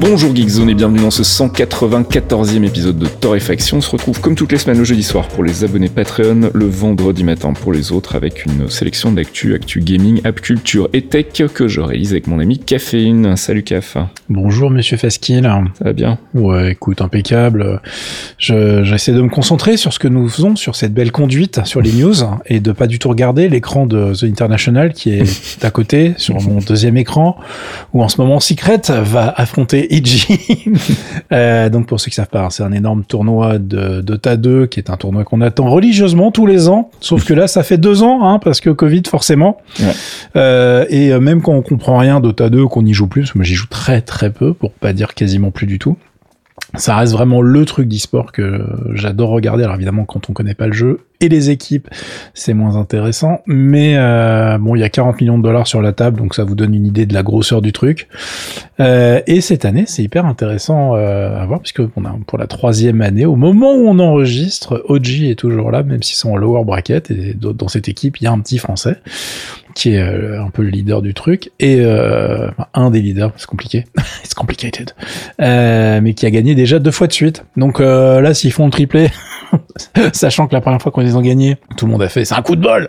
Bonjour 0.00 0.34
Geekzone 0.34 0.70
et 0.70 0.74
bienvenue 0.74 1.00
dans 1.00 1.10
ce 1.10 1.22
194e 1.22 2.64
épisode 2.64 2.98
de 2.98 3.06
Torréfaction. 3.06 3.76
On 3.76 3.80
se 3.82 3.90
retrouve 3.90 4.18
comme 4.18 4.34
toutes 4.34 4.50
les 4.50 4.56
semaines 4.56 4.78
le 4.78 4.84
jeudi 4.84 5.02
soir 5.02 5.28
pour 5.28 5.44
les 5.44 5.62
abonnés 5.62 5.90
Patreon, 5.90 6.50
le 6.54 6.64
vendredi 6.64 7.22
matin 7.22 7.52
pour 7.52 7.70
les 7.70 7.92
autres 7.92 8.16
avec 8.16 8.46
une 8.46 8.70
sélection 8.70 9.12
d'actu, 9.12 9.52
actu 9.52 9.80
gaming, 9.80 10.22
app 10.24 10.40
culture 10.40 10.88
et 10.94 11.02
tech 11.02 11.44
que 11.52 11.68
je 11.68 11.82
réalise 11.82 12.12
avec 12.12 12.28
mon 12.28 12.40
ami 12.40 12.58
Caféine. 12.58 13.36
Salut 13.36 13.62
Caf. 13.62 13.98
Bonjour 14.30 14.70
Monsieur 14.70 14.96
Faskil. 14.96 15.42
Ça 15.42 15.84
va 15.84 15.92
bien? 15.92 16.18
Ouais, 16.32 16.72
écoute, 16.72 17.02
impeccable. 17.02 17.82
J'essaie 18.38 19.12
de 19.12 19.20
me 19.20 19.28
concentrer 19.28 19.76
sur 19.76 19.92
ce 19.92 19.98
que 19.98 20.08
nous 20.08 20.30
faisons, 20.30 20.56
sur 20.56 20.76
cette 20.76 20.94
belle 20.94 21.12
conduite, 21.12 21.60
sur 21.66 21.82
les 21.82 21.92
news 21.92 22.14
et 22.46 22.60
de 22.60 22.72
pas 22.72 22.86
du 22.86 22.98
tout 22.98 23.10
regarder 23.10 23.50
l'écran 23.50 23.84
de 23.84 24.14
The 24.14 24.24
International 24.24 24.94
qui 24.94 25.10
est 25.10 25.62
à 25.62 25.70
côté 25.70 26.14
sur 26.16 26.40
mon 26.40 26.60
deuxième 26.60 26.96
écran 26.96 27.36
où 27.92 28.02
en 28.02 28.08
ce 28.08 28.18
moment 28.18 28.40
Secret 28.40 28.80
va 28.88 29.28
affronter 29.36 29.89
euh, 31.32 31.68
donc 31.68 31.86
pour 31.86 32.00
ceux 32.00 32.10
qui 32.10 32.14
savent 32.14 32.28
pas, 32.28 32.48
c'est 32.50 32.62
un 32.62 32.72
énorme 32.72 33.04
tournoi 33.04 33.58
de 33.58 34.00
Dota 34.00 34.36
2 34.36 34.66
qui 34.66 34.78
est 34.78 34.88
un 34.88 34.96
tournoi 34.96 35.24
qu'on 35.24 35.40
attend 35.40 35.68
religieusement 35.68 36.30
tous 36.30 36.46
les 36.46 36.68
ans. 36.68 36.90
Sauf 37.00 37.24
que 37.24 37.34
là, 37.34 37.48
ça 37.48 37.62
fait 37.62 37.78
deux 37.78 38.02
ans, 38.02 38.24
hein, 38.24 38.38
parce 38.38 38.60
que 38.60 38.70
Covid 38.70 39.02
forcément. 39.08 39.58
Euh, 40.36 40.86
et 40.88 41.12
euh, 41.12 41.20
même 41.20 41.42
quand 41.42 41.52
on 41.52 41.62
comprend 41.62 41.98
rien 41.98 42.20
Dota 42.20 42.50
2, 42.50 42.66
qu'on 42.66 42.86
y 42.86 42.92
joue 42.92 43.08
plus, 43.08 43.22
parce 43.22 43.32
que 43.32 43.38
moi 43.38 43.44
j'y 43.44 43.54
joue 43.54 43.66
très 43.68 44.00
très 44.00 44.30
peu, 44.30 44.54
pour 44.54 44.72
pas 44.72 44.92
dire 44.92 45.14
quasiment 45.14 45.50
plus 45.50 45.66
du 45.66 45.78
tout 45.78 45.96
ça 46.76 46.94
reste 46.94 47.12
vraiment 47.12 47.42
le 47.42 47.64
truc 47.64 47.88
d'e-sport 47.88 48.30
que 48.30 48.64
j'adore 48.92 49.30
regarder. 49.30 49.64
Alors 49.64 49.74
évidemment, 49.74 50.04
quand 50.04 50.30
on 50.30 50.32
connaît 50.32 50.54
pas 50.54 50.68
le 50.68 50.72
jeu 50.72 51.00
et 51.20 51.28
les 51.28 51.50
équipes, 51.50 51.88
c'est 52.34 52.54
moins 52.54 52.76
intéressant. 52.76 53.40
Mais 53.46 53.96
euh, 53.96 54.58
bon, 54.58 54.74
il 54.74 54.80
y 54.80 54.84
a 54.84 54.88
40 54.88 55.20
millions 55.20 55.38
de 55.38 55.42
dollars 55.42 55.66
sur 55.66 55.82
la 55.82 55.92
table, 55.92 56.18
donc 56.18 56.34
ça 56.34 56.44
vous 56.44 56.54
donne 56.54 56.74
une 56.74 56.86
idée 56.86 57.06
de 57.06 57.14
la 57.14 57.22
grosseur 57.22 57.62
du 57.62 57.72
truc. 57.72 58.08
Euh, 58.80 59.20
et 59.26 59.40
cette 59.40 59.64
année, 59.64 59.84
c'est 59.86 60.02
hyper 60.02 60.26
intéressant 60.26 60.96
euh, 60.96 61.40
à 61.40 61.44
voir, 61.46 61.60
puisque 61.60 61.82
on 61.96 62.04
a 62.04 62.14
pour 62.26 62.38
la 62.38 62.46
troisième 62.46 63.02
année, 63.02 63.26
au 63.26 63.36
moment 63.36 63.74
où 63.74 63.88
on 63.88 63.98
enregistre, 63.98 64.82
OG 64.88 65.24
est 65.24 65.38
toujours 65.38 65.70
là, 65.70 65.82
même 65.82 66.02
s'ils 66.02 66.16
sont 66.16 66.30
en 66.30 66.36
lower 66.36 66.64
bracket. 66.64 67.10
Et 67.10 67.34
dans 67.34 67.68
cette 67.68 67.88
équipe, 67.88 68.20
il 68.20 68.24
y 68.24 68.26
a 68.26 68.32
un 68.32 68.40
petit 68.40 68.58
Français 68.58 68.96
qui 69.74 69.94
est 69.94 70.00
euh, 70.00 70.42
un 70.42 70.50
peu 70.50 70.62
le 70.62 70.70
leader 70.70 71.02
du 71.02 71.14
truc 71.14 71.50
et 71.58 71.78
euh, 71.80 72.50
un 72.74 72.90
des 72.90 73.00
leaders, 73.00 73.32
c'est 73.36 73.46
compliqué, 73.46 73.84
it's 74.24 74.34
complicated, 74.34 74.90
euh, 75.40 76.00
mais 76.00 76.14
qui 76.14 76.26
a 76.26 76.30
gagné 76.30 76.54
déjà 76.54 76.78
deux 76.78 76.90
fois 76.90 77.06
de 77.06 77.12
suite. 77.12 77.44
Donc 77.56 77.78
là, 77.80 78.34
s'ils 78.34 78.52
font 78.52 78.66
le 78.66 78.70
triplé, 78.70 79.10
sachant 80.12 80.46
que 80.46 80.54
la 80.54 80.60
première 80.60 80.80
fois 80.80 80.92
qu'on 80.92 81.02
les 81.10 81.16
a 81.16 81.22
gagnés, 81.22 81.56
tout 81.76 81.86
le 81.86 81.92
monde 81.92 82.02
a 82.02 82.08
fait, 82.08 82.24
c'est 82.24 82.34
un 82.34 82.42
coup 82.42 82.56
de 82.56 82.62
bol. 82.62 82.88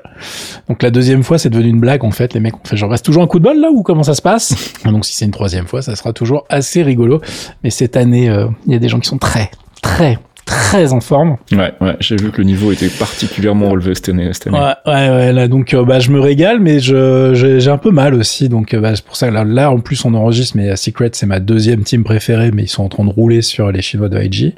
Donc 0.67 0.83
la 0.83 0.91
deuxième 0.91 1.23
fois, 1.23 1.38
c'est 1.38 1.50
devenu 1.50 1.69
une 1.69 1.80
blague 1.80 2.03
en 2.03 2.11
fait. 2.11 2.33
Les 2.33 2.39
mecs 2.39 2.55
ont 2.55 2.66
fait, 2.66 2.77
genre, 2.77 2.89
reste 2.89 3.05
toujours 3.05 3.23
un 3.23 3.27
coup 3.27 3.39
de 3.39 3.44
bol 3.44 3.59
là 3.59 3.69
ou 3.72 3.83
comment 3.83 4.03
ça 4.03 4.16
se 4.16 4.22
passe? 4.22 4.73
Donc 4.86 5.05
si 5.05 5.14
c'est 5.14 5.25
une 5.25 5.31
troisième 5.31 5.67
fois, 5.67 5.81
ça 5.81 5.95
sera 5.95 6.14
toujours 6.14 6.45
assez 6.49 6.83
rigolo. 6.83 7.22
Mais 7.64 7.69
cette 7.69 7.97
année, 7.97 8.25
il 8.66 8.73
y 8.73 8.75
a 8.75 8.80
des 8.80 8.89
gens 8.89 8.99
qui 8.99 9.08
sont 9.08 9.17
très, 9.17 9.52
très 9.81 10.17
très 10.52 10.94
en 10.94 10.99
forme. 10.99 11.38
Ouais, 11.52 11.73
ouais, 11.81 11.95
j'ai 11.99 12.16
vu 12.16 12.31
que 12.31 12.38
le 12.38 12.44
niveau 12.44 12.71
était 12.71 12.89
particulièrement 12.89 13.69
relevé 13.69 13.95
cette 13.95 14.09
année. 14.09 14.31
Cette 14.33 14.47
année. 14.47 14.59
Ouais, 14.59 14.73
ouais, 14.85 15.09
ouais, 15.09 15.33
là, 15.33 15.47
donc, 15.47 15.73
euh, 15.73 15.83
bah, 15.83 15.99
je 15.99 16.11
me 16.11 16.19
régale, 16.19 16.59
mais 16.59 16.80
je, 16.80 17.31
j'ai 17.33 17.69
un 17.69 17.77
peu 17.77 17.91
mal 17.91 18.13
aussi. 18.13 18.49
Donc, 18.49 18.73
euh, 18.73 18.80
bah, 18.80 18.95
c'est 18.95 19.05
pour 19.05 19.16
ça 19.16 19.30
que 19.30 19.33
là, 19.33 19.43
là, 19.43 19.71
en 19.71 19.80
plus, 19.80 20.03
on 20.05 20.13
enregistre, 20.13 20.58
mais 20.58 20.75
Secret, 20.75 21.11
c'est 21.13 21.25
ma 21.25 21.39
deuxième 21.39 21.83
team 21.83 22.03
préférée, 22.03 22.52
mais 22.52 22.63
ils 22.63 22.69
sont 22.69 22.83
en 22.83 22.89
train 22.89 23.05
de 23.05 23.09
rouler 23.09 23.41
sur 23.41 23.71
les 23.71 23.81
Chinois 23.81 24.09
de 24.09 24.21
IG. 24.21 24.53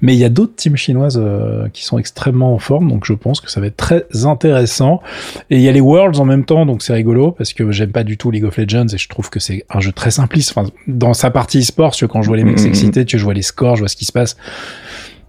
Mais 0.00 0.14
il 0.14 0.18
y 0.18 0.24
a 0.24 0.28
d'autres 0.28 0.54
teams 0.56 0.76
chinoises 0.76 1.20
euh, 1.22 1.68
qui 1.72 1.84
sont 1.84 1.98
extrêmement 1.98 2.54
en 2.54 2.58
forme, 2.58 2.90
donc 2.90 3.04
je 3.04 3.12
pense 3.12 3.40
que 3.40 3.50
ça 3.50 3.60
va 3.60 3.66
être 3.66 3.76
très 3.76 4.04
intéressant. 4.24 5.00
Et 5.50 5.56
il 5.56 5.62
y 5.62 5.68
a 5.68 5.72
les 5.72 5.80
Worlds 5.80 6.20
en 6.20 6.24
même 6.24 6.44
temps, 6.44 6.66
donc 6.66 6.82
c'est 6.82 6.92
rigolo, 6.92 7.30
parce 7.30 7.52
que 7.52 7.70
j'aime 7.72 7.92
pas 7.92 8.04
du 8.04 8.16
tout 8.16 8.30
League 8.30 8.44
of 8.44 8.56
Legends 8.56 8.88
et 8.92 8.98
je 8.98 9.08
trouve 9.08 9.30
que 9.30 9.40
c'est 9.40 9.64
un 9.70 9.80
jeu 9.80 9.92
très 9.92 10.10
simpliste. 10.10 10.52
Enfin, 10.56 10.68
dans 10.86 11.14
sa 11.14 11.30
partie 11.30 11.60
e-sport, 11.60 11.94
quand 12.08 12.22
je 12.22 12.28
vois 12.28 12.36
les 12.36 12.44
mecs 12.44 12.58
mm-hmm. 12.58 12.62
s'exciter, 12.62 13.04
tu 13.04 13.16
vois, 13.16 13.20
je 13.20 13.24
vois 13.24 13.34
les 13.34 13.42
scores, 13.42 13.76
je 13.76 13.82
vois 13.82 13.88
ce 13.88 13.96
qui 13.96 14.04
se 14.04 14.12
passe 14.12 14.36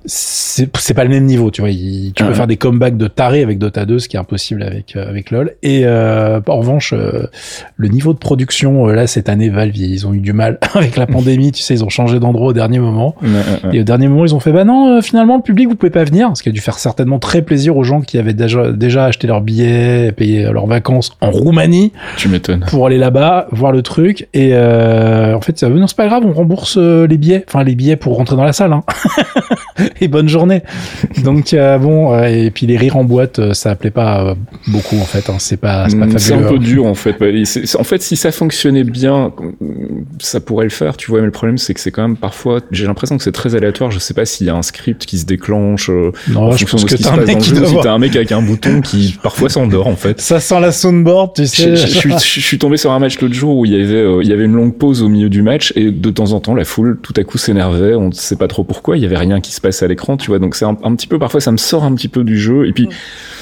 c'est 0.08 0.94
pas 0.94 1.04
le 1.04 1.10
même 1.10 1.26
niveau, 1.26 1.52
tu 1.52 1.62
vois. 1.62 1.70
tu 1.70 2.24
peux 2.24 2.34
faire 2.34 2.48
des 2.48 2.56
comebacks 2.56 2.98
de 2.98 3.08
taré 3.08 3.44
avec 3.44 3.60
Dota 3.60 3.86
2, 3.86 4.00
ce 4.00 4.08
qui 4.08 4.16
est 4.16 4.20
impossible 4.20 4.64
avec 4.64 4.96
euh, 4.96 5.08
avec 5.08 5.32
LoL. 5.32 5.56
Et 5.64 5.82
euh, 5.86 6.40
en 6.48 6.58
revanche, 6.58 6.94
euh, 6.94 7.28
le 7.76 7.88
niveau 7.90 8.14
de 8.14 8.18
production 8.18 8.88
euh, 8.88 8.94
là 8.94 9.06
cette 9.06 9.28
année, 9.28 9.50
Valve, 9.50 9.76
ils 9.76 10.08
ont 10.08 10.14
eu 10.14 10.20
du 10.20 10.32
mal 10.32 10.60
avec 10.74 10.96
la 10.96 11.08
pandémie. 11.08 11.52
tu 11.52 11.62
sais, 11.62 11.74
ils 11.74 11.84
ont 11.84 11.90
changé 11.90 12.20
d'endroit 12.20 12.48
au 12.48 12.54
dernier 12.54 12.80
moment. 12.80 13.16
et 13.74 13.82
au 13.82 13.84
dernier 13.84 14.08
moment, 14.08 14.26
ils 14.26 14.34
ont 14.34 14.40
fait 14.40 14.54
bah 14.54 14.64
non, 14.64 15.02
finalement 15.02 15.36
le 15.36 15.44
public 15.44 15.68
vous 15.68 15.76
pouvez 15.76 15.90
pas 15.90 16.06
venir, 16.06 16.32
ce 16.36 16.44
qui 16.44 16.50
a 16.50 16.52
dû 16.54 16.62
faire 16.62 16.80
certainement 16.80 17.20
très 17.20 17.42
plaisir 17.42 17.76
aux 17.76 17.84
gens 17.84 18.00
qui 18.02 18.18
avaient 18.18 18.34
déjà 18.34 18.72
déjà 18.72 19.06
acheté 19.06 19.28
leurs 19.28 19.42
billets, 19.42 20.14
payé 20.14 20.44
leurs 20.52 20.68
vacances 20.68 21.18
en 21.20 21.32
Roumanie. 21.32 21.92
Tu 22.16 22.30
m'étonnes. 22.30 22.66
Pour 22.70 22.86
aller 22.86 22.98
là-bas 22.98 23.48
voir 23.52 23.74
le 23.74 23.82
truc. 23.82 24.28
Et 24.34 24.56
en 24.56 25.42
fait, 25.42 25.60
ça, 25.60 25.68
non 25.70 25.88
c'est 25.88 25.98
pas 25.98 26.08
grave, 26.08 26.24
on 26.26 26.32
rembourse 26.34 26.78
les 26.78 27.18
billets, 27.18 27.44
enfin 27.48 27.64
les 27.64 27.76
billets 27.76 27.98
pour 27.98 28.16
rentrer 28.16 28.38
dans 28.38 28.46
la 28.46 28.54
salle. 28.54 28.72
Hein. 28.72 28.84
et 30.02 30.08
bonne 30.08 30.30
journée. 30.30 30.62
Donc 31.24 31.54
euh, 31.54 31.78
bon, 31.78 32.14
euh, 32.14 32.26
et 32.26 32.52
puis 32.52 32.66
les 32.66 32.78
rires 32.78 32.98
en 32.98 33.04
boîte, 33.04 33.40
euh, 33.40 33.54
ça 33.54 33.76
plaît 33.76 33.92
pas 33.92 34.36
beaucoup 34.68 34.98
en 34.98 35.06
fait. 35.06 35.30
Hein. 35.30 35.38
C'est 35.40 35.58
pas, 35.58 35.90
c'est 35.90 35.98
pas 35.98 36.06
mm, 36.06 36.20
C'est 36.20 36.34
un 36.34 36.44
peu 36.44 36.60
dur 36.60 36.86
en 36.86 36.94
fait. 36.94 37.16
En 37.78 37.84
fait, 37.84 38.02
si 38.02 38.16
ça 38.16 38.32
fonctionnait 38.32 38.84
bien, 38.84 39.34
ça 40.20 40.40
pourrait 40.40 40.66
le 40.66 40.72
faire, 40.72 40.98
tu 40.98 41.12
vois. 41.12 41.20
Mais 41.20 41.26
le 41.26 41.32
problème, 41.32 41.58
c'est 41.58 41.74
que 41.74 41.80
c'est 41.80 41.92
quand 41.92 42.02
même 42.02 42.18
parfois, 42.18 42.62
j'ai 42.72 42.86
l'impression 42.86 43.18
que 43.18 43.24
c'est 43.24 43.32
très 43.32 43.56
aléatoire. 43.56 43.92
Je 43.92 44.00
sais 44.00 44.14
pas 44.14 44.26
s'il 44.26 44.48
y 44.48 44.50
a 44.50 44.56
un 44.56 44.62
script 44.62 45.06
qui 45.06 45.18
se 45.18 45.26
déclenche. 45.26 45.90
non, 46.30 46.52
je 46.52 46.66
pense 46.66 46.86
que 46.86 46.96
t'as 46.96 47.14
un 47.14 47.26
mec 47.26 47.40
qui 47.40 47.54
t'as 47.82 47.92
un 47.92 48.00
mec 48.00 48.16
avec 48.16 48.32
un 48.32 48.42
bouton 48.42 48.82
qui 48.82 49.18
parfois 49.22 49.50
s'endort 49.50 49.88
en 49.88 49.96
fait. 49.96 50.20
Ça 50.22 50.40
sent 50.40 50.60
la 50.60 50.72
soundboard, 50.72 51.36
tu 51.36 51.48
sais. 51.48 51.76
Je, 51.76 51.88
suis, 51.88 52.12
je, 52.12 52.40
suis, 52.40 52.58
tombé 52.58 52.78
sur 52.78 52.92
un 52.92 53.00
match 53.00 53.20
l'autre 53.20 53.34
jour 53.34 53.58
où 53.58 53.66
il 53.66 53.72
y 53.72 53.76
avait, 53.76 54.22
il 54.22 54.28
y 54.28 54.34
avait 54.34 54.46
une 54.46 54.54
longue 54.54 54.78
pause 54.78 55.02
au 55.02 55.10
milieu 55.10 55.30
du 55.30 55.42
match 55.42 55.74
et 55.76 55.92
de 55.92 56.10
temps 56.10 56.32
en 56.32 56.40
temps, 56.40 56.56
la 56.56 56.66
foule 56.66 57.00
tout 57.02 57.14
à 57.18 57.24
coup 57.24 57.38
s'énervait. 57.38 57.96
On 57.96 58.08
ne 58.08 58.14
sait 58.14 58.36
pas 58.36 58.48
trop 58.48 58.64
pourquoi. 58.64 58.98
Il 58.98 59.04
y 59.04 59.06
avait 59.06 59.18
rien 59.18 59.42
qui 59.42 59.52
se 59.52 59.62
passait 59.62 59.87
à 59.88 59.90
l'écran, 59.90 60.18
tu 60.18 60.28
vois. 60.28 60.40
Donc 60.40 60.56
c'est 60.56 60.66
un, 60.66 60.78
un, 60.84 60.96
petit 60.96 61.08
peu 61.08 61.18
parfois 61.20 61.42
ça 61.42 61.52
me 61.52 61.58
sort 61.58 61.84
un 61.84 61.94
petit 61.96 62.08
peu 62.08 62.24
du 62.24 62.38
jeu. 62.38 62.68
Et 62.68 62.74
puis 62.74 62.88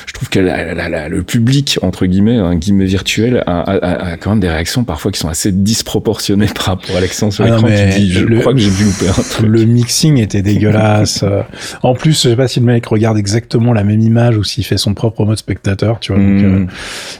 je 0.05 0.13
trouve 0.13 0.29
que 0.29 0.39
le 0.39 1.23
public 1.23 1.79
entre 1.81 2.05
guillemets 2.05 2.37
un 2.37 2.55
guillemets 2.55 2.85
virtuel 2.85 3.43
a, 3.47 3.61
a, 3.61 4.11
a, 4.11 4.17
quand 4.17 4.31
même 4.31 4.39
des 4.39 4.49
réactions 4.49 4.83
parfois 4.83 5.11
qui 5.11 5.19
sont 5.19 5.29
assez 5.29 5.51
disproportionnées 5.51 6.47
par 6.55 6.65
rapport 6.65 6.95
à 6.95 7.01
l'accent 7.01 7.31
sur 7.31 7.43
ah 7.43 7.47
l'écran. 7.47 7.67
Tu 7.67 7.99
dis 7.99 8.11
je 8.11 8.39
crois 8.39 8.53
que 8.53 8.59
j'ai 8.59 8.69
vu 8.69 8.85
louper 8.85 9.09
un 9.09 9.23
truc. 9.23 9.47
le 9.47 9.65
mixing 9.65 10.17
était 10.17 10.41
dégueulasse. 10.41 11.23
En 11.83 11.93
plus 11.93 12.13
je 12.13 12.29
sais 12.29 12.35
pas 12.35 12.47
si 12.47 12.59
le 12.59 12.65
mec 12.65 12.85
regarde 12.85 13.17
exactement 13.17 13.73
la 13.73 13.83
même 13.83 13.99
image 13.99 14.37
ou 14.37 14.43
s'il 14.43 14.63
fait 14.63 14.77
son 14.77 14.93
propre 14.93 15.25
mode 15.25 15.37
spectateur 15.37 15.99
tu 15.99 16.13
vois. 16.13 16.21
Hmm. 16.21 16.43
euh, 16.43 16.65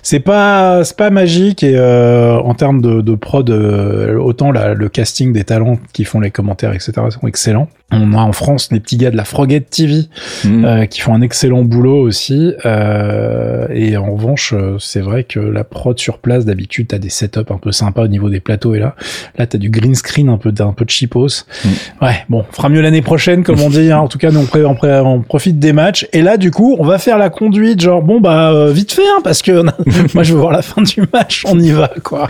c'est 0.01 0.19
pas 0.19 0.83
c'est 0.83 0.97
pas 0.97 1.09
magique 1.09 1.63
et 1.63 1.75
euh, 1.75 2.37
en 2.37 2.53
termes 2.53 2.81
de, 2.81 3.01
de 3.01 3.15
prod 3.15 3.49
euh, 3.49 4.17
autant 4.17 4.51
le 4.51 4.89
casting 4.89 5.33
des 5.33 5.43
talents 5.43 5.79
qui 5.93 6.05
font 6.05 6.19
les 6.19 6.31
commentaires 6.31 6.73
etc 6.73 6.93
sont 7.09 7.27
excellents. 7.27 7.67
On 7.91 8.13
a 8.13 8.17
en 8.17 8.31
France 8.31 8.69
les 8.71 8.79
petits 8.79 8.97
gars 8.97 9.11
de 9.11 9.14
la 9.15 9.23
Frogette 9.23 9.69
TV 9.69 10.07
hmm. 10.43 10.65
euh, 10.65 10.85
qui 10.85 10.99
font 10.99 11.13
un 11.13 11.21
excellent 11.21 11.63
boulot 11.63 12.01
aussi. 12.01 12.53
Euh, 12.65 13.67
et 13.71 13.95
en 13.97 14.13
revanche, 14.13 14.53
euh, 14.53 14.75
c'est 14.79 14.99
vrai 14.99 15.23
que 15.23 15.39
la 15.39 15.63
prod 15.63 15.97
sur 15.97 16.19
place, 16.19 16.45
d'habitude, 16.45 16.87
t'as 16.89 16.97
des 16.97 17.09
setups 17.09 17.39
un 17.49 17.57
peu 17.57 17.71
sympas 17.71 18.03
au 18.03 18.07
niveau 18.07 18.29
des 18.29 18.41
plateaux. 18.41 18.75
Et 18.75 18.79
là, 18.79 18.95
là, 19.37 19.47
t'as 19.47 19.57
du 19.57 19.69
green 19.69 19.95
screen, 19.95 20.29
un 20.29 20.37
peu, 20.37 20.53
un 20.59 20.73
peu 20.73 20.85
de 20.85 20.89
cheapos. 20.89 21.45
Hmm. 21.63 22.05
Ouais, 22.05 22.25
bon, 22.29 22.45
fera 22.51 22.69
mieux 22.69 22.81
l'année 22.81 23.01
prochaine, 23.01 23.43
comme 23.43 23.61
on 23.61 23.69
dit. 23.69 23.91
Hein. 23.91 23.99
En 23.99 24.07
tout 24.07 24.17
cas, 24.17 24.31
nous, 24.31 24.45
on, 24.53 24.59
on, 24.59 25.05
on, 25.05 25.21
profite 25.21 25.59
des 25.59 25.71
matchs. 25.71 26.07
Et 26.11 26.21
là, 26.21 26.35
du 26.35 26.51
coup, 26.51 26.75
on 26.79 26.85
va 26.85 26.97
faire 26.97 27.17
la 27.17 27.29
conduite, 27.29 27.79
genre, 27.79 28.01
bon, 28.01 28.19
bah, 28.19 28.51
euh, 28.51 28.71
vite 28.71 28.91
fait, 28.91 29.01
hein, 29.01 29.21
parce 29.23 29.41
que 29.41 29.63
moi, 30.13 30.23
je 30.23 30.33
veux 30.33 30.39
voir 30.39 30.51
la 30.51 30.61
fin 30.61 30.81
du 30.81 31.03
match. 31.13 31.43
On 31.47 31.57
y 31.57 31.71
va, 31.71 31.89
quoi. 32.03 32.27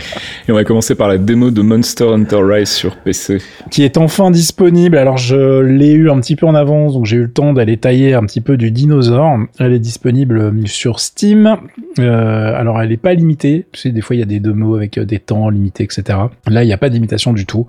Et 0.48 0.52
on 0.52 0.54
va 0.54 0.62
commencer 0.62 0.94
par 0.94 1.08
la 1.08 1.18
démo 1.18 1.50
de 1.50 1.62
Monster 1.62 2.06
Hunter 2.12 2.40
Rise 2.42 2.70
sur 2.70 2.96
PC. 2.96 3.38
Qui 3.70 3.82
est 3.82 3.96
enfin 3.96 4.30
disponible. 4.30 4.98
Alors, 4.98 5.16
je 5.16 5.60
l'ai 5.60 5.90
eu 5.90 6.10
un 6.10 6.20
petit 6.20 6.36
peu 6.36 6.46
en 6.46 6.54
avance, 6.54 6.65
donc 6.66 7.06
j'ai 7.06 7.16
eu 7.16 7.22
le 7.22 7.32
temps 7.32 7.52
d'aller 7.52 7.76
tailler 7.76 8.14
un 8.14 8.24
petit 8.24 8.40
peu 8.40 8.56
du 8.56 8.70
dinosaure. 8.70 9.38
Elle 9.58 9.72
est 9.72 9.78
disponible 9.78 10.52
sur 10.66 11.00
Steam. 11.00 11.56
Euh, 11.98 12.54
alors 12.54 12.80
elle 12.82 12.92
est 12.92 12.98
pas 12.98 13.14
limitée, 13.14 13.66
tu 13.72 13.80
sais, 13.80 13.90
des 13.90 14.02
fois 14.02 14.16
il 14.16 14.18
y 14.18 14.22
a 14.22 14.26
des 14.26 14.38
démos 14.38 14.76
avec 14.76 14.98
euh, 14.98 15.06
des 15.06 15.18
temps 15.18 15.48
limités, 15.48 15.84
etc. 15.84 16.18
Là 16.46 16.62
il 16.62 16.66
n'y 16.66 16.72
a 16.72 16.76
pas 16.76 16.90
d'imitation 16.90 17.06
limitation 17.06 17.32
du 17.32 17.46
tout, 17.46 17.66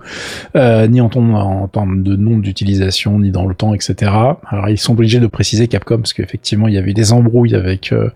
euh, 0.56 0.86
ni 0.88 1.00
en, 1.00 1.06
en 1.06 1.68
termes 1.68 2.02
de 2.02 2.16
nombre 2.16 2.42
d'utilisation, 2.42 3.20
ni 3.20 3.30
dans 3.30 3.46
le 3.46 3.54
temps, 3.54 3.72
etc. 3.72 4.10
Alors 4.46 4.68
ils 4.68 4.78
sont 4.78 4.92
obligés 4.92 5.20
de 5.20 5.26
préciser 5.26 5.68
Capcom 5.68 5.98
parce 5.98 6.12
qu'effectivement 6.12 6.66
il 6.66 6.74
y 6.74 6.78
avait 6.78 6.92
des 6.92 7.12
embrouilles 7.12 7.54
avec 7.54 7.92
euh, 7.92 8.10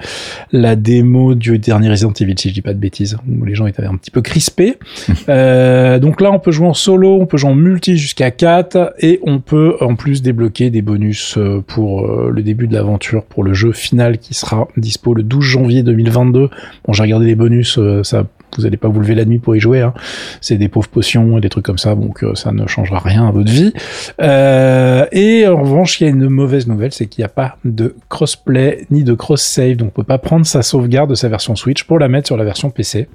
la 0.50 0.74
démo 0.74 1.34
du 1.34 1.58
dernier 1.58 1.90
Resident 1.90 2.12
Evil, 2.12 2.34
si 2.38 2.48
je 2.48 2.54
dis 2.54 2.62
pas 2.62 2.74
de 2.74 2.78
bêtises, 2.78 3.16
où 3.28 3.44
les 3.44 3.54
gens 3.54 3.66
étaient 3.66 3.84
un 3.84 3.96
petit 3.96 4.10
peu 4.10 4.20
crispés. 4.20 4.78
euh, 5.28 5.98
donc 6.00 6.20
là 6.20 6.32
on 6.32 6.40
peut 6.40 6.50
jouer 6.50 6.66
en 6.66 6.74
solo, 6.74 7.18
on 7.20 7.26
peut 7.26 7.36
jouer 7.36 7.50
en 7.50 7.54
multi 7.54 7.96
jusqu'à 7.96 8.30
4 8.30 8.94
et 8.98 9.20
on 9.22 9.38
peut 9.38 9.76
en 9.80 9.94
plus 9.94 10.22
débloquer 10.22 10.70
des 10.72 10.82
bonus 10.82 11.38
pour 11.68 12.06
le 12.06 12.42
début 12.42 12.66
de 12.66 12.74
l'aventure, 12.74 13.24
pour 13.24 13.44
le 13.44 13.54
jeu 13.54 13.72
final 13.72 14.18
qui 14.18 14.34
sera 14.34 14.66
dispo 14.76 15.14
le 15.14 15.22
12 15.22 15.44
janvier 15.44 15.82
2022. 15.82 16.50
Bon, 16.84 16.92
j'ai 16.92 17.02
regardé 17.02 17.26
les 17.26 17.34
bonus, 17.36 17.78
ça 18.02 18.24
vous 18.56 18.66
allez 18.66 18.76
pas 18.76 18.88
vous 18.88 19.00
lever 19.00 19.14
la 19.14 19.24
nuit 19.24 19.38
pour 19.38 19.56
y 19.56 19.60
jouer. 19.60 19.80
Hein. 19.80 19.94
C'est 20.40 20.56
des 20.56 20.68
pauvres 20.68 20.88
potions 20.88 21.38
et 21.38 21.40
des 21.40 21.48
trucs 21.48 21.64
comme 21.64 21.78
ça, 21.78 21.94
donc 21.94 22.22
euh, 22.22 22.34
ça 22.34 22.52
ne 22.52 22.66
changera 22.66 22.98
rien 22.98 23.26
à 23.26 23.30
votre 23.30 23.50
vie. 23.50 23.72
Euh, 24.20 25.06
et 25.12 25.46
en 25.46 25.62
revanche, 25.62 26.00
il 26.00 26.04
y 26.04 26.06
a 26.06 26.10
une 26.10 26.28
mauvaise 26.28 26.66
nouvelle, 26.66 26.92
c'est 26.92 27.06
qu'il 27.06 27.22
n'y 27.22 27.26
a 27.26 27.30
pas 27.30 27.56
de 27.64 27.96
crossplay 28.08 28.86
ni 28.90 29.04
de 29.04 29.14
cross-save, 29.14 29.76
donc 29.76 29.88
on 29.88 30.02
peut 30.02 30.04
pas 30.04 30.18
prendre 30.18 30.46
sa 30.46 30.62
sauvegarde 30.62 31.10
de 31.10 31.14
sa 31.14 31.28
version 31.28 31.56
Switch 31.56 31.84
pour 31.84 31.98
la 31.98 32.08
mettre 32.08 32.26
sur 32.26 32.36
la 32.36 32.44
version 32.44 32.70
PC. 32.70 33.08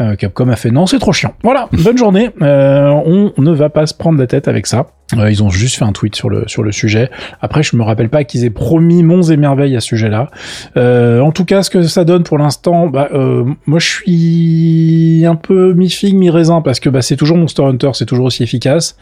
Euh, 0.00 0.16
Capcom 0.16 0.48
a 0.48 0.56
fait 0.56 0.70
non, 0.70 0.86
c'est 0.86 0.98
trop 0.98 1.12
chiant. 1.12 1.34
Voilà, 1.42 1.68
bonne 1.72 1.98
journée. 1.98 2.30
on 2.40 3.32
ne 3.36 3.52
va 3.52 3.68
pas 3.68 3.86
se 3.86 3.94
prendre 3.94 4.18
la 4.18 4.26
tête 4.26 4.48
avec 4.48 4.66
ça. 4.66 4.86
Euh, 5.16 5.30
ils 5.30 5.42
ont 5.42 5.50
juste 5.50 5.76
fait 5.76 5.84
un 5.84 5.92
tweet 5.92 6.14
sur 6.14 6.30
le 6.30 6.44
sur 6.46 6.62
le 6.62 6.72
sujet. 6.72 7.10
Après, 7.40 7.62
je 7.62 7.76
me 7.76 7.82
rappelle 7.82 8.08
pas 8.08 8.24
qu'ils 8.24 8.44
aient 8.44 8.50
promis 8.50 9.02
monts 9.02 9.22
et 9.22 9.36
merveilles 9.36 9.76
à 9.76 9.80
ce 9.80 9.88
sujet-là. 9.88 10.28
Euh, 10.76 11.20
en 11.20 11.32
tout 11.32 11.44
cas, 11.44 11.62
ce 11.62 11.70
que 11.70 11.82
ça 11.82 12.04
donne 12.04 12.22
pour 12.22 12.38
l'instant, 12.38 12.88
bah, 12.88 13.08
euh, 13.12 13.44
moi, 13.66 13.78
je 13.78 13.86
suis 13.86 15.24
un 15.26 15.36
peu 15.36 15.72
mi 15.74 15.90
figue 15.90 16.16
mi 16.16 16.30
raisin 16.30 16.60
parce 16.60 16.80
que 16.80 16.88
bah, 16.88 17.02
c'est 17.02 17.16
toujours 17.16 17.36
Monster 17.36 17.62
Hunter, 17.62 17.90
c'est 17.94 18.06
toujours 18.06 18.26
aussi 18.26 18.42
efficace. 18.42 18.96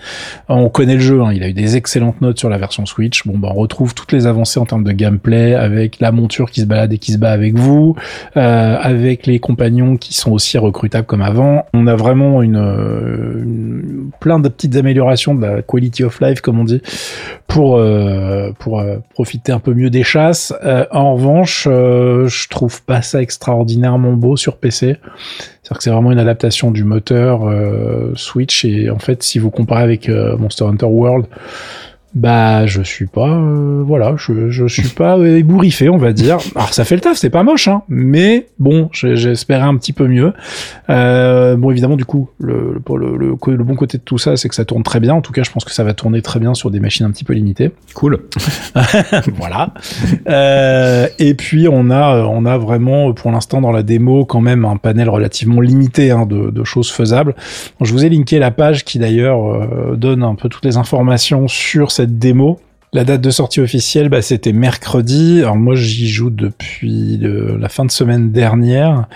On 0.49 0.69
connaît 0.69 0.95
le 0.95 1.01
jeu, 1.01 1.23
hein, 1.23 1.33
il 1.33 1.43
a 1.43 1.49
eu 1.49 1.53
des 1.53 1.77
excellentes 1.77 2.21
notes 2.21 2.39
sur 2.39 2.49
la 2.49 2.59
version 2.59 2.87
Switch. 2.87 3.27
Bon, 3.27 3.39
bah, 3.39 3.49
on 3.51 3.55
retrouve 3.55 3.95
toutes 3.95 4.13
les 4.13 4.27
avancées 4.27 4.61
en 4.61 4.67
termes 4.67 4.85
de 4.85 4.93
gameplay 4.93 5.55
avec 5.55 6.01
la 6.01 6.13
monture 6.13 6.51
qui 6.51 6.61
se 6.61 6.67
balade 6.67 6.93
et 6.93 6.99
qui 6.99 7.13
se 7.13 7.19
bat 7.19 7.33
avec 7.33 7.57
vous, 7.57 7.97
euh, 8.37 8.77
avec 8.81 9.27
les 9.27 9.39
compagnons 9.39 9.97
qui 9.97 10.15
sont 10.15 10.33
aussi 10.33 10.59
recrutables 10.59 11.07
comme 11.07 11.23
avant. 11.23 11.67
On 11.75 11.87
a 11.87 11.97
vraiment 11.97 12.43
une, 12.43 12.57
une 12.57 14.11
plein 14.21 14.39
de 14.39 14.49
petites 14.49 14.77
améliorations 14.77 15.35
de 15.35 15.43
la 15.45 15.63
quality 15.63 15.98
of 16.05 16.21
life, 16.21 16.41
comme 16.41 16.59
on 16.59 16.65
dit, 16.65 16.83
pour 17.47 17.77
euh, 17.77 18.53
pour 18.59 18.81
euh, 18.81 18.99
profiter 19.15 19.53
un 19.53 19.59
peu 19.59 19.75
mieux 19.75 19.91
des 19.91 20.03
chasses. 20.03 20.53
Euh, 20.65 20.87
en 20.91 21.15
revanche, 21.15 21.65
je 21.65 22.49
trouve 22.49 22.83
pas 22.83 23.03
ça 23.03 23.23
extraordinairement 23.23 24.13
beau 24.13 24.37
sur 24.37 24.57
PC. 24.57 24.97
C'est-à-dire 25.63 25.79
que 25.79 25.83
c'est 25.83 25.91
vraiment 25.91 26.13
une 26.13 26.19
adaptation 26.19 26.71
du 26.71 26.85
moteur 26.85 27.41
Switch 28.15 28.65
et 28.65 28.91
en 28.91 28.99
fait, 28.99 29.23
si 29.23 29.39
vous 29.39 29.51
comparez 29.51 29.83
avec 29.83 30.09
Monster 30.09 30.65
Hunter 30.65 30.87
World, 30.87 31.27
bah, 32.15 32.67
je 32.67 32.83
suis 32.83 33.07
pas, 33.07 33.29
euh, 33.29 33.83
voilà, 33.87 34.15
je, 34.17 34.51
je 34.51 34.67
suis 34.67 34.89
pas 34.89 35.19
ébouriffé, 35.27 35.89
on 35.89 35.99
va 35.99 36.13
dire. 36.13 36.39
Alors, 36.55 36.73
ça 36.73 36.85
fait 36.85 36.95
le 36.95 37.01
taf, 37.03 37.17
c'est 37.19 37.31
pas 37.31 37.43
moche, 37.43 37.69
hein, 37.69 37.83
mais 37.89 38.47
bon, 38.59 38.89
j'espérais 38.93 39.63
un 39.63 39.77
petit 39.77 39.93
peu 39.93 40.09
mieux. 40.09 40.33
Euh, 40.89 41.57
bon, 41.57 41.71
évidemment, 41.71 41.97
du 41.97 42.07
coup, 42.07 42.31
le, 42.39 42.81
le, 42.89 43.17
le, 43.17 43.57
le, 43.57 43.65
bon 43.65 43.75
côté 43.75 43.99
de 43.99 44.03
tout 44.03 44.17
ça, 44.17 44.37
c'est 44.37 44.49
que 44.49 44.55
ça 44.55 44.65
tourne 44.65 44.83
très 44.83 45.01
bien. 45.01 45.15
En 45.15 45.21
tout 45.21 45.33
cas, 45.33 45.43
je 45.43 45.51
pense 45.51 45.65
que 45.65 45.71
ça 45.71 45.85
va 45.85 45.93
tourner 45.93 46.23
très 46.23 46.41
bien 46.41 46.55
sur 46.55 46.71
des 46.71 46.81
machines 46.81 47.05
un 47.05 47.11
petit 47.11 47.25
peu 47.25 47.35
limitées. 47.35 47.73
Cool. 47.95 48.21
voilà. 49.37 49.75
Euh, 50.29 51.09
et 51.19 51.35
puis, 51.35 51.69
on 51.71 51.91
a, 51.91 52.25
on 52.25 52.47
a 52.47 52.57
vraiment, 52.57 53.13
pour 53.13 53.31
l'instant, 53.31 53.61
dans 53.61 53.73
la 53.73 53.83
démo, 53.83 54.25
quand 54.25 54.41
même 54.41 54.65
un 54.65 54.77
panel 54.77 55.11
relativement 55.11 55.61
limité 55.61 56.11
hein, 56.11 56.25
de, 56.25 56.51
de, 56.51 56.65
choses 56.65 56.91
faisables. 56.91 57.35
je 57.81 57.93
vous 57.93 58.05
ai 58.05 58.09
linké 58.09 58.39
la 58.39 58.51
page 58.51 58.85
qui 58.85 58.99
d'ailleurs 58.99 59.47
euh, 59.47 59.97
donne 59.97 60.23
un 60.23 60.35
peu 60.35 60.49
toutes 60.49 60.65
les 60.65 60.77
informations 60.77 61.49
sur 61.49 61.91
cette 61.99 62.17
démo 62.17 62.61
la 62.93 63.05
date 63.05 63.21
de 63.21 63.31
sortie 63.31 63.61
officielle, 63.61 64.09
bah, 64.09 64.23
c'était 64.23 64.53
mercredi. 64.53 65.41
Alors 65.41 65.57
moi, 65.57 65.75
j'y 65.75 66.09
joue 66.09 66.31
depuis 66.31 67.21
la 67.21 67.69
fin 67.69 67.85
de 67.85 67.91
semaine 67.91 68.33
dernière. 68.33 69.07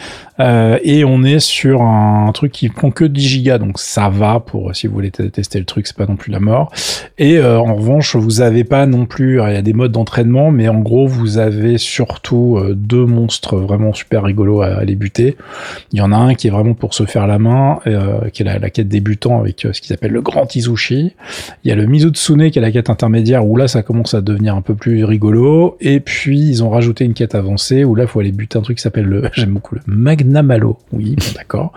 Euh, 0.41 0.79
et 0.83 1.05
on 1.05 1.23
est 1.23 1.39
sur 1.39 1.83
un, 1.83 2.31
truc 2.33 2.53
qui 2.53 2.69
prend 2.69 2.91
que 2.91 3.05
10 3.05 3.21
gigas, 3.21 3.59
donc 3.59 3.79
ça 3.79 4.09
va 4.09 4.41
pour 4.41 4.75
si 4.75 4.87
vous 4.87 4.95
voulez 4.95 5.11
tester 5.11 5.59
le 5.59 5.67
truc, 5.67 5.87
c'est 5.87 5.97
pas 5.97 6.07
non 6.07 6.17
plus 6.17 6.33
la 6.33 6.41
mort. 6.41 6.73
Et 7.19 7.37
euh, 7.37 7.59
en 7.61 7.75
revanche, 7.75 8.17
vous 8.17 8.41
avez 8.41 8.65
pas 8.65 8.87
non 8.87 9.05
plus, 9.05 9.41
il 9.43 9.53
y 9.53 9.57
a 9.57 9.63
des 9.63 9.75
modes 9.75 9.93
d'entraînement, 9.93 10.51
mais 10.51 10.69
en 10.69 10.81
gros, 10.81 11.07
vous 11.07 11.39
avez 11.39 11.77
surtout 11.77 12.57
euh, 12.57 12.75
deux 12.75 13.05
monstres 13.05 13.57
vraiment 13.57 13.93
super 13.93 14.23
rigolos 14.23 14.63
à, 14.63 14.85
les 14.85 14.97
buter. 14.97 15.37
Il 15.93 15.99
y 15.99 16.03
en 16.03 16.13
a 16.13 16.17
un 16.17 16.35
qui 16.35 16.47
est 16.47 16.51
vraiment 16.51 16.75
pour 16.75 16.95
se 16.95 17.05
faire 17.05 17.27
la 17.27 17.39
main, 17.39 17.81
qui 18.33 18.43
est 18.43 18.45
la, 18.45 18.71
quête 18.71 18.89
débutant 18.89 19.39
avec 19.41 19.67
ce 19.71 19.81
qu'ils 19.81 19.93
appellent 19.93 20.13
le 20.13 20.23
grand 20.23 20.55
Izushi. 20.55 21.15
Il 21.65 21.69
y 21.69 21.73
a 21.73 21.77
le 21.77 21.87
Mizutsune 21.87 22.51
qui 22.51 22.59
est 22.59 22.63
la 22.63 22.73
quête 22.73 22.91
intermédiaire 22.91 23.47
où 23.47 23.57
là 23.57 23.62
ça 23.69 23.83
commence 23.83 24.15
à 24.15 24.21
devenir 24.21 24.55
un 24.55 24.63
peu 24.63 24.75
plus 24.75 25.05
rigolo. 25.05 25.77
Et 25.81 26.01
puis 26.01 26.41
ils 26.41 26.65
ont 26.65 26.71
rajouté 26.71 27.05
une 27.05 27.15
quête 27.15 27.35
avancée 27.35 27.85
où 27.85 27.95
là 27.95 28.05
il 28.05 28.09
faut 28.09 28.21
aller 28.21 28.33
buter 28.33 28.59
un 28.59 28.63
truc 28.63 28.79
qui 28.79 28.83
s'appelle 28.83 29.07
le, 29.07 29.31
j'aime 29.33 29.51
beaucoup 29.51 29.75
le 29.75 29.81
Magnamalo. 29.87 30.79
Oui, 30.93 31.17
d'accord. 31.35 31.73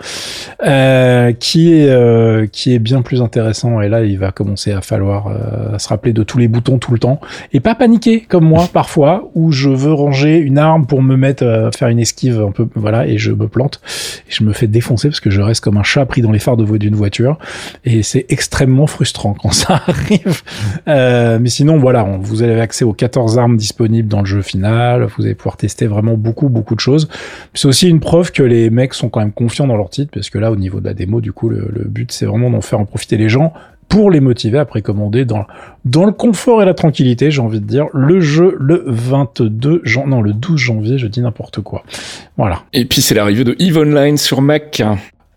Euh, 0.65 1.31
qui 1.33 1.73
est 1.73 1.89
euh, 1.89 2.47
qui 2.47 2.73
est 2.73 2.79
bien 2.79 3.01
plus 3.01 3.21
intéressant. 3.21 3.81
Et 3.81 3.89
là 3.89 4.03
il 4.03 4.17
va 4.17 4.31
commencer 4.31 4.71
à 4.71 4.81
falloir 4.81 5.27
euh, 5.27 5.77
se 5.77 5.87
rappeler 5.87 6.13
de 6.13 6.23
tous 6.23 6.37
les 6.37 6.47
boutons 6.47 6.77
tout 6.77 6.91
le 6.91 6.99
temps 6.99 7.19
et 7.53 7.59
pas 7.59 7.75
paniquer 7.75 8.21
comme 8.21 8.45
moi 8.45 8.67
parfois 8.73 9.29
où 9.35 9.51
je 9.51 9.69
veux 9.69 9.93
ranger 9.93 10.37
une 10.37 10.57
arme 10.57 10.85
pour 10.85 11.01
me 11.01 11.15
mettre 11.15 11.45
à 11.45 11.71
faire 11.71 11.87
une 11.87 11.99
esquive 11.99 12.41
un 12.41 12.51
peu 12.51 12.67
voilà 12.75 13.07
et 13.07 13.17
je 13.17 13.31
me 13.31 13.47
plante 13.47 13.81
et 14.27 14.31
je 14.31 14.43
me 14.43 14.53
fais 14.53 14.67
défoncer 14.67 15.09
parce 15.09 15.19
que 15.19 15.29
je 15.29 15.41
reste 15.41 15.63
comme 15.63 15.77
un 15.77 15.83
chat 15.83 16.05
pris 16.05 16.21
dans 16.21 16.31
les 16.31 16.39
phares 16.39 16.57
de 16.57 16.65
d'une 16.75 16.95
voiture 16.95 17.37
et 17.85 18.03
c'est 18.03 18.25
extrêmement 18.29 18.87
frustrant 18.87 19.33
quand 19.33 19.51
ça 19.51 19.81
arrive. 19.87 20.41
mais 20.87 21.49
sinon 21.49 21.74
voilà, 21.77 22.03
vous 22.19 22.43
avez 22.43 22.59
accès 22.59 22.85
aux 22.85 22.93
14 22.93 23.37
armes 23.37 23.57
disponibles 23.57 24.07
dans 24.07 24.19
le 24.19 24.25
jeu 24.25 24.41
final, 24.41 25.07
vous 25.17 25.25
allez 25.25 25.35
pouvoir 25.35 25.57
tester 25.57 25.87
vraiment 25.87 26.15
beaucoup, 26.15 26.49
beaucoup 26.49 26.75
de 26.75 26.79
choses. 26.79 27.07
C'est 27.53 27.67
aussi 27.67 27.89
une 27.89 27.99
preuve 27.99 28.31
que 28.31 28.43
les 28.43 28.69
mecs 28.69 28.93
sont 28.93 29.09
quand 29.09 29.19
même 29.19 29.31
confiants 29.31 29.67
dans 29.67 29.77
leur 29.77 29.89
titre, 29.89 30.11
parce 30.13 30.29
que 30.29 30.37
là, 30.37 30.51
au 30.51 30.55
niveau 30.55 30.79
de 30.79 30.85
la 30.85 30.93
démo, 30.93 31.21
du 31.21 31.31
coup, 31.33 31.49
le, 31.49 31.85
but, 31.85 32.11
c'est 32.11 32.25
vraiment 32.25 32.49
d'en 32.49 32.61
faire 32.61 32.79
en 32.79 32.85
profiter 32.85 33.17
les 33.17 33.29
gens 33.29 33.53
pour 33.87 34.09
les 34.09 34.19
motiver 34.19 34.57
à 34.57 34.65
précommander 34.65 35.25
dans, 35.25 35.45
dans 35.85 36.05
le 36.05 36.11
confort 36.11 36.61
et 36.61 36.65
la 36.65 36.73
tranquillité, 36.73 37.29
j'ai 37.29 37.41
envie 37.41 37.59
de 37.59 37.65
dire, 37.65 37.85
le 37.93 38.19
jeu 38.19 38.55
le 38.59 38.83
22 38.87 39.81
janvier, 39.83 40.09
non, 40.09 40.21
le 40.21 40.33
12 40.33 40.59
janvier, 40.59 40.97
je 40.97 41.07
dis 41.07 41.21
n'importe 41.21 41.61
quoi. 41.61 41.83
Voilà. 42.35 42.63
Et 42.73 42.85
puis 42.85 43.01
c'est 43.01 43.13
l'arrivée 43.13 43.43
de 43.43 43.55
EVE 43.59 43.77
Online 43.77 44.17
sur 44.17 44.41
Mac. 44.41 44.81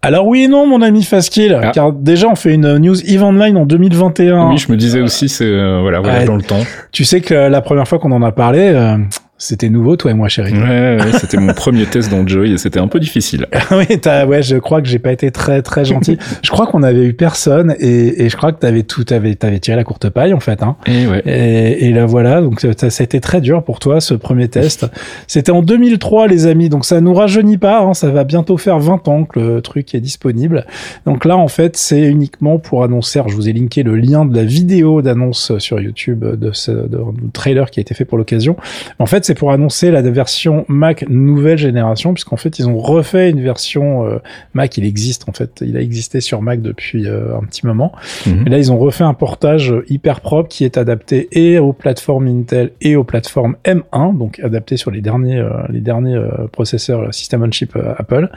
Alors 0.00 0.26
oui 0.26 0.44
et 0.44 0.48
non, 0.48 0.66
mon 0.66 0.80
ami 0.80 1.02
Faskill, 1.02 1.58
ah. 1.60 1.70
car 1.72 1.92
déjà 1.92 2.28
on 2.28 2.36
fait 2.36 2.54
une 2.54 2.78
news 2.78 3.00
Eve 3.10 3.22
Online 3.24 3.56
en 3.56 3.66
2021. 3.66 4.50
Oui, 4.50 4.58
je 4.58 4.70
me 4.70 4.76
disais 4.76 5.00
aussi, 5.00 5.28
c'est 5.28 5.44
euh, 5.44 5.80
voilà, 5.80 6.00
voilà 6.00 6.24
dans 6.24 6.36
le 6.36 6.42
temps. 6.42 6.60
Tu 6.92 7.04
sais 7.04 7.20
que 7.20 7.34
la 7.34 7.60
première 7.60 7.88
fois 7.88 7.98
qu'on 7.98 8.12
en 8.12 8.22
a 8.22 8.30
parlé, 8.30 8.60
euh, 8.60 8.96
c'était 9.40 9.68
nouveau, 9.68 9.96
toi 9.96 10.10
et 10.10 10.14
moi, 10.14 10.28
chérie. 10.28 10.52
Ouais, 10.52 10.98
ouais 11.00 11.12
c'était 11.18 11.36
mon 11.36 11.54
premier 11.54 11.86
test 11.86 12.10
dans 12.10 12.26
Joy 12.26 12.52
et 12.52 12.58
c'était 12.58 12.80
un 12.80 12.88
peu 12.88 12.98
difficile. 12.98 13.46
oui, 13.70 13.86
ouais, 14.04 14.42
je 14.42 14.56
crois 14.56 14.82
que 14.82 14.88
j'ai 14.88 14.98
pas 14.98 15.12
été 15.12 15.30
très 15.30 15.62
très 15.62 15.84
gentil. 15.84 16.18
je 16.42 16.50
crois 16.50 16.66
qu'on 16.66 16.82
avait 16.82 17.04
eu 17.04 17.12
personne 17.12 17.76
et, 17.78 18.24
et 18.24 18.28
je 18.28 18.36
crois 18.36 18.50
que 18.50 18.58
t'avais 18.58 18.82
tout, 18.82 19.04
t'avais 19.04 19.36
t'avais 19.36 19.60
tiré 19.60 19.76
la 19.76 19.84
courte 19.84 20.08
paille 20.10 20.34
en 20.34 20.40
fait. 20.40 20.60
Hein. 20.64 20.76
Et 20.86 21.06
ouais. 21.06 21.22
Et, 21.24 21.86
et 21.86 21.92
là 21.92 22.04
voilà, 22.04 22.40
donc 22.40 22.60
ça, 22.60 22.72
ça, 22.90 23.02
a 23.02 23.04
été 23.04 23.20
très 23.20 23.40
dur 23.40 23.62
pour 23.62 23.78
toi 23.78 24.00
ce 24.00 24.14
premier 24.14 24.48
test. 24.48 24.86
C'était 25.28 25.52
en 25.52 25.62
2003, 25.62 26.26
les 26.26 26.46
amis, 26.46 26.68
donc 26.68 26.84
ça 26.84 27.00
nous 27.00 27.14
rajeunit 27.14 27.58
pas. 27.58 27.80
Hein, 27.80 27.94
ça 27.94 28.10
va 28.10 28.24
bientôt 28.24 28.56
faire 28.56 28.80
20 28.80 29.06
ans 29.06 29.24
que 29.24 29.38
le 29.38 29.62
truc 29.62 29.94
est 29.94 30.00
disponible. 30.00 30.66
Donc 31.06 31.24
là, 31.24 31.36
en 31.36 31.48
fait, 31.48 31.76
c'est 31.76 32.02
uniquement 32.02 32.58
pour 32.58 32.82
annoncer. 32.82 33.20
je 33.28 33.34
vous 33.34 33.48
ai 33.48 33.52
linké 33.52 33.84
le 33.84 33.94
lien 33.94 34.24
de 34.24 34.34
la 34.34 34.44
vidéo 34.44 35.00
d'annonce 35.00 35.56
sur 35.58 35.80
YouTube 35.80 36.24
de 36.24 36.50
ce 36.52 36.72
de, 36.72 36.98
trailer 37.32 37.70
qui 37.70 37.78
a 37.78 37.82
été 37.82 37.94
fait 37.94 38.04
pour 38.04 38.18
l'occasion. 38.18 38.56
En 38.98 39.06
fait 39.06 39.27
c'est 39.28 39.34
pour 39.34 39.52
annoncer 39.52 39.90
la 39.90 40.00
version 40.00 40.64
Mac 40.68 41.04
nouvelle 41.06 41.58
génération, 41.58 42.14
puisqu'en 42.14 42.38
fait, 42.38 42.58
ils 42.58 42.66
ont 42.66 42.78
refait 42.78 43.28
une 43.28 43.42
version 43.42 44.06
euh, 44.06 44.20
Mac. 44.54 44.78
Il 44.78 44.86
existe, 44.86 45.28
en 45.28 45.32
fait. 45.32 45.60
Il 45.60 45.76
a 45.76 45.82
existé 45.82 46.22
sur 46.22 46.40
Mac 46.40 46.62
depuis 46.62 47.06
euh, 47.06 47.36
un 47.36 47.44
petit 47.44 47.66
moment. 47.66 47.92
Mhm. 48.24 48.46
Et 48.46 48.48
là, 48.48 48.56
ils 48.56 48.72
ont 48.72 48.78
refait 48.78 49.04
un 49.04 49.12
portage 49.12 49.74
hyper 49.90 50.22
propre 50.22 50.48
qui 50.48 50.64
est 50.64 50.78
adapté 50.78 51.28
et 51.32 51.58
aux 51.58 51.74
plateformes 51.74 52.26
Intel 52.26 52.70
et 52.80 52.96
aux 52.96 53.04
plateformes 53.04 53.56
M1, 53.66 54.16
donc 54.16 54.40
adapté 54.40 54.78
sur 54.78 54.90
les 54.90 55.02
derniers, 55.02 55.36
euh, 55.36 55.50
les 55.68 55.80
derniers 55.80 56.18
processeurs 56.50 57.12
System 57.12 57.42
on 57.42 57.50
Chip 57.50 57.76
Apple, 57.98 58.30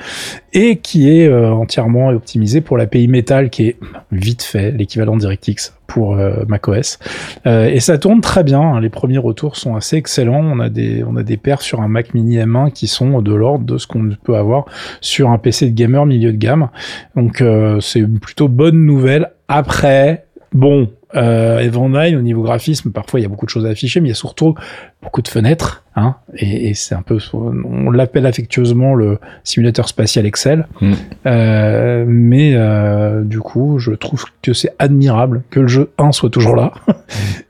et 0.52 0.80
qui 0.80 1.10
est 1.10 1.34
entièrement 1.34 2.10
optimisé 2.10 2.60
pour 2.60 2.78
l'API 2.78 3.08
Metal, 3.08 3.50
qui 3.50 3.68
est 3.70 3.78
vite 4.12 4.44
fait 4.44 4.72
l'équivalent 4.72 5.16
DirectX 5.16 5.72
pour 5.92 6.16
euh, 6.16 6.46
macOS. 6.48 7.00
Euh, 7.46 7.66
et 7.66 7.82
ça 7.82 7.98
tourne 7.98 8.22
très 8.22 8.44
bien. 8.44 8.62
Hein. 8.62 8.80
Les 8.80 8.90
premiers 8.90 9.18
retours 9.18 9.58
sont 9.58 9.76
assez 9.76 9.98
excellents. 9.98 10.42
On 10.42 10.60
a 10.60 10.70
des 10.70 11.04
on 11.04 11.18
a 11.18 11.24
des 11.24 11.36
perfs 11.36 11.64
sur 11.64 11.82
un 11.82 11.90
Mac 11.90 12.14
Mini 12.14 12.38
M1 12.38 12.72
qui 12.72 12.88
sont 12.88 13.22
de 13.22 13.34
l'ordre 13.34 13.66
de 13.66 13.78
ce 13.78 13.88
qu'on 13.88 14.10
peut 14.24 14.38
avoir 14.38 14.66
sur 15.02 15.30
un 15.30 15.38
PC 15.38 15.70
de 15.70 15.76
gamer 15.76 16.06
milieu 16.06 16.32
de 16.32 16.38
gamme. 16.38 16.70
Donc 17.18 17.42
euh, 17.42 17.82
c'est 17.82 18.04
plutôt 18.04 18.48
bonne 18.48 18.86
nouvelle. 18.86 19.32
Après, 19.50 20.28
bon, 20.54 20.90
euh, 21.16 21.60
Eve 21.60 21.78
au 21.78 22.22
niveau 22.22 22.42
graphisme, 22.42 22.92
parfois 22.92 23.20
il 23.20 23.24
y 23.24 23.26
a 23.26 23.30
beaucoup 23.30 23.46
de 23.46 23.52
choses 23.52 23.66
à 23.66 23.70
afficher, 23.70 24.00
mais 24.00 24.08
il 24.08 24.12
y 24.12 24.14
a 24.14 24.16
surtout 24.16 24.56
beaucoup 25.02 25.22
de 25.22 25.28
fenêtres, 25.28 25.84
hein, 25.96 26.16
et, 26.36 26.70
et 26.70 26.74
c'est 26.74 26.96
un 26.96 27.02
peu, 27.02 27.18
on 27.34 27.90
l'appelle 27.92 28.26
affectueusement 28.26 28.94
le 28.94 29.18
simulateur 29.44 29.88
spatial 29.88 30.26
Excel, 30.26 30.68
mm. 30.80 30.94
euh, 31.26 32.06
mais 32.08 32.54
euh, 32.56 33.24
du 33.24 33.40
coup, 33.40 33.80
je 33.80 33.92
trouve 33.92 34.26
que 34.42 34.54
c'est 34.54 34.74
admirable 34.80 35.44
que 35.50 35.60
le 35.60 35.68
jeu 35.68 35.92
1 35.98 36.12
soit 36.12 36.30
toujours 36.30 36.56
là, 36.56 36.72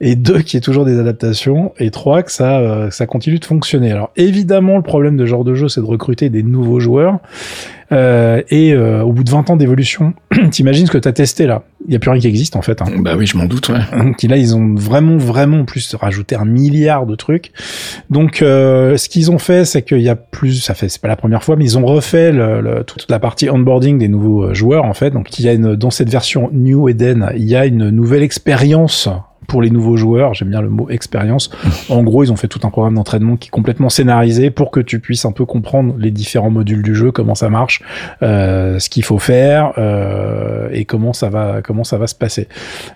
et 0.01 0.15
2 0.15 0.41
qu'il 0.41 0.55
y 0.55 0.57
ait 0.57 0.61
toujours 0.61 0.85
des 0.85 0.99
adaptations, 0.99 1.73
et 1.77 1.91
3 1.91 2.23
que 2.23 2.31
ça, 2.31 2.59
euh, 2.59 2.89
ça 2.89 3.05
continue 3.05 3.39
de 3.39 3.45
fonctionner. 3.45 3.91
Alors 3.91 4.11
évidemment, 4.15 4.77
le 4.77 4.83
problème 4.83 5.17
de 5.17 5.25
ce 5.25 5.29
genre 5.29 5.43
de 5.43 5.53
jeu, 5.53 5.67
c'est 5.67 5.81
de 5.81 5.85
recruter 5.85 6.29
des 6.29 6.43
nouveaux 6.43 6.79
joueurs, 6.79 7.19
euh, 7.91 8.41
et 8.49 8.73
euh, 8.73 9.03
au 9.03 9.11
bout 9.11 9.23
de 9.23 9.29
20 9.29 9.49
ans 9.49 9.55
d'évolution, 9.57 10.13
t'imagines 10.51 10.87
ce 10.87 10.91
que 10.91 10.97
t'as 10.97 11.11
testé 11.11 11.45
là? 11.45 11.63
Il 11.87 11.93
y 11.93 11.95
a 11.95 11.99
plus 11.99 12.11
rien 12.11 12.19
qui 12.19 12.27
existe 12.27 12.55
en 12.55 12.61
fait. 12.61 12.81
Hein. 12.81 12.85
Bah 12.99 13.15
oui, 13.17 13.25
je 13.25 13.37
m'en 13.37 13.45
doute, 13.45 13.69
ouais. 13.69 13.79
Donc 13.97 14.21
là, 14.23 14.37
ils 14.37 14.55
ont 14.55 14.75
vraiment, 14.75 15.17
vraiment 15.17 15.65
plus 15.65 15.95
rajouté 15.95 16.35
un 16.35 16.45
milliard 16.45 17.05
de 17.05 17.15
trucs. 17.15 17.51
Donc, 18.09 18.41
euh, 18.41 18.97
ce 18.97 19.09
qu'ils 19.09 19.31
ont 19.31 19.39
fait, 19.39 19.65
c'est 19.65 19.81
qu'il 19.81 20.01
y 20.01 20.09
a 20.09 20.15
plus, 20.15 20.61
ça 20.61 20.73
fait, 20.73 20.89
c'est 20.89 21.01
pas 21.01 21.07
la 21.07 21.15
première 21.15 21.43
fois, 21.43 21.55
mais 21.55 21.65
ils 21.65 21.77
ont 21.77 21.85
refait 21.85 22.31
le, 22.31 22.61
le, 22.61 22.83
toute 22.83 23.09
la 23.09 23.19
partie 23.19 23.49
onboarding 23.49 23.97
des 23.97 24.07
nouveaux 24.07 24.45
euh, 24.45 24.53
joueurs, 24.53 24.85
en 24.85 24.93
fait. 24.93 25.11
Donc, 25.11 25.37
il 25.39 25.45
y 25.45 25.49
a 25.49 25.53
une, 25.53 25.75
dans 25.75 25.91
cette 25.91 26.09
version 26.09 26.49
New 26.53 26.87
Eden, 26.87 27.31
il 27.35 27.45
y 27.45 27.55
a 27.55 27.65
une 27.65 27.89
nouvelle 27.89 28.23
expérience 28.23 29.09
pour 29.47 29.61
les 29.61 29.69
nouveaux 29.69 29.97
joueurs, 29.97 30.33
j'aime 30.33 30.49
bien 30.49 30.61
le 30.61 30.69
mot 30.69 30.89
expérience. 30.89 31.49
En 31.89 32.03
gros, 32.03 32.23
ils 32.23 32.31
ont 32.31 32.35
fait 32.35 32.47
tout 32.47 32.59
un 32.63 32.69
programme 32.69 32.95
d'entraînement 32.95 33.35
qui 33.35 33.47
est 33.47 33.51
complètement 33.51 33.89
scénarisé 33.89 34.49
pour 34.49 34.71
que 34.71 34.79
tu 34.79 34.99
puisses 34.99 35.25
un 35.25 35.31
peu 35.31 35.45
comprendre 35.45 35.95
les 35.97 36.11
différents 36.11 36.49
modules 36.49 36.83
du 36.83 36.95
jeu, 36.95 37.11
comment 37.11 37.35
ça 37.35 37.49
marche, 37.49 37.81
euh, 38.21 38.79
ce 38.79 38.89
qu'il 38.89 39.03
faut 39.03 39.19
faire 39.19 39.73
euh, 39.77 40.69
et 40.71 40.85
comment 40.85 41.11
ça 41.11 41.29
va 41.29 41.61
comment 41.61 41.83
ça 41.83 41.97
va 41.97 42.07
se 42.07 42.15
passer. 42.15 42.47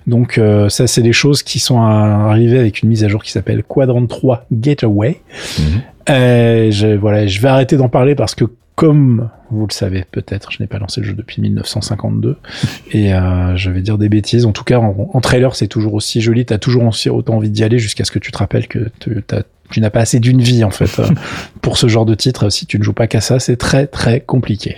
Donc 0.07 0.37
euh, 0.37 0.69
ça, 0.69 0.87
c'est 0.87 1.01
des 1.01 1.13
choses 1.13 1.43
qui 1.43 1.59
sont 1.59 1.81
arrivées 1.81 2.59
avec 2.59 2.81
une 2.81 2.89
mise 2.89 3.03
à 3.03 3.09
jour 3.09 3.23
qui 3.23 3.31
s'appelle 3.31 3.63
Quadrant 3.63 4.05
3 4.05 4.45
Getaway. 4.51 5.21
Mhm. 5.59 5.81
Euh, 6.09 6.71
je, 6.71 6.87
voilà, 6.95 7.25
je 7.27 7.41
vais 7.41 7.47
arrêter 7.47 7.77
d'en 7.77 7.89
parler 7.89 8.15
parce 8.15 8.35
que 8.35 8.45
comme 8.75 9.29
vous 9.51 9.65
le 9.67 9.71
savez 9.73 10.05
peut-être, 10.11 10.51
je 10.51 10.61
n'ai 10.61 10.67
pas 10.67 10.79
lancé 10.79 11.01
le 11.01 11.07
jeu 11.07 11.13
depuis 11.13 11.41
1952 11.41 12.37
et 12.91 13.13
euh, 13.13 13.55
je 13.55 13.71
vais 13.71 13.81
dire 13.81 13.97
des 13.97 14.09
bêtises. 14.09 14.45
En 14.45 14.51
tout 14.51 14.63
cas, 14.63 14.79
en, 14.79 15.09
en 15.13 15.21
trailer, 15.21 15.55
c'est 15.55 15.67
toujours 15.67 15.93
aussi 15.93 16.21
joli. 16.21 16.45
T'as 16.45 16.57
toujours 16.57 16.83
aussi 16.85 17.09
autant 17.09 17.35
envie 17.35 17.49
d'y 17.49 17.63
aller 17.63 17.79
jusqu'à 17.79 18.03
ce 18.05 18.11
que 18.11 18.19
tu 18.19 18.31
te 18.31 18.37
rappelles 18.37 18.67
que 18.67 18.89
t'as- 19.27 19.43
tu 19.71 19.81
n'as 19.81 19.89
pas 19.89 20.01
assez 20.01 20.19
d'une 20.19 20.41
vie 20.41 20.63
en 20.63 20.69
fait 20.69 20.99
euh, 20.99 21.07
pour 21.61 21.77
ce 21.77 21.87
genre 21.87 22.05
de 22.05 22.15
titre. 22.15 22.49
Si 22.49 22.65
tu 22.65 22.77
ne 22.77 22.83
joues 22.83 22.93
pas 22.93 23.07
qu'à 23.07 23.21
ça, 23.21 23.39
c'est 23.39 23.57
très 23.57 23.87
très 23.87 24.19
compliqué. 24.21 24.77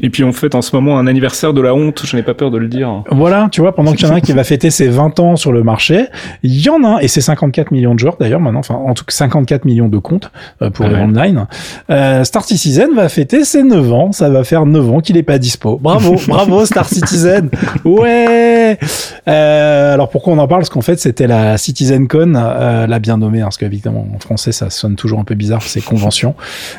Et 0.00 0.10
puis 0.10 0.24
on 0.24 0.32
fête 0.32 0.54
en 0.54 0.62
ce 0.62 0.74
moment 0.74 0.98
un 0.98 1.06
anniversaire 1.06 1.52
de 1.52 1.60
la 1.60 1.74
honte, 1.74 2.02
je 2.04 2.16
n'ai 2.16 2.22
pas 2.22 2.34
peur 2.34 2.50
de 2.50 2.58
le 2.58 2.68
dire. 2.68 3.02
Voilà, 3.10 3.48
tu 3.50 3.60
vois, 3.60 3.74
pendant 3.74 3.92
qu'il 3.92 4.06
y 4.06 4.10
en 4.10 4.14
a 4.14 4.16
un 4.16 4.20
qui 4.20 4.32
va 4.32 4.44
fêter 4.44 4.70
ses 4.70 4.88
20 4.88 5.20
ans 5.20 5.36
sur 5.36 5.52
le 5.52 5.62
marché, 5.62 6.06
il 6.42 6.60
y 6.60 6.68
en 6.70 6.82
a 6.84 6.88
un, 6.88 6.98
et 6.98 7.08
c'est 7.08 7.20
54 7.20 7.70
millions 7.72 7.94
de 7.94 7.98
joueurs 7.98 8.16
d'ailleurs 8.18 8.40
maintenant, 8.40 8.60
enfin 8.60 8.74
en 8.74 8.94
tout 8.94 9.04
cas 9.04 9.14
54 9.14 9.64
millions 9.64 9.88
de 9.88 9.98
comptes 9.98 10.30
euh, 10.62 10.70
pour 10.70 10.86
Ah 10.86 10.88
le 10.88 10.94
ouais. 10.96 11.02
online. 11.02 11.46
Euh, 11.90 12.24
Star 12.24 12.44
Citizen 12.44 12.90
va 12.94 13.08
fêter 13.08 13.44
ses 13.44 13.62
9 13.62 13.92
ans, 13.92 14.12
ça 14.12 14.30
va 14.30 14.44
faire 14.44 14.66
9 14.66 14.90
ans 14.92 15.00
qu'il 15.00 15.16
est 15.16 15.22
pas 15.22 15.38
dispo. 15.38 15.78
Bravo, 15.82 16.16
bravo 16.28 16.64
Star 16.64 16.88
Citizen. 16.88 17.50
Ouais. 17.84 18.78
Euh, 19.28 19.94
alors 19.94 20.08
pourquoi 20.10 20.32
on 20.32 20.38
en 20.38 20.48
parle? 20.48 20.60
Parce 20.60 20.70
qu'en 20.70 20.80
fait 20.80 20.98
c'était 20.98 21.26
la 21.26 21.58
CitizenCon, 21.58 22.34
euh, 22.36 22.86
la 22.86 22.98
bien 22.98 23.18
nommée, 23.18 23.40
hein, 23.40 23.44
parce 23.44 23.58
qu'évidemment 23.58 24.06
en 24.14 24.18
français 24.28 24.52
ça 24.52 24.68
sonne 24.68 24.94
toujours 24.94 25.20
un 25.20 25.24
peu 25.24 25.34
bizarre, 25.34 25.62
c'est 25.62 25.80
convention. 25.80 26.34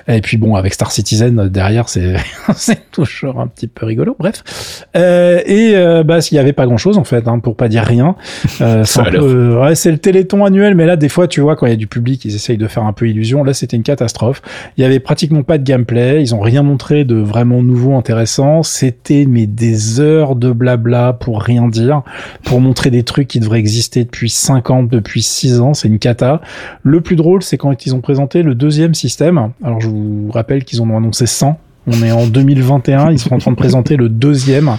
Et 0.08 0.22
puis 0.22 0.38
bon, 0.38 0.54
avec 0.56 0.76
Star 0.76 0.92
Citizen 0.92 1.50
derrière, 1.50 1.90
c'est 1.90 2.16
c'est 2.56 2.92
toujours 2.92 3.40
un 3.40 3.48
petit 3.48 3.68
peu 3.68 3.88
rigolo. 3.88 4.16
Bref, 4.20 4.86
euh, 4.96 5.42
et 5.48 5.76
euh, 5.76 6.04
bah 6.04 6.22
s'il 6.22 6.36
y 6.36 6.40
avait 6.40 6.54
pas 6.54 6.68
grand 6.68 6.78
chose 6.78 7.00
en 7.00 7.04
fait, 7.04 7.28
hein, 7.28 7.40
pour 7.40 7.56
pas 7.56 7.68
dire 7.68 7.84
rien. 7.84 8.16
Euh, 8.62 8.84
euh, 9.16 9.64
ouais, 9.64 9.74
c'est 9.74 9.92
le 9.92 9.98
Téléthon 9.98 10.46
annuel, 10.46 10.76
mais 10.76 10.86
là 10.86 10.96
des 10.96 11.10
fois 11.10 11.28
tu 11.28 11.42
vois 11.42 11.56
quand 11.56 11.66
il 11.66 11.72
y 11.72 11.74
a 11.74 11.78
du 11.78 11.88
public, 11.88 12.24
ils 12.24 12.36
essayent 12.36 12.60
de 12.60 12.68
faire 12.68 12.84
un 12.84 12.94
peu 12.94 13.10
illusion. 13.10 13.44
Là 13.44 13.54
c'était 13.54 13.78
une 13.78 13.84
catastrophe. 13.84 14.44
Il 14.78 14.84
y 14.84 14.86
avait 14.86 15.00
pratiquement 15.00 15.42
pas 15.42 15.58
de 15.58 15.64
gameplay. 15.64 16.22
Ils 16.22 16.36
ont 16.36 16.40
rien 16.40 16.62
montré 16.62 17.04
de 17.04 17.16
vraiment 17.16 17.64
nouveau 17.64 17.96
intéressant. 17.96 18.62
C'était 18.62 19.26
mais 19.28 19.48
des 19.48 20.00
heures 20.00 20.36
de 20.36 20.52
blabla 20.52 21.14
pour 21.14 21.42
rien 21.42 21.68
dire, 21.68 22.04
pour 22.44 22.62
montrer 22.62 22.92
des 22.92 23.02
trucs 23.04 23.28
qui 23.28 23.40
devraient 23.40 23.60
exister 23.60 24.04
depuis 24.04 24.30
50, 24.30 24.88
depuis 24.90 25.24
6 25.24 25.62
ans. 25.62 25.74
C'est 25.74 25.88
une 25.88 25.98
cata. 25.98 26.42
Le 26.84 27.02
plus 27.02 27.16
drôle, 27.16 27.39
c'est 27.44 27.58
quand 27.58 27.86
ils 27.86 27.96
ont 27.96 28.02
présenté 28.02 28.44
le 28.44 28.56
deuxième 28.56 28.94
système. 28.94 29.52
Alors 29.64 29.82
je 29.82 29.90
vous 29.90 30.30
rappelle 30.32 30.64
qu'ils 30.64 30.82
en 30.82 30.90
ont 30.90 30.98
annoncé 30.98 31.26
100. 31.26 31.60
On 31.92 32.04
est 32.04 32.12
en 32.12 32.28
2021, 32.28 33.12
ils 33.12 33.20
sont 33.20 33.34
en 33.34 33.40
train 33.40 33.52
de 33.52 33.56
présenter 33.56 33.98
le 33.98 34.10
deuxième, 34.10 34.78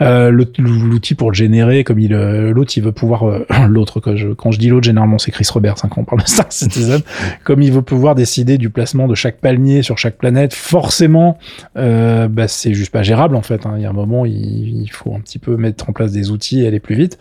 euh, 0.00 0.30
l'outil 0.30 1.14
pour 1.14 1.30
le 1.30 1.34
générer, 1.34 1.82
comme 1.82 1.98
il 1.98 2.14
euh, 2.14 2.52
l'autre 2.52 2.72
il 2.76 2.84
veut 2.84 2.92
pouvoir 2.92 3.24
euh, 3.28 3.46
l'autre 3.68 4.00
quand 4.00 4.50
je 4.52 4.58
dis 4.58 4.68
l'autre 4.68 4.84
généralement 4.84 5.18
c'est 5.18 5.32
Chris 5.32 5.48
Roberts 5.52 5.76
hein, 5.82 5.88
quand 5.90 6.02
on 6.02 6.04
parle 6.04 6.22
de 6.22 6.26
Star 6.28 6.52
Citizen, 6.52 7.00
comme 7.42 7.62
il 7.62 7.72
veut 7.72 7.82
pouvoir 7.82 8.14
décider 8.14 8.58
du 8.58 8.70
placement 8.70 9.08
de 9.08 9.14
chaque 9.14 9.38
palmier 9.38 9.82
sur 9.82 9.98
chaque 9.98 10.16
planète, 10.18 10.54
forcément 10.54 11.38
euh, 11.76 12.28
bah, 12.28 12.46
c'est 12.46 12.74
juste 12.74 12.92
pas 12.92 13.02
gérable 13.02 13.34
en 13.34 13.42
fait. 13.42 13.66
hein. 13.66 13.74
Il 13.76 13.82
y 13.82 13.86
a 13.86 13.90
un 13.90 13.94
moment 13.94 14.24
il, 14.24 14.88
faut 14.92 15.14
un 15.14 15.20
petit 15.20 15.38
peu 15.38 15.56
mettre 15.56 15.88
en 15.90 15.92
place 15.92 16.12
des 16.12 16.30
outils 16.30 16.62
et 16.62 16.68
aller 16.68 16.80
plus 16.80 16.94
vite. 16.94 17.18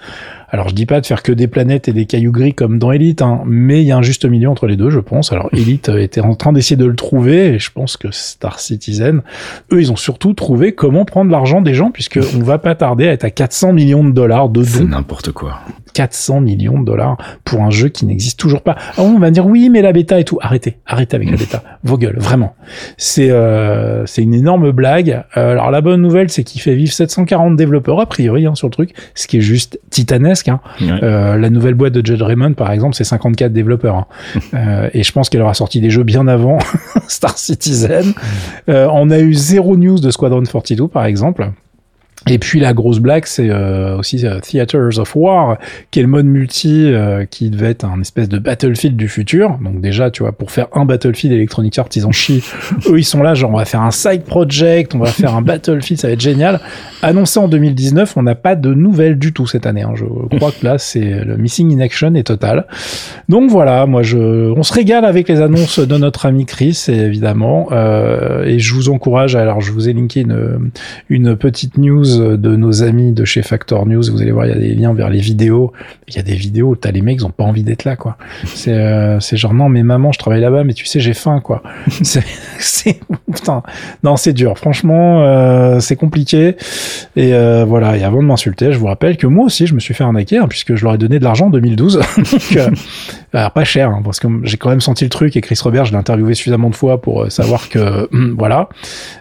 Alors 0.49 0.69
je 0.69 0.75
dis 0.75 0.85
pas 0.85 1.01
de 1.01 1.05
faire 1.05 1.23
que 1.23 1.31
des 1.31 1.47
planètes 1.47 1.87
et 1.87 1.93
des 1.93 2.05
cailloux 2.05 2.31
gris 2.31 2.53
comme 2.53 2.79
dans 2.79 2.91
Elite, 2.91 3.21
hein, 3.21 3.41
mais 3.45 3.81
il 3.81 3.87
y 3.87 3.91
a 3.91 3.97
un 3.97 4.01
juste 4.01 4.25
milieu 4.25 4.49
entre 4.49 4.67
les 4.67 4.77
deux, 4.77 4.89
je 4.89 4.99
pense. 4.99 5.31
Alors 5.31 5.49
Elite 5.51 5.89
était 5.89 6.21
en 6.21 6.35
train 6.35 6.53
d'essayer 6.53 6.77
de 6.77 6.85
le 6.85 6.95
trouver, 6.95 7.47
et 7.47 7.59
je 7.59 7.71
pense 7.71 7.97
que 7.97 8.09
Star 8.11 8.59
Citizen, 8.59 9.14
eux, 9.71 9.81
ils 9.81 9.91
ont 9.91 9.95
surtout 9.95 10.33
trouvé 10.33 10.73
comment 10.73 11.05
prendre 11.05 11.31
l'argent 11.31 11.61
des 11.61 11.73
gens, 11.73 11.91
puisque 11.91 12.19
on 12.35 12.43
va 12.43 12.57
pas 12.57 12.75
tarder 12.75 13.07
à 13.07 13.11
être 13.13 13.23
à 13.25 13.29
400 13.29 13.73
millions 13.73 14.03
de 14.03 14.11
dollars 14.11 14.49
de 14.49 14.63
C'est 14.63 14.79
dons. 14.81 14.87
n'importe 14.89 15.31
quoi. 15.31 15.59
400 15.95 16.41
millions 16.41 16.79
de 16.79 16.85
dollars 16.85 17.17
pour 17.43 17.61
un 17.61 17.71
jeu 17.71 17.87
qui 17.89 18.05
n'existe 18.05 18.37
toujours 18.37 18.61
pas. 18.61 18.75
Ah, 18.97 19.01
on 19.01 19.17
va 19.17 19.31
dire 19.31 19.47
oui, 19.47 19.69
mais 19.69 19.81
la 19.81 19.93
bêta 19.93 20.19
et 20.19 20.25
tout. 20.25 20.37
Arrêtez, 20.41 20.77
arrêtez 20.85 21.15
avec 21.15 21.31
la 21.31 21.37
bêta. 21.37 21.63
Vos 21.83 21.97
gueules, 21.97 22.19
vraiment. 22.19 22.55
C'est 22.97 23.31
euh, 23.31 24.05
c'est 24.05 24.21
une 24.21 24.33
énorme 24.33 24.71
blague. 24.71 25.23
Euh, 25.37 25.51
alors 25.53 25.71
la 25.71 25.81
bonne 25.81 26.01
nouvelle, 26.01 26.29
c'est 26.29 26.43
qu'il 26.43 26.61
fait 26.61 26.75
vivre 26.75 26.91
740 26.91 27.55
développeurs 27.55 27.99
a 27.99 28.05
priori 28.05 28.45
hein, 28.45 28.55
sur 28.55 28.67
le 28.67 28.71
truc, 28.73 28.91
ce 29.15 29.25
qui 29.27 29.37
est 29.37 29.41
juste 29.41 29.79
titanesque. 29.89 30.49
Hein. 30.49 30.59
Ouais. 30.81 30.89
Euh, 31.01 31.37
la 31.37 31.49
nouvelle 31.49 31.73
boîte 31.75 31.93
de 31.93 32.05
Judge 32.05 32.21
Raymond, 32.21 32.53
par 32.53 32.71
exemple, 32.71 32.95
c'est 32.95 33.03
54 33.05 33.51
développeurs. 33.53 33.95
hein. 33.95 34.05
Euh, 34.53 34.89
et 34.93 35.03
je 35.03 35.11
pense 35.11 35.29
qu'elle 35.29 35.41
aura 35.41 35.53
sorti 35.53 35.81
des 35.81 35.89
jeux 35.89 36.03
bien 36.03 36.27
avant 36.27 36.59
Star 37.07 37.37
Citizen. 37.37 38.13
Euh, 38.69 38.87
on 38.91 39.09
a 39.09 39.19
eu 39.19 39.33
zéro 39.33 39.75
news 39.75 39.99
de 39.99 40.11
Squadron 40.11 40.43
42, 40.43 40.87
par 40.87 41.05
exemple. 41.05 41.49
Et 42.27 42.39
puis 42.39 42.59
la 42.59 42.73
grosse 42.73 42.99
blague, 42.99 43.25
c'est 43.27 43.49
euh, 43.49 43.97
aussi 43.97 44.25
euh, 44.25 44.39
Theaters 44.39 44.97
of 44.97 45.15
War, 45.15 45.57
qui 45.91 45.99
est 45.99 46.01
le 46.01 46.07
mode 46.07 46.25
multi 46.25 46.91
euh, 46.91 47.25
qui 47.25 47.51
devait 47.51 47.69
être 47.69 47.85
un 47.85 48.01
espèce 48.01 48.29
de 48.29 48.39
Battlefield 48.39 48.95
du 48.97 49.07
futur. 49.07 49.59
Donc 49.61 49.79
déjà, 49.79 50.09
tu 50.09 50.23
vois, 50.23 50.31
pour 50.31 50.49
faire 50.49 50.67
un 50.73 50.85
Battlefield 50.85 51.33
Electronic 51.33 51.77
Arts, 51.77 51.89
ils 51.95 52.05
en 52.05 52.11
chient. 52.11 52.43
Eux, 52.87 52.97
ils 52.97 53.03
sont 53.03 53.21
là, 53.21 53.35
genre 53.35 53.51
on 53.51 53.57
va 53.57 53.65
faire 53.65 53.81
un 53.81 53.91
side 53.91 54.23
project, 54.23 54.95
on 54.95 54.99
va 54.99 55.05
faire 55.05 55.35
un 55.35 55.43
Battlefield, 55.43 56.01
ça 56.01 56.07
va 56.07 56.13
être 56.13 56.21
génial. 56.21 56.59
Annoncé 57.03 57.39
en 57.39 57.47
2019, 57.47 58.17
on 58.17 58.23
n'a 58.23 58.33
pas 58.33 58.55
de 58.55 58.73
nouvelles 58.73 59.19
du 59.19 59.31
tout 59.31 59.45
cette 59.45 59.67
année. 59.67 59.83
hein. 59.83 59.93
Je 59.93 60.05
crois 60.37 60.51
que 60.51 60.65
là, 60.65 60.79
c'est 60.79 61.23
le 61.23 61.37
missing 61.37 61.77
in 61.77 61.79
action 61.79 62.15
est 62.15 62.23
total. 62.23 62.65
Donc 63.29 63.51
voilà, 63.51 63.85
moi 63.85 64.01
je, 64.01 64.17
on 64.51 64.63
se 64.63 64.73
régale 64.73 65.05
avec 65.05 65.29
les 65.29 65.41
annonces 65.41 65.77
de 65.79 65.97
notre 65.97 66.25
ami 66.25 66.45
Chris, 66.45 66.85
évidemment, 66.87 67.67
euh, 67.71 68.43
et 68.45 68.57
je 68.57 68.73
vous 68.73 68.89
encourage. 68.89 69.35
Alors 69.35 69.61
je 69.61 69.71
vous 69.71 69.89
ai 69.89 69.93
linké 69.93 70.21
une, 70.21 70.71
une 71.09 71.35
petite 71.35 71.77
news 71.77 72.14
de 72.19 72.55
nos 72.55 72.83
amis 72.83 73.11
de 73.11 73.25
chez 73.25 73.41
Factor 73.41 73.85
News. 73.85 74.03
Vous 74.11 74.21
allez 74.21 74.31
voir, 74.31 74.45
il 74.45 74.49
y 74.49 74.55
a 74.55 74.59
des 74.59 74.73
liens 74.75 74.93
vers 74.93 75.09
les 75.09 75.19
vidéos. 75.19 75.73
Il 76.07 76.15
y 76.15 76.19
a 76.19 76.23
des 76.23 76.35
vidéos, 76.35 76.69
où 76.69 76.75
t'as 76.75 76.91
les 76.91 77.01
mecs, 77.01 77.17
ils 77.19 77.25
ont 77.25 77.31
pas 77.31 77.43
envie 77.43 77.63
d'être 77.63 77.83
là, 77.83 77.95
quoi. 77.95 78.17
C'est, 78.45 78.73
euh, 78.73 79.19
genre 79.19 79.53
non, 79.53 79.69
mais 79.69 79.83
maman, 79.83 80.11
je 80.11 80.19
travaille 80.19 80.41
là-bas, 80.41 80.63
mais 80.63 80.73
tu 80.73 80.85
sais, 80.85 80.99
j'ai 80.99 81.13
faim, 81.13 81.41
quoi. 81.43 81.63
c'est, 82.01 82.99
putain, 83.33 83.63
non, 84.03 84.17
c'est 84.17 84.33
dur. 84.33 84.57
Franchement, 84.57 85.23
euh, 85.23 85.79
c'est 85.79 85.95
compliqué. 85.95 86.55
Et 87.15 87.33
euh, 87.33 87.65
voilà. 87.65 87.97
Et 87.97 88.03
avant 88.03 88.21
de 88.21 88.27
m'insulter, 88.27 88.71
je 88.71 88.77
vous 88.77 88.87
rappelle 88.87 89.17
que 89.17 89.27
moi 89.27 89.45
aussi, 89.45 89.67
je 89.67 89.73
me 89.73 89.79
suis 89.79 89.93
fait 89.93 90.03
arnaquer, 90.03 90.37
hein, 90.37 90.47
puisque 90.47 90.75
je 90.75 90.83
leur 90.83 90.93
ai 90.95 90.97
donné 90.97 91.19
de 91.19 91.23
l'argent 91.23 91.47
en 91.47 91.49
2012. 91.49 92.01
Donc, 92.17 92.57
euh, 92.57 92.69
alors, 93.33 93.51
pas 93.51 93.63
cher, 93.63 93.89
hein, 93.89 94.01
parce 94.03 94.19
que 94.19 94.27
j'ai 94.43 94.57
quand 94.57 94.69
même 94.69 94.81
senti 94.81 95.03
le 95.03 95.09
truc. 95.09 95.35
Et 95.35 95.41
Chris 95.41 95.59
Robert, 95.61 95.85
je 95.85 95.91
l'ai 95.91 95.97
interviewé 95.97 96.33
suffisamment 96.33 96.69
de 96.69 96.75
fois 96.75 97.01
pour 97.01 97.31
savoir 97.31 97.69
que 97.69 98.09
voilà. 98.37 98.69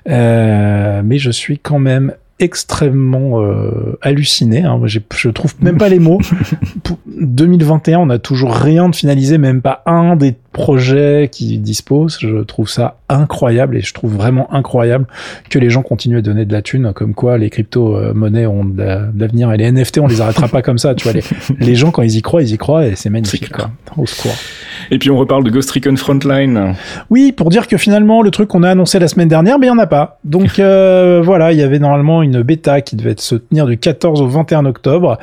Mais 0.07 1.19
je 1.19 1.31
suis 1.31 1.59
quand 1.59 1.79
même 1.79 2.13
extrêmement 2.38 3.43
euh, 3.43 3.99
halluciné. 4.03 4.62
Hein. 4.62 4.81
Je 4.85 5.29
trouve 5.31 5.55
même 5.61 5.79
pas 5.79 5.88
les 5.88 5.99
mots. 5.99 6.21
Pour 6.83 6.99
2021, 7.07 7.99
on 7.99 8.07
n'a 8.07 8.19
toujours 8.19 8.55
rien 8.55 8.88
de 8.88 8.95
finalisé, 8.95 9.38
même 9.38 9.62
pas 9.62 9.83
un 9.87 10.17
des 10.17 10.35
projets 10.55 11.29
qui 11.31 11.59
disposent. 11.59 12.17
Je 12.21 12.39
trouve 12.45 12.71
ça 12.71 12.97
incroyable 13.11 13.77
et 13.77 13.83
je 13.83 13.93
trouve 13.93 14.15
vraiment 14.17 14.51
incroyable 14.55 15.05
que 15.51 15.59
les 15.59 15.69
gens 15.69 15.83
continuent 15.83 16.19
à 16.19 16.23
donner 16.23 16.47
de 16.47 16.53
la 16.55 16.63
thune, 16.63 16.93
comme 16.95 17.13
quoi 17.13 17.37
les 17.37 17.51
crypto-monnaies 17.51 18.47
ont 18.47 18.65
de 18.65 18.83
la- 18.83 19.01
de 19.01 19.21
l'avenir 19.21 19.53
et 19.53 19.57
les 19.59 19.65
NFT, 19.71 19.99
on 20.01 20.07
les 20.07 20.21
arrêtera 20.21 20.49
pas 20.49 20.63
comme 20.63 20.79
ça. 20.79 20.95
Tu 20.95 21.05
vois, 21.05 21.13
les, 21.13 21.23
les 21.61 21.75
gens, 21.75 21.91
quand 21.91 22.03
ils 22.03 22.17
y 22.17 22.23
croient, 22.23 22.43
ils 22.43 22.53
y 22.53 22.57
croient 22.59 22.87
et 22.87 22.95
c'est 22.97 23.11
magnifique. 23.11 23.51
Quoi. 23.53 23.71
Au 23.99 24.07
secours. 24.07 24.33
Et 24.91 24.99
puis 24.99 25.11
on 25.11 25.17
reparle 25.19 25.45
de 25.45 25.51
Ghost 25.51 25.71
Recon 25.73 25.97
Frontline. 25.97 26.75
Oui, 27.11 27.33
pour 27.33 27.51
dire 27.51 27.67
que 27.69 27.77
finalement, 27.77 28.23
le 28.23 28.31
truc 28.31 28.49
qu'on 28.49 28.63
a 28.63 28.71
annoncé 28.71 28.99
la 28.99 29.09
semaine 29.09 29.29
dernière, 29.29 29.59
mais 29.59 29.67
il 29.67 29.71
n'y 29.73 29.77
en 29.77 29.83
a 29.83 29.87
pas. 29.87 30.19
Donc 30.25 30.59
euh, 30.59 31.21
voilà, 31.25 31.53
il 31.53 31.59
y 31.59 31.63
avait 31.63 31.79
normalement 31.79 32.23
une 32.23 32.43
bêta 32.43 32.81
qui 32.81 32.97
devait 32.97 33.15
se 33.19 33.35
tenir 33.35 33.67
du 33.67 33.77
14 33.77 34.21
au 34.23 34.27
21 34.29 34.65
octobre, 34.67 35.19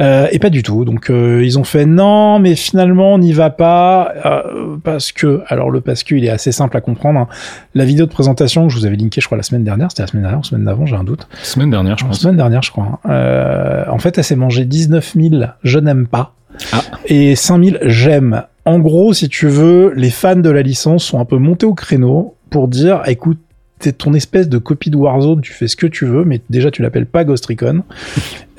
euh, 0.00 0.26
et 0.30 0.38
pas 0.38 0.50
du 0.50 0.62
tout. 0.62 0.84
Donc 0.84 1.10
euh, 1.10 1.42
ils 1.44 1.58
ont 1.58 1.64
fait 1.64 1.86
non, 1.86 2.38
mais 2.38 2.54
finalement 2.54 3.14
on 3.14 3.18
n'y 3.18 3.32
va 3.32 3.50
pas, 3.50 4.12
euh, 4.26 4.73
parce 4.82 5.12
que, 5.12 5.42
alors 5.48 5.70
le 5.70 5.80
parce 5.80 6.02
que 6.04 6.14
il 6.14 6.24
est 6.24 6.30
assez 6.30 6.52
simple 6.52 6.76
à 6.76 6.80
comprendre. 6.80 7.20
hein. 7.20 7.28
La 7.74 7.84
vidéo 7.84 8.06
de 8.06 8.10
présentation 8.10 8.66
que 8.66 8.72
je 8.72 8.78
vous 8.78 8.86
avais 8.86 8.96
linké, 8.96 9.20
je 9.20 9.26
crois, 9.26 9.36
la 9.36 9.42
semaine 9.42 9.64
dernière, 9.64 9.90
c'était 9.90 10.02
la 10.02 10.06
semaine 10.08 10.22
dernière 10.22 10.38
ou 10.38 10.42
la 10.42 10.48
semaine 10.48 10.64
d'avant, 10.64 10.86
j'ai 10.86 10.96
un 10.96 11.04
doute. 11.04 11.26
Semaine 11.42 11.70
dernière, 11.70 11.98
je 11.98 12.04
pense. 12.04 12.20
semaine 12.20 12.36
dernière, 12.36 12.62
je 12.62 12.70
crois. 12.70 13.00
hein. 13.04 13.10
Euh, 13.10 13.84
en 13.90 13.98
fait, 13.98 14.16
elle 14.18 14.24
s'est 14.24 14.36
mangée 14.36 14.64
19 14.64 15.14
000 15.14 15.44
je 15.62 15.78
n'aime 15.78 16.06
pas 16.06 16.34
Ah. 16.72 16.82
et 17.06 17.34
5 17.36 17.62
000 17.64 17.76
j'aime. 17.82 18.42
En 18.64 18.78
gros, 18.78 19.12
si 19.12 19.28
tu 19.28 19.48
veux, 19.48 19.92
les 19.94 20.10
fans 20.10 20.36
de 20.36 20.50
la 20.50 20.62
licence 20.62 21.04
sont 21.04 21.18
un 21.20 21.24
peu 21.24 21.36
montés 21.36 21.66
au 21.66 21.74
créneau 21.74 22.34
pour 22.50 22.68
dire, 22.68 23.02
écoute, 23.06 23.38
t'es 23.84 23.92
ton 23.92 24.14
espèce 24.14 24.48
de 24.48 24.56
copie 24.56 24.88
de 24.88 24.96
Warzone, 24.96 25.42
tu 25.42 25.52
fais 25.52 25.68
ce 25.68 25.76
que 25.76 25.86
tu 25.86 26.06
veux, 26.06 26.24
mais 26.24 26.40
déjà 26.48 26.70
tu 26.70 26.80
l'appelles 26.80 27.04
pas 27.04 27.24
Ghost 27.24 27.44
Recon. 27.46 27.82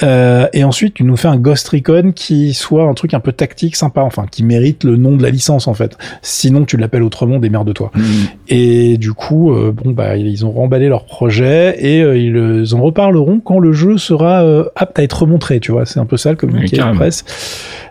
Euh, 0.03 0.47
et 0.51 0.65
ensuite, 0.65 0.95
tu 0.95 1.05
nous 1.05 1.15
fais 1.15 1.29
un 1.29 1.37
Ghost 1.37 1.69
Recon 1.69 2.11
qui 2.13 2.53
soit 2.53 2.83
un 2.83 2.93
truc 2.93 3.13
un 3.13 3.21
peu 3.21 3.31
tactique, 3.31 3.77
sympa, 3.77 4.01
enfin, 4.01 4.25
qui 4.29 4.43
mérite 4.43 4.83
le 4.83 4.97
nom 4.97 5.15
de 5.15 5.23
la 5.23 5.29
licence 5.29 5.69
en 5.69 5.73
fait. 5.73 5.97
Sinon, 6.21 6.65
tu 6.65 6.75
l'appelles 6.75 7.01
autrement, 7.01 7.39
de 7.39 7.71
toi. 7.71 7.91
Mm. 7.95 8.01
Et 8.49 8.97
du 8.97 9.13
coup, 9.13 9.53
euh, 9.53 9.71
bon 9.71 9.91
bah, 9.91 10.17
ils 10.17 10.45
ont 10.45 10.51
remballé 10.51 10.89
leur 10.89 11.05
projet 11.05 11.77
et 11.79 12.01
euh, 12.01 12.17
ils 12.17 12.75
en 12.75 12.81
reparleront 12.81 13.39
quand 13.39 13.59
le 13.59 13.71
jeu 13.71 13.97
sera 13.97 14.43
apte 14.75 14.99
à 14.99 15.03
être 15.03 15.25
montré. 15.25 15.61
Tu 15.61 15.71
vois, 15.71 15.85
c'est 15.85 16.01
un 16.01 16.05
peu 16.05 16.17
ça 16.17 16.31
le 16.31 16.35
communiqué 16.35 16.75
de 16.75 16.93
presse. 16.93 17.23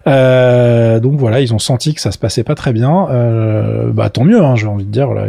donc 0.05 1.19
voilà, 1.19 1.41
ils 1.41 1.55
ont 1.55 1.59
senti 1.59 1.95
que 1.95 2.03
ça 2.03 2.13
se 2.13 2.19
passait 2.19 2.45
pas 2.45 2.55
très 2.55 2.75
bien. 2.75 3.09
bah 3.95 4.11
tant 4.11 4.25
mieux, 4.25 4.43
hein, 4.43 4.57
j'ai 4.57 4.67
envie 4.67 4.85
de 4.85 4.91
dire. 4.91 5.15
Là, 5.15 5.29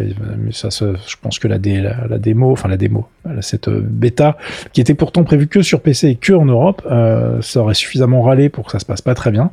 ça, 0.52 0.68
je 0.72 1.16
pense 1.22 1.40
que 1.40 1.48
la, 1.48 1.58
la, 1.58 1.95
démo, 2.20 2.52
enfin 2.52 2.70
la 2.70 2.78
démo, 2.78 3.08
cette 3.42 3.70
bêta 3.70 4.38
qui 4.74 4.82
était 4.82 4.94
pourtant 4.94 5.24
prévue 5.24 5.48
que 5.48 5.62
sur 5.62 5.82
PC 5.82 6.10
et 6.10 6.16
que 6.16 6.34
en 6.34 6.46
Europe 6.46 6.86
euh, 6.92 7.42
ça 7.42 7.62
aurait 7.62 7.74
suffisamment 7.74 8.22
râlé 8.22 8.50
pour 8.50 8.66
que 8.66 8.72
ça 8.72 8.80
se 8.80 8.86
passe 8.86 9.02
pas 9.02 9.16
très 9.16 9.32
bien. 9.32 9.52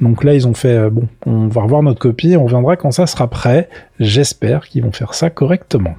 Donc 0.00 0.24
là, 0.24 0.34
ils 0.34 0.46
ont 0.46 0.54
fait, 0.54 0.76
euh, 0.76 0.90
bon, 0.90 1.08
on 1.26 1.48
va 1.48 1.62
revoir 1.62 1.82
notre 1.82 2.00
copie, 2.00 2.36
on 2.36 2.46
viendra 2.46 2.76
quand 2.76 2.90
ça 2.90 3.06
sera 3.06 3.28
prêt. 3.28 3.68
J'espère 3.98 4.68
qu'ils 4.68 4.82
vont 4.82 4.92
faire 4.92 5.14
ça 5.14 5.30
correctement. 5.30 5.94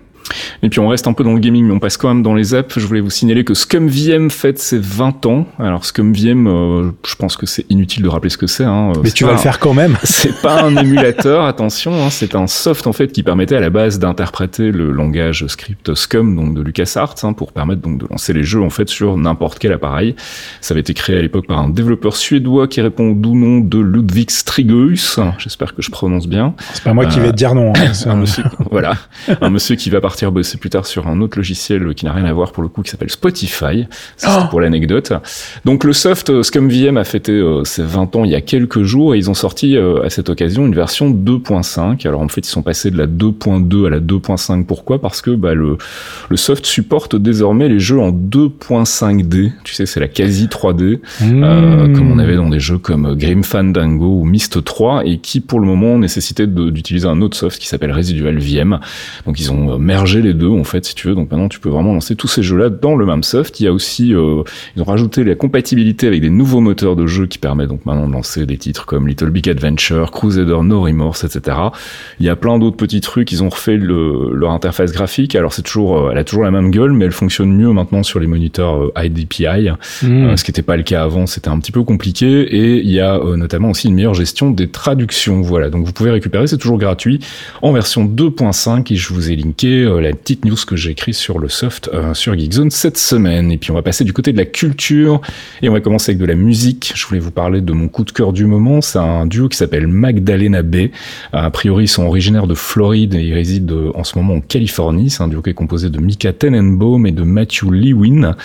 Et 0.63 0.69
puis 0.69 0.79
on 0.79 0.87
reste 0.87 1.07
un 1.07 1.13
peu 1.13 1.23
dans 1.23 1.33
le 1.33 1.39
gaming, 1.39 1.65
mais 1.65 1.73
on 1.73 1.79
passe 1.79 1.97
quand 1.97 2.07
même 2.07 2.23
dans 2.23 2.35
les 2.35 2.53
apps. 2.53 2.77
Je 2.77 2.85
voulais 2.85 3.01
vous 3.01 3.09
signaler 3.09 3.43
que 3.43 3.53
ScumVM 3.53 4.29
fête 4.29 4.59
ses 4.59 4.79
20 4.79 5.25
ans. 5.25 5.47
Alors 5.59 5.85
ScumVM, 5.85 6.47
euh, 6.47 6.91
je 7.05 7.15
pense 7.15 7.35
que 7.35 7.45
c'est 7.45 7.65
inutile 7.69 8.03
de 8.03 8.09
rappeler 8.09 8.29
ce 8.29 8.37
que 8.37 8.47
c'est. 8.47 8.63
Hein. 8.63 8.93
Mais 9.03 9.11
tu 9.11 9.25
vas 9.25 9.33
le 9.33 9.37
faire 9.37 9.59
quand 9.59 9.73
même. 9.73 9.97
C'est 10.03 10.41
pas 10.41 10.61
un 10.61 10.75
émulateur, 10.75 11.45
attention. 11.45 11.93
Hein. 11.93 12.09
c'est 12.09 12.35
un 12.35 12.47
soft 12.47 12.85
en 12.87 12.93
fait 12.93 13.11
qui 13.11 13.23
permettait 13.23 13.55
à 13.55 13.59
la 13.59 13.69
base 13.69 13.97
d'interpréter 13.97 14.71
le 14.71 14.91
langage 14.91 15.45
script 15.47 15.93
Scum, 15.95 16.35
donc 16.35 16.53
de 16.53 16.61
LucasArts, 16.61 17.15
hein, 17.23 17.33
pour 17.33 17.51
permettre 17.51 17.81
donc 17.81 17.97
de 17.97 18.07
lancer 18.09 18.33
les 18.33 18.43
jeux 18.43 18.61
en 18.61 18.69
fait 18.69 18.89
sur 18.89 19.17
n'importe 19.17 19.59
quel 19.59 19.73
appareil. 19.73 20.15
Ça 20.59 20.73
avait 20.73 20.81
été 20.81 20.93
créé 20.93 21.17
à 21.17 21.21
l'époque 21.21 21.47
par 21.47 21.59
un 21.59 21.69
développeur 21.69 22.15
suédois 22.15 22.67
qui 22.67 22.81
répond 22.81 23.11
au 23.11 23.13
doux 23.15 23.35
nom 23.35 23.59
de 23.59 23.79
Ludwig 23.79 24.29
Strigus. 24.29 25.19
J'espère 25.37 25.75
que 25.75 25.81
je 25.81 25.91
prononce 25.91 26.27
bien. 26.27 26.53
C'est 26.73 26.83
pas 26.83 26.93
moi 26.93 27.05
qui 27.05 27.19
vais 27.19 27.31
te 27.31 27.35
dire 27.35 27.55
non. 27.55 27.73
Hein. 27.75 27.91
un 28.05 28.15
monsieur, 28.15 28.43
voilà, 28.69 28.93
un 29.41 29.49
monsieur 29.49 29.75
qui 29.75 29.89
va 29.89 30.01
partir 30.01 30.20
bosser 30.29 30.57
plus 30.57 30.69
tard 30.69 30.85
sur 30.85 31.07
un 31.07 31.19
autre 31.21 31.37
logiciel 31.37 31.95
qui 31.95 32.05
n'a 32.05 32.13
rien 32.13 32.25
à 32.25 32.33
voir 32.33 32.51
pour 32.51 32.61
le 32.61 32.69
coup, 32.69 32.83
qui 32.83 32.91
s'appelle 32.91 33.09
Spotify. 33.09 33.87
C'est 34.17 34.27
oh 34.29 34.47
pour 34.49 34.61
l'anecdote. 34.61 35.13
Donc 35.65 35.83
le 35.83 35.93
soft 35.93 36.29
euh, 36.29 36.43
ScumVM 36.43 36.97
a 36.97 37.03
fêté 37.03 37.31
euh, 37.31 37.63
ses 37.63 37.83
20 37.83 38.15
ans 38.15 38.25
il 38.25 38.31
y 38.31 38.35
a 38.35 38.41
quelques 38.41 38.83
jours 38.83 39.15
et 39.15 39.17
ils 39.17 39.29
ont 39.29 39.33
sorti 39.33 39.77
euh, 39.77 40.03
à 40.03 40.09
cette 40.09 40.29
occasion 40.29 40.65
une 40.65 40.75
version 40.75 41.09
2.5. 41.11 42.07
Alors 42.07 42.21
en 42.21 42.27
fait, 42.27 42.41
ils 42.41 42.49
sont 42.49 42.61
passés 42.61 42.91
de 42.91 42.97
la 42.97 43.07
2.2 43.07 43.87
à 43.87 43.89
la 43.89 43.99
2.5. 43.99 44.65
Pourquoi? 44.65 44.99
Parce 44.99 45.21
que 45.21 45.31
bah, 45.31 45.53
le, 45.53 45.77
le 46.29 46.37
soft 46.37 46.65
supporte 46.65 47.15
désormais 47.15 47.69
les 47.69 47.79
jeux 47.79 47.99
en 47.99 48.11
2.5D. 48.11 49.51
Tu 49.63 49.73
sais, 49.73 49.85
c'est 49.85 49.99
la 49.99 50.07
quasi 50.07 50.47
3D, 50.47 50.99
mmh. 51.21 51.93
comme 51.93 52.11
on 52.11 52.19
avait 52.19 52.35
dans 52.35 52.49
des 52.49 52.59
jeux 52.59 52.77
comme 52.77 53.15
Grim 53.15 53.43
Fandango 53.43 54.19
ou 54.19 54.25
Myst 54.25 54.63
3 54.63 55.05
et 55.05 55.19
qui 55.19 55.39
pour 55.39 55.59
le 55.59 55.67
moment 55.67 55.97
nécessitait 55.97 56.47
d'utiliser 56.47 57.07
un 57.07 57.21
autre 57.21 57.37
soft 57.37 57.59
qui 57.59 57.67
s'appelle 57.67 57.91
Residual 57.91 58.37
VM. 58.37 58.79
Donc 59.25 59.39
ils 59.39 59.51
ont 59.51 59.77
mergé 59.77 60.10
les 60.19 60.33
deux 60.33 60.49
en 60.49 60.63
fait 60.63 60.83
si 60.85 60.95
tu 60.95 61.07
veux. 61.07 61.15
Donc 61.15 61.31
maintenant 61.31 61.47
tu 61.47 61.59
peux 61.59 61.69
vraiment 61.69 61.93
lancer 61.93 62.15
tous 62.15 62.27
ces 62.27 62.43
jeux-là 62.43 62.69
dans 62.69 62.95
le 62.95 63.05
même 63.05 63.23
soft. 63.23 63.59
Il 63.59 63.63
y 63.63 63.67
a 63.67 63.73
aussi 63.73 64.13
euh, 64.13 64.43
ils 64.75 64.81
ont 64.81 64.85
rajouté 64.85 65.23
la 65.23 65.35
compatibilité 65.35 66.07
avec 66.07 66.21
des 66.21 66.29
nouveaux 66.29 66.59
moteurs 66.59 66.95
de 66.95 67.07
jeu 67.07 67.27
qui 67.27 67.37
permettent 67.37 67.69
donc 67.69 67.85
maintenant 67.85 68.07
de 68.07 68.13
lancer 68.13 68.45
des 68.45 68.57
titres 68.57 68.85
comme 68.85 69.07
Little 69.07 69.29
Big 69.29 69.49
Adventure, 69.49 70.11
Crusader 70.11 70.57
No 70.63 70.81
Remorse, 70.81 71.23
etc. 71.23 71.57
Il 72.19 72.25
y 72.25 72.29
a 72.29 72.35
plein 72.35 72.59
d'autres 72.59 72.77
petits 72.77 73.01
trucs. 73.01 73.31
Ils 73.31 73.43
ont 73.43 73.49
refait 73.49 73.77
le, 73.77 74.33
leur 74.33 74.51
interface 74.51 74.91
graphique. 74.91 75.35
Alors 75.35 75.53
c'est 75.53 75.61
toujours 75.61 75.97
euh, 75.97 76.11
elle 76.11 76.17
a 76.17 76.23
toujours 76.23 76.43
la 76.43 76.51
même 76.51 76.71
gueule, 76.71 76.93
mais 76.93 77.05
elle 77.05 77.11
fonctionne 77.11 77.55
mieux 77.55 77.71
maintenant 77.71 78.03
sur 78.03 78.19
les 78.19 78.27
moniteurs 78.27 78.83
euh, 78.83 79.03
IDPI, 79.03 79.69
mmh. 80.03 80.35
ce 80.35 80.43
qui 80.43 80.51
n'était 80.51 80.61
pas 80.61 80.77
le 80.77 80.83
cas 80.83 81.03
avant. 81.03 81.25
C'était 81.27 81.49
un 81.49 81.59
petit 81.59 81.71
peu 81.71 81.83
compliqué 81.83 82.41
et 82.41 82.79
il 82.79 82.91
y 82.91 82.99
a 82.99 83.19
notamment 83.35 83.69
aussi 83.69 83.87
une 83.87 83.95
meilleure 83.95 84.13
gestion 84.13 84.51
des 84.51 84.69
traductions. 84.69 85.41
Voilà, 85.41 85.69
donc 85.69 85.85
vous 85.85 85.93
pouvez 85.93 86.11
récupérer, 86.11 86.47
c'est 86.47 86.57
toujours 86.57 86.77
gratuit 86.77 87.19
en 87.61 87.71
version 87.71 88.05
2.5 88.05 88.91
et 88.91 88.95
je 88.95 89.13
vous 89.13 89.31
ai 89.31 89.35
linké 89.35 89.85
la 89.99 90.11
petite 90.13 90.45
news 90.45 90.55
que 90.65 90.75
j'ai 90.75 90.91
écrit 90.91 91.13
sur 91.13 91.39
le 91.39 91.49
soft 91.49 91.89
euh, 91.93 92.13
sur 92.13 92.37
Geekzone 92.37 92.71
cette 92.71 92.97
semaine. 92.97 93.51
Et 93.51 93.57
puis 93.57 93.71
on 93.71 93.73
va 93.73 93.81
passer 93.81 94.03
du 94.03 94.13
côté 94.13 94.31
de 94.31 94.37
la 94.37 94.45
culture 94.45 95.21
et 95.61 95.69
on 95.69 95.73
va 95.73 95.81
commencer 95.81 96.11
avec 96.11 96.19
de 96.19 96.25
la 96.25 96.35
musique. 96.35 96.93
Je 96.95 97.05
voulais 97.07 97.19
vous 97.19 97.31
parler 97.31 97.61
de 97.61 97.73
mon 97.73 97.87
coup 97.87 98.03
de 98.03 98.11
cœur 98.11 98.33
du 98.33 98.45
moment. 98.45 98.81
C'est 98.81 98.99
un 98.99 99.25
duo 99.25 99.49
qui 99.49 99.57
s'appelle 99.57 99.87
Magdalena 99.87 100.61
Bay. 100.61 100.91
A 101.33 101.49
priori, 101.49 101.85
ils 101.85 101.87
sont 101.87 102.03
originaires 102.03 102.47
de 102.47 102.53
Floride 102.53 103.15
et 103.15 103.23
ils 103.23 103.33
résident 103.33 103.73
euh, 103.75 103.91
en 103.95 104.03
ce 104.03 104.17
moment 104.17 104.35
en 104.35 104.41
Californie. 104.41 105.09
C'est 105.09 105.23
un 105.23 105.27
duo 105.27 105.41
qui 105.41 105.49
est 105.49 105.55
composé 105.55 105.89
de 105.89 105.99
Mika 105.99 106.33
Tenenbaum 106.33 107.05
et 107.05 107.11
de 107.11 107.23
Matthew 107.23 107.71
Lewin. 107.71 108.35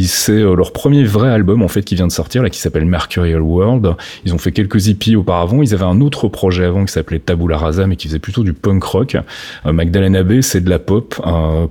C'est 0.00 0.32
euh, 0.32 0.54
leur 0.54 0.72
premier 0.72 1.04
vrai 1.04 1.30
album 1.30 1.62
en 1.62 1.68
fait 1.68 1.82
qui 1.82 1.94
vient 1.94 2.06
de 2.06 2.12
sortir 2.12 2.42
là 2.42 2.50
qui 2.50 2.58
s'appelle 2.58 2.84
Mercurial 2.84 3.42
World. 3.42 3.94
Ils 4.24 4.34
ont 4.34 4.38
fait 4.38 4.52
quelques 4.52 4.88
hippies 4.88 5.16
auparavant. 5.16 5.62
Ils 5.62 5.74
avaient 5.74 5.84
un 5.84 6.00
autre 6.00 6.28
projet 6.28 6.64
avant 6.64 6.84
qui 6.84 6.92
s'appelait 6.92 7.20
Tabula 7.20 7.56
Rasa 7.56 7.86
mais 7.86 7.96
qui 7.96 8.08
faisait 8.08 8.18
plutôt 8.18 8.42
du 8.42 8.52
punk 8.52 8.82
rock. 8.82 9.16
Magdalena 9.64 10.22
Bay, 10.22 10.42
c'est 10.42 10.60
de 10.60 10.70
la 10.70 10.78
pop 10.90 11.20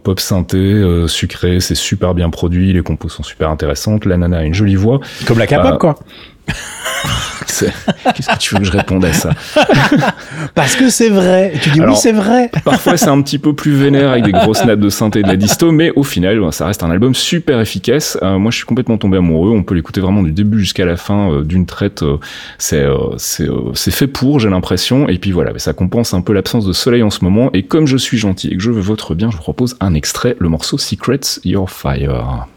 pop 0.03 0.19
synthé, 0.19 0.57
euh, 0.57 1.07
sucré, 1.07 1.59
c'est 1.59 1.75
super 1.75 2.13
bien 2.13 2.29
produit, 2.29 2.71
les 2.71 2.81
compos 2.81 3.09
sont 3.09 3.23
super 3.23 3.49
intéressantes, 3.49 4.05
la 4.05 4.15
nana 4.15 4.37
a 4.39 4.43
une 4.43 4.53
jolie 4.53 4.75
voix. 4.75 4.99
Comme 5.27 5.39
la 5.39 5.47
K-pop, 5.47 5.73
euh, 5.73 5.77
quoi. 5.77 5.95
Qu'est-ce 8.15 8.27
que 8.29 8.37
tu 8.37 8.55
veux 8.55 8.61
que 8.61 8.65
je 8.65 8.71
réponde 8.71 9.03
à 9.05 9.13
ça 9.13 9.31
Parce 10.55 10.75
que 10.75 10.89
c'est 10.89 11.09
vrai. 11.09 11.53
tu 11.61 11.69
dis 11.71 11.81
oui, 11.81 11.95
c'est 11.95 12.11
vrai. 12.11 12.49
parfois, 12.63 12.97
c'est 12.97 13.09
un 13.09 13.21
petit 13.21 13.39
peu 13.39 13.53
plus 13.53 13.73
vénère 13.73 14.11
avec 14.11 14.23
des 14.23 14.31
grosses 14.31 14.63
nappes 14.65 14.79
de 14.79 14.89
synthé 14.89 15.19
et 15.19 15.23
de 15.23 15.27
la 15.27 15.35
disto, 15.35 15.71
mais 15.71 15.91
au 15.95 16.03
final, 16.03 16.41
ça 16.51 16.67
reste 16.67 16.83
un 16.83 16.91
album 16.91 17.15
super 17.15 17.59
efficace. 17.59 18.17
Euh, 18.21 18.37
moi, 18.37 18.51
je 18.51 18.57
suis 18.57 18.65
complètement 18.65 18.97
tombé 18.97 19.17
amoureux. 19.17 19.51
On 19.51 19.63
peut 19.63 19.75
l'écouter 19.75 20.01
vraiment 20.01 20.23
du 20.23 20.31
début 20.31 20.59
jusqu'à 20.59 20.85
la 20.85 20.97
fin 20.97 21.31
euh, 21.31 21.43
d'une 21.43 21.65
traite. 21.65 22.03
Euh, 22.03 22.17
c'est 22.57 22.85
c'est 23.73 23.91
fait 23.91 24.07
pour, 24.07 24.39
j'ai 24.39 24.49
l'impression. 24.49 25.07
Et 25.09 25.17
puis 25.17 25.31
voilà, 25.31 25.51
ça 25.57 25.73
compense 25.73 26.13
un 26.13 26.21
peu 26.21 26.33
l'absence 26.33 26.65
de 26.65 26.73
soleil 26.73 27.03
en 27.03 27.09
ce 27.09 27.23
moment. 27.23 27.49
Et 27.53 27.63
comme 27.63 27.87
je 27.87 27.97
suis 27.97 28.17
gentil 28.17 28.49
et 28.49 28.57
que 28.57 28.63
je 28.63 28.71
veux 28.71 28.81
votre 28.81 29.15
bien, 29.15 29.29
je 29.31 29.37
vous 29.37 29.43
propose 29.43 29.75
un 29.79 29.93
extrait, 29.93 30.35
le 30.39 30.49
morceau 30.49 30.77
Secrets 30.77 31.39
Your 31.43 31.69
Fire. 31.69 32.47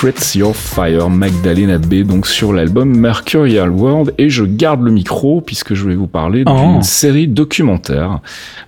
Secrets 0.00 0.38
Your 0.38 0.56
Fire, 0.56 1.10
Magdalena 1.10 1.76
B, 1.76 2.04
donc 2.04 2.26
sur 2.26 2.54
l'album 2.54 2.96
Mercurial 2.96 3.68
World, 3.68 4.14
et 4.16 4.30
je 4.30 4.44
garde 4.44 4.80
le 4.82 4.90
micro 4.90 5.42
puisque 5.42 5.74
je 5.74 5.82
voulais 5.82 5.94
vous 5.94 6.06
parler 6.06 6.44
d'une 6.46 6.78
oh. 6.78 6.82
série 6.82 7.28
documentaire. 7.28 8.20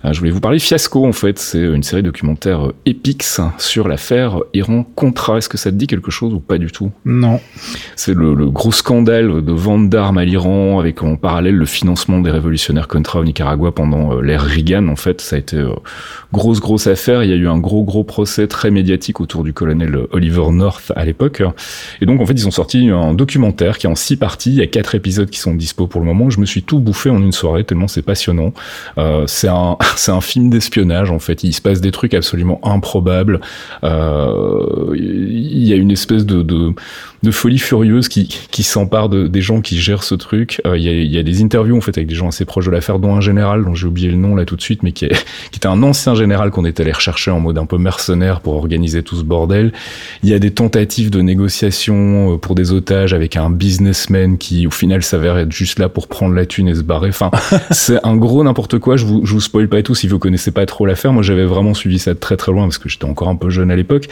Euh, 0.05 0.13
je 0.13 0.19
voulais 0.19 0.29
vous 0.29 0.41
parler 0.41 0.59
Fiasco 0.59 1.07
en 1.07 1.11
fait, 1.11 1.39
c'est 1.39 1.63
une 1.63 1.81
série 1.81 2.03
documentaire 2.03 2.67
euh, 2.67 2.75
Epix 2.85 3.41
sur 3.57 3.87
l'affaire 3.87 4.41
Iran-Contra. 4.53 5.39
Est-ce 5.39 5.49
que 5.49 5.57
ça 5.57 5.71
te 5.71 5.75
dit 5.75 5.87
quelque 5.87 6.11
chose 6.11 6.35
ou 6.35 6.39
pas 6.39 6.59
du 6.59 6.71
tout? 6.71 6.91
Non. 7.03 7.39
C'est 7.95 8.13
le, 8.13 8.35
gros 8.51 8.71
scandale 8.71 9.43
de 9.43 9.53
vente 9.53 9.89
d'armes 9.89 10.19
à 10.19 10.25
l'Iran 10.25 10.79
avec 10.79 11.01
en 11.01 11.15
parallèle 11.15 11.55
le 11.55 11.65
financement 11.65 12.19
des 12.19 12.29
révolutionnaires 12.29 12.87
Contra 12.87 13.19
au 13.19 13.23
Nicaragua 13.23 13.71
pendant 13.71 14.13
euh, 14.13 14.21
l'ère 14.21 14.43
Reagan. 14.43 14.87
En 14.87 14.95
fait, 14.95 15.19
ça 15.19 15.35
a 15.35 15.39
été 15.39 15.65
grosse 16.31 16.59
grosse 16.59 16.85
affaire. 16.85 17.23
Il 17.23 17.31
y 17.31 17.33
a 17.33 17.37
eu 17.37 17.47
un 17.47 17.57
gros 17.57 17.83
gros 17.83 18.03
procès 18.03 18.45
très 18.45 18.69
médiatique 18.69 19.19
autour 19.19 19.43
du 19.43 19.53
colonel 19.53 19.97
Oliver 20.11 20.51
North 20.51 20.91
à 20.95 21.03
à 21.03 21.05
Et 22.01 22.05
donc 22.05 22.21
en 22.21 22.25
fait 22.25 22.33
ils 22.33 22.47
ont 22.47 22.51
sorti 22.51 22.89
un 22.89 23.13
documentaire 23.13 23.77
qui 23.77 23.87
est 23.87 23.89
en 23.89 23.95
six 23.95 24.17
parties, 24.17 24.51
il 24.51 24.57
y 24.57 24.61
a 24.61 24.67
quatre 24.67 24.95
épisodes 24.95 25.29
qui 25.29 25.39
sont 25.39 25.53
dispo 25.53 25.87
pour 25.87 26.01
le 26.01 26.07
moment. 26.07 26.29
Je 26.29 26.39
me 26.39 26.45
suis 26.45 26.63
tout 26.63 26.79
bouffé 26.79 27.09
en 27.09 27.21
une 27.21 27.31
soirée 27.31 27.63
tellement 27.63 27.87
c'est 27.87 28.01
passionnant. 28.01 28.53
Euh, 28.97 29.25
c'est 29.27 29.47
un 29.47 29.77
film 30.21 30.49
d'espionnage 30.49 31.11
en 31.11 31.19
fait. 31.19 31.43
Il 31.43 31.53
se 31.53 31.61
passe 31.61 31.81
des 31.81 31.91
trucs 31.91 32.13
absolument 32.13 32.59
improbables. 32.63 33.41
Euh, 33.83 34.93
il 34.95 35.67
y 35.67 35.73
a 35.73 35.75
une 35.75 35.91
espèce 35.91 36.25
de 36.25 36.73
de 37.23 37.31
folie 37.31 37.57
furieuse 37.57 38.09
qui, 38.09 38.27
qui 38.51 38.63
s'empare 38.63 39.07
de, 39.07 39.27
des 39.27 39.41
gens 39.41 39.61
qui 39.61 39.79
gèrent 39.79 40.03
ce 40.03 40.13
truc. 40.13 40.61
Euh, 40.67 40.77
il 40.77 40.83
y, 40.83 40.89
a, 40.89 40.91
y, 40.91 41.17
a, 41.17 41.23
des 41.23 41.41
interviews 41.41 41.77
en 41.77 41.81
fait 41.81 41.97
avec 41.97 42.07
des 42.07 42.15
gens 42.15 42.27
assez 42.27 42.43
proches 42.43 42.65
de 42.65 42.71
l'affaire, 42.71 42.99
dont 42.99 43.15
un 43.15 43.21
général 43.21 43.63
dont 43.63 43.73
j'ai 43.73 43.87
oublié 43.87 44.09
le 44.09 44.17
nom 44.17 44.35
là 44.35 44.43
tout 44.43 44.57
de 44.57 44.61
suite, 44.61 44.83
mais 44.83 44.91
qui, 44.91 45.05
est, 45.05 45.09
qui 45.51 45.57
était 45.57 45.67
un 45.67 45.81
ancien 45.83 46.15
général 46.15 46.51
qu'on 46.51 46.65
est 46.65 46.79
allé 46.81 46.91
rechercher 46.91 47.31
en 47.31 47.39
mode 47.39 47.57
un 47.57 47.65
peu 47.65 47.77
mercenaire 47.77 48.41
pour 48.41 48.55
organiser 48.55 49.03
tout 49.03 49.15
ce 49.15 49.23
bordel. 49.23 49.71
Il 50.21 50.29
y 50.29 50.33
a 50.33 50.39
des 50.39 50.51
tentatives 50.51 51.09
de 51.09 51.21
négociation 51.21 52.33
euh, 52.33 52.37
pour 52.37 52.55
des 52.55 52.73
otages 52.73 53.13
avec 53.13 53.37
un 53.37 53.49
businessman 53.49 54.37
qui 54.37 54.67
au 54.67 54.71
final 54.71 55.01
s'avère 55.01 55.37
être 55.37 55.51
juste 55.51 55.79
là 55.79 55.87
pour 55.87 56.07
prendre 56.07 56.35
la 56.35 56.45
thune 56.45 56.67
et 56.67 56.75
se 56.75 56.81
barrer. 56.81 57.09
Enfin, 57.09 57.31
c'est 57.71 58.05
un 58.05 58.17
gros 58.17 58.43
n'importe 58.43 58.79
quoi. 58.79 58.97
Je 58.97 59.05
vous, 59.05 59.25
je 59.25 59.31
vous 59.33 59.41
spoil 59.41 59.69
pas 59.69 59.79
et 59.79 59.83
tout 59.83 59.95
si 59.95 60.09
vous 60.09 60.19
connaissez 60.19 60.51
pas 60.51 60.65
trop 60.65 60.85
l'affaire. 60.85 61.13
Moi, 61.13 61.23
j'avais 61.23 61.45
vraiment 61.45 61.73
suivi 61.73 61.99
ça 61.99 62.13
de 62.13 62.19
très 62.19 62.35
très 62.35 62.51
loin 62.51 62.63
parce 62.63 62.79
que 62.79 62.89
j'étais 62.89 63.05
encore 63.05 63.29
un 63.29 63.37
peu 63.37 63.49
jeune 63.49 63.71
à 63.71 63.77
l'époque. 63.77 64.09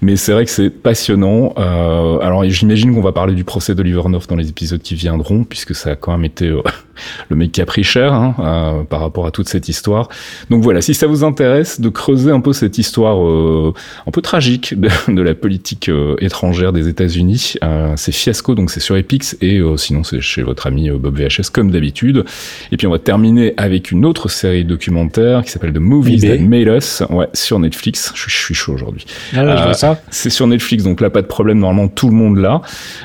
Mais 0.00 0.14
c'est 0.14 0.32
vrai 0.32 0.44
que 0.44 0.50
c'est 0.52 0.70
passionnant. 0.70 1.54
Euh, 1.58 2.20
alors 2.20 2.44
j'imagine 2.52 2.94
qu'on 2.94 3.02
va 3.02 3.12
parler 3.12 3.34
du 3.34 3.44
procès 3.44 3.74
d'Oliver 3.74 4.02
North 4.08 4.28
dans 4.28 4.36
les 4.36 4.48
épisodes 4.48 4.80
qui 4.80 4.94
viendront, 4.94 5.44
puisque 5.44 5.74
ça 5.74 5.90
a 5.90 5.96
quand 5.96 6.12
même 6.12 6.24
été 6.24 6.46
euh, 6.46 6.62
le 7.28 7.36
mec 7.36 7.52
qui 7.52 7.60
a 7.60 7.66
pris 7.66 7.84
cher 7.84 8.12
hein, 8.12 8.34
euh, 8.38 8.84
par 8.84 9.00
rapport 9.00 9.26
à 9.26 9.30
toute 9.30 9.48
cette 9.48 9.68
histoire. 9.68 10.08
Donc 10.50 10.62
voilà, 10.62 10.80
si 10.80 10.94
ça 10.94 11.06
vous 11.06 11.24
intéresse 11.24 11.80
de 11.80 11.88
creuser 11.88 12.30
un 12.30 12.40
peu 12.40 12.52
cette 12.52 12.78
histoire 12.78 13.24
euh, 13.24 13.72
un 14.06 14.10
peu 14.10 14.22
tragique 14.22 14.78
de, 14.78 14.88
de 15.08 15.22
la 15.22 15.34
politique 15.34 15.88
euh, 15.88 16.16
étrangère 16.20 16.72
des 16.72 16.88
États-Unis, 16.88 17.54
c'est 17.96 18.12
Fiasco, 18.12 18.54
donc 18.54 18.70
c'est 18.70 18.80
sur 18.80 18.96
Epix, 18.96 19.36
et 19.40 19.60
sinon 19.76 20.04
c'est 20.04 20.20
chez 20.20 20.42
votre 20.42 20.66
ami 20.66 20.90
Bob 20.90 21.18
VHS 21.18 21.50
comme 21.52 21.70
d'habitude. 21.70 22.24
Et 22.70 22.76
puis 22.76 22.86
on 22.86 22.90
va 22.90 22.98
terminer 22.98 23.54
avec 23.56 23.90
une 23.90 24.04
autre 24.04 24.28
série 24.28 24.64
documentaire 24.64 25.42
qui 25.42 25.50
s'appelle 25.50 25.72
The 25.72 25.78
Movies 25.78 26.20
That 26.20 26.38
Made 26.38 26.68
Us, 26.68 27.02
ouais, 27.10 27.28
sur 27.32 27.58
Netflix. 27.58 28.12
Je, 28.14 28.28
je 28.28 28.36
suis 28.36 28.54
chaud 28.54 28.72
aujourd'hui. 28.72 29.04
Ah. 29.36 29.72
C'est 30.10 30.30
sur 30.30 30.46
Netflix, 30.46 30.84
donc 30.84 31.00
là 31.00 31.10
pas 31.10 31.22
de 31.22 31.26
problème, 31.26 31.58
normalement 31.58 31.88
tout 31.88 32.08
le 32.08 32.14
monde 32.14 32.38
là. 32.42 32.60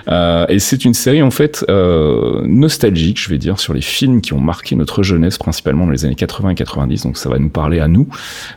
Euh, 0.09 0.45
et 0.49 0.59
c'est 0.59 0.83
une 0.83 0.93
série 0.93 1.21
en 1.21 1.31
fait 1.31 1.65
euh, 1.69 2.41
nostalgique, 2.45 3.21
je 3.21 3.29
vais 3.29 3.37
dire, 3.37 3.59
sur 3.59 3.73
les 3.73 3.81
films 3.81 4.21
qui 4.21 4.33
ont 4.33 4.41
marqué 4.41 4.75
notre 4.75 5.03
jeunesse, 5.03 5.37
principalement 5.37 5.85
dans 5.85 5.91
les 5.91 6.05
années 6.05 6.15
80 6.15 6.49
et 6.49 6.55
90. 6.55 7.03
Donc 7.03 7.17
ça 7.17 7.29
va 7.29 7.39
nous 7.39 7.49
parler 7.49 7.79
à 7.79 7.87
nous. 7.87 8.07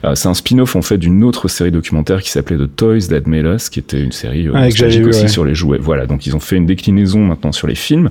Euh, 0.05 0.15
c'est 0.15 0.29
un 0.29 0.35
spin-off 0.35 0.77
en 0.77 0.83
fait 0.83 0.99
d'une 0.99 1.23
autre 1.23 1.49
série 1.49 1.71
documentaire 1.71 2.23
qui 2.23 2.31
s'appelait 2.31 2.57
The 2.57 2.75
Toys 2.75 3.09
That 3.09 3.23
Made 3.27 3.47
Us, 3.47 3.69
qui 3.69 3.79
était 3.79 4.03
une 4.03 4.13
série 4.13 4.49
Ah, 4.49 4.61
que 4.61 4.65
nostalgique 4.65 5.03
vu, 5.03 5.09
aussi 5.09 5.23
ouais. 5.23 5.29
sur 5.29 5.45
les 5.45 5.55
jouets. 5.55 5.79
Voilà, 5.79 6.07
donc 6.07 6.27
ils 6.27 6.35
ont 6.35 6.41
fait 6.41 6.57
une 6.57 6.67
déclinaison 6.67 7.21
maintenant 7.21 7.53
sur 7.53 7.67
les 7.67 7.75
films. 7.75 8.11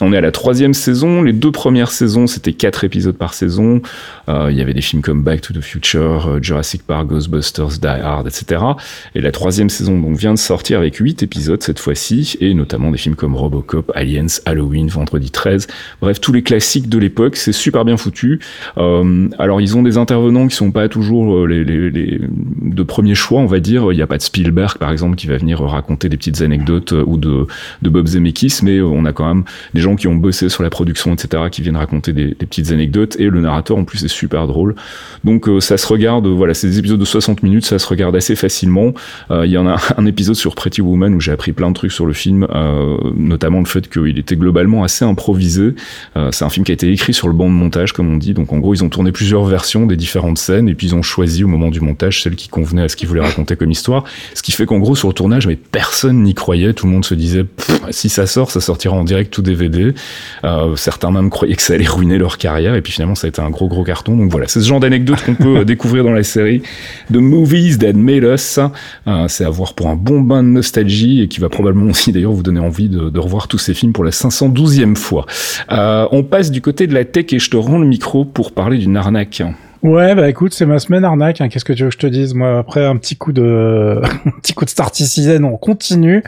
On 0.00 0.12
est 0.12 0.16
à 0.16 0.20
la 0.20 0.30
troisième 0.30 0.74
saison. 0.74 1.22
Les 1.22 1.32
deux 1.32 1.50
premières 1.50 1.90
saisons, 1.90 2.26
c'était 2.26 2.52
quatre 2.52 2.84
épisodes 2.84 3.16
par 3.16 3.34
saison. 3.34 3.82
Euh, 4.28 4.48
il 4.50 4.56
y 4.56 4.60
avait 4.60 4.74
des 4.74 4.80
films 4.80 5.02
comme 5.02 5.22
Back 5.22 5.40
to 5.40 5.52
the 5.52 5.60
Future, 5.60 6.28
euh, 6.28 6.38
Jurassic 6.40 6.86
Park, 6.86 7.08
Ghostbusters, 7.08 7.78
Die 7.80 7.86
Hard, 7.86 8.26
etc. 8.26 8.62
Et 9.14 9.20
la 9.20 9.32
troisième 9.32 9.68
saison 9.68 9.98
donc 9.98 10.16
vient 10.16 10.34
de 10.34 10.38
sortir 10.38 10.78
avec 10.78 10.96
huit 10.96 11.22
épisodes 11.22 11.62
cette 11.62 11.80
fois-ci, 11.80 12.36
et 12.40 12.54
notamment 12.54 12.90
des 12.90 12.98
films 12.98 13.16
comme 13.16 13.34
Robocop, 13.34 13.90
Aliens, 13.94 14.26
Halloween, 14.46 14.88
Vendredi 14.88 15.30
13. 15.30 15.66
Bref, 16.00 16.20
tous 16.20 16.32
les 16.32 16.42
classiques 16.42 16.88
de 16.88 16.98
l'époque. 16.98 17.36
C'est 17.36 17.52
super 17.52 17.84
bien 17.84 17.96
foutu. 17.96 18.40
Euh, 18.76 19.28
alors 19.38 19.60
ils 19.60 19.76
ont 19.76 19.82
des 19.82 19.96
intervenants 19.96 20.46
qui 20.46 20.54
sont 20.54 20.70
pas 20.70 20.88
toujours 20.88 21.38
euh, 21.38 21.46
les, 21.46 21.64
les, 21.64 21.90
les 21.90 22.20
de 22.62 22.82
premier 22.82 23.16
choix, 23.16 23.40
on 23.40 23.46
va 23.46 23.58
dire. 23.58 23.90
Il 23.92 23.96
n'y 23.96 24.02
a 24.02 24.06
pas 24.06 24.18
de 24.18 24.22
Spielberg 24.22 24.78
par 24.78 24.92
exemple 24.92 25.16
qui 25.16 25.26
va 25.26 25.36
venir 25.36 25.60
raconter 25.60 26.08
des 26.08 26.16
petites 26.16 26.40
anecdotes 26.42 26.92
ou 26.92 27.16
de 27.16 27.46
de 27.82 27.90
Bob 27.90 28.06
Zemeckis, 28.06 28.60
mais 28.62 28.80
on 28.80 29.04
a 29.04 29.12
quand 29.12 29.26
même 29.26 29.44
des 29.74 29.80
gens 29.80 29.87
qui 29.96 30.08
ont 30.08 30.14
bossé 30.14 30.48
sur 30.48 30.62
la 30.62 30.70
production, 30.70 31.12
etc., 31.12 31.44
qui 31.50 31.62
viennent 31.62 31.76
raconter 31.76 32.12
des, 32.12 32.34
petites 32.34 32.70
anecdotes. 32.70 33.16
Et 33.18 33.28
le 33.28 33.40
narrateur, 33.40 33.76
en 33.76 33.84
plus, 33.84 34.04
est 34.04 34.08
super 34.08 34.46
drôle. 34.46 34.74
Donc, 35.24 35.48
euh, 35.48 35.60
ça 35.60 35.76
se 35.76 35.86
regarde, 35.86 36.26
voilà, 36.26 36.54
c'est 36.54 36.68
des 36.68 36.78
épisodes 36.78 37.00
de 37.00 37.04
60 37.04 37.42
minutes, 37.42 37.64
ça 37.64 37.78
se 37.78 37.86
regarde 37.86 38.14
assez 38.16 38.36
facilement. 38.36 38.92
Euh, 39.30 39.46
Il 39.46 39.52
y 39.52 39.58
en 39.58 39.66
a 39.66 39.76
un 39.96 40.06
épisode 40.06 40.36
sur 40.36 40.54
Pretty 40.54 40.80
Woman 40.80 41.14
où 41.14 41.20
j'ai 41.20 41.32
appris 41.32 41.52
plein 41.52 41.70
de 41.70 41.74
trucs 41.74 41.92
sur 41.92 42.06
le 42.06 42.12
film, 42.12 42.46
euh, 42.54 42.96
notamment 43.16 43.58
le 43.58 43.66
fait 43.66 43.88
qu'il 43.88 44.18
était 44.18 44.36
globalement 44.36 44.84
assez 44.84 45.04
improvisé. 45.04 45.74
C'est 46.30 46.44
un 46.44 46.50
film 46.50 46.64
qui 46.64 46.72
a 46.72 46.74
été 46.74 46.90
écrit 46.90 47.14
sur 47.14 47.28
le 47.28 47.34
banc 47.34 47.46
de 47.46 47.54
montage, 47.54 47.92
comme 47.92 48.12
on 48.12 48.16
dit. 48.16 48.34
Donc, 48.34 48.52
en 48.52 48.58
gros, 48.58 48.74
ils 48.74 48.84
ont 48.84 48.88
tourné 48.88 49.12
plusieurs 49.12 49.44
versions 49.44 49.86
des 49.86 49.96
différentes 49.96 50.38
scènes 50.38 50.68
et 50.68 50.74
puis 50.74 50.88
ils 50.88 50.94
ont 50.94 51.02
choisi 51.02 51.44
au 51.44 51.48
moment 51.48 51.70
du 51.70 51.80
montage 51.80 52.22
celle 52.22 52.36
qui 52.36 52.48
convenait 52.48 52.82
à 52.82 52.88
ce 52.88 52.96
qu'ils 52.96 53.08
voulaient 53.08 53.22
raconter 53.22 53.56
comme 53.56 53.70
histoire. 53.70 54.04
Ce 54.34 54.42
qui 54.42 54.52
fait 54.52 54.66
qu'en 54.66 54.78
gros, 54.78 54.96
sur 54.96 55.08
le 55.08 55.14
tournage, 55.14 55.46
mais 55.46 55.56
personne 55.56 56.22
n'y 56.22 56.34
croyait. 56.34 56.72
Tout 56.74 56.86
le 56.86 56.92
monde 56.92 57.04
se 57.04 57.14
disait, 57.14 57.44
si 57.90 58.08
ça 58.08 58.26
sort, 58.26 58.50
ça 58.50 58.60
sortira 58.60 58.96
en 58.96 59.04
direct 59.04 59.36
ou 59.38 59.42
DVD. 59.42 59.77
Euh, 60.44 60.76
certains 60.76 61.10
même 61.10 61.30
croyaient 61.30 61.56
que 61.56 61.62
ça 61.62 61.74
allait 61.74 61.86
ruiner 61.86 62.18
leur 62.18 62.38
carrière, 62.38 62.74
et 62.74 62.82
puis 62.82 62.92
finalement 62.92 63.14
ça 63.14 63.26
a 63.26 63.28
été 63.28 63.40
un 63.40 63.50
gros 63.50 63.68
gros 63.68 63.84
carton. 63.84 64.16
Donc 64.16 64.30
voilà, 64.30 64.48
c'est 64.48 64.60
ce 64.60 64.66
genre 64.66 64.80
d'anecdote 64.80 65.22
qu'on 65.24 65.34
peut 65.34 65.56
euh, 65.58 65.64
découvrir 65.64 66.04
dans 66.04 66.12
la 66.12 66.22
série 66.22 66.62
The 67.12 67.16
Movies 67.16 67.78
That 67.78 67.94
Made 67.94 68.24
Us. 68.24 68.58
Euh, 69.06 69.26
c'est 69.28 69.44
à 69.44 69.50
voir 69.50 69.74
pour 69.74 69.88
un 69.88 69.96
bon 69.96 70.20
bain 70.20 70.42
de 70.42 70.48
nostalgie 70.48 71.22
et 71.22 71.28
qui 71.28 71.40
va 71.40 71.48
probablement 71.48 71.90
aussi 71.90 72.12
d'ailleurs 72.12 72.32
vous 72.32 72.42
donner 72.42 72.60
envie 72.60 72.88
de, 72.88 73.10
de 73.10 73.18
revoir 73.18 73.48
tous 73.48 73.58
ces 73.58 73.74
films 73.74 73.92
pour 73.92 74.04
la 74.04 74.10
512e 74.10 74.96
fois. 74.96 75.26
Euh, 75.70 76.06
on 76.12 76.22
passe 76.22 76.50
du 76.50 76.60
côté 76.60 76.86
de 76.86 76.94
la 76.94 77.04
tech 77.04 77.26
et 77.32 77.38
je 77.38 77.50
te 77.50 77.56
rends 77.56 77.78
le 77.78 77.86
micro 77.86 78.24
pour 78.24 78.52
parler 78.52 78.78
d'une 78.78 78.96
arnaque. 78.96 79.42
Ouais, 79.82 80.16
bah 80.16 80.28
écoute, 80.28 80.54
c'est 80.54 80.66
ma 80.66 80.80
semaine 80.80 81.04
arnaque. 81.04 81.40
hein. 81.40 81.48
Qu'est-ce 81.48 81.64
que 81.64 81.72
tu 81.72 81.84
veux 81.84 81.88
que 81.90 81.94
je 81.94 81.98
te 81.98 82.06
dise? 82.08 82.34
Moi, 82.34 82.58
après 82.58 82.84
un 82.84 82.96
petit 82.96 83.16
coup 83.16 83.32
de, 83.32 84.00
un 84.26 84.30
petit 84.40 84.52
coup 84.52 84.64
de 84.64 84.70
Starticizen, 84.70 85.44
on 85.44 85.56
continue. 85.56 86.24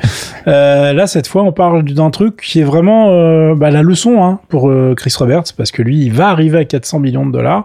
Euh, 0.47 0.93
là, 0.93 1.09
cette 1.09 1.27
fois, 1.27 1.43
on 1.43 1.51
parle 1.51 1.83
d'un 1.83 2.11
truc 2.11 2.37
qui 2.43 2.61
est 2.61 2.65
vraiment 2.65 3.11
euh, 3.11 3.57
bah, 3.57 3.71
la 3.71 3.83
leçon 3.83 4.23
hein, 4.23 4.39
pour 4.49 4.71
euh, 4.71 4.95
Chris 4.97 5.13
Roberts, 5.19 5.53
parce 5.57 5.73
que 5.73 5.83
lui, 5.83 6.01
il 6.01 6.13
va 6.13 6.29
arriver 6.29 6.59
à 6.59 6.65
400 6.65 7.01
millions 7.01 7.27
de 7.27 7.33
dollars. 7.33 7.65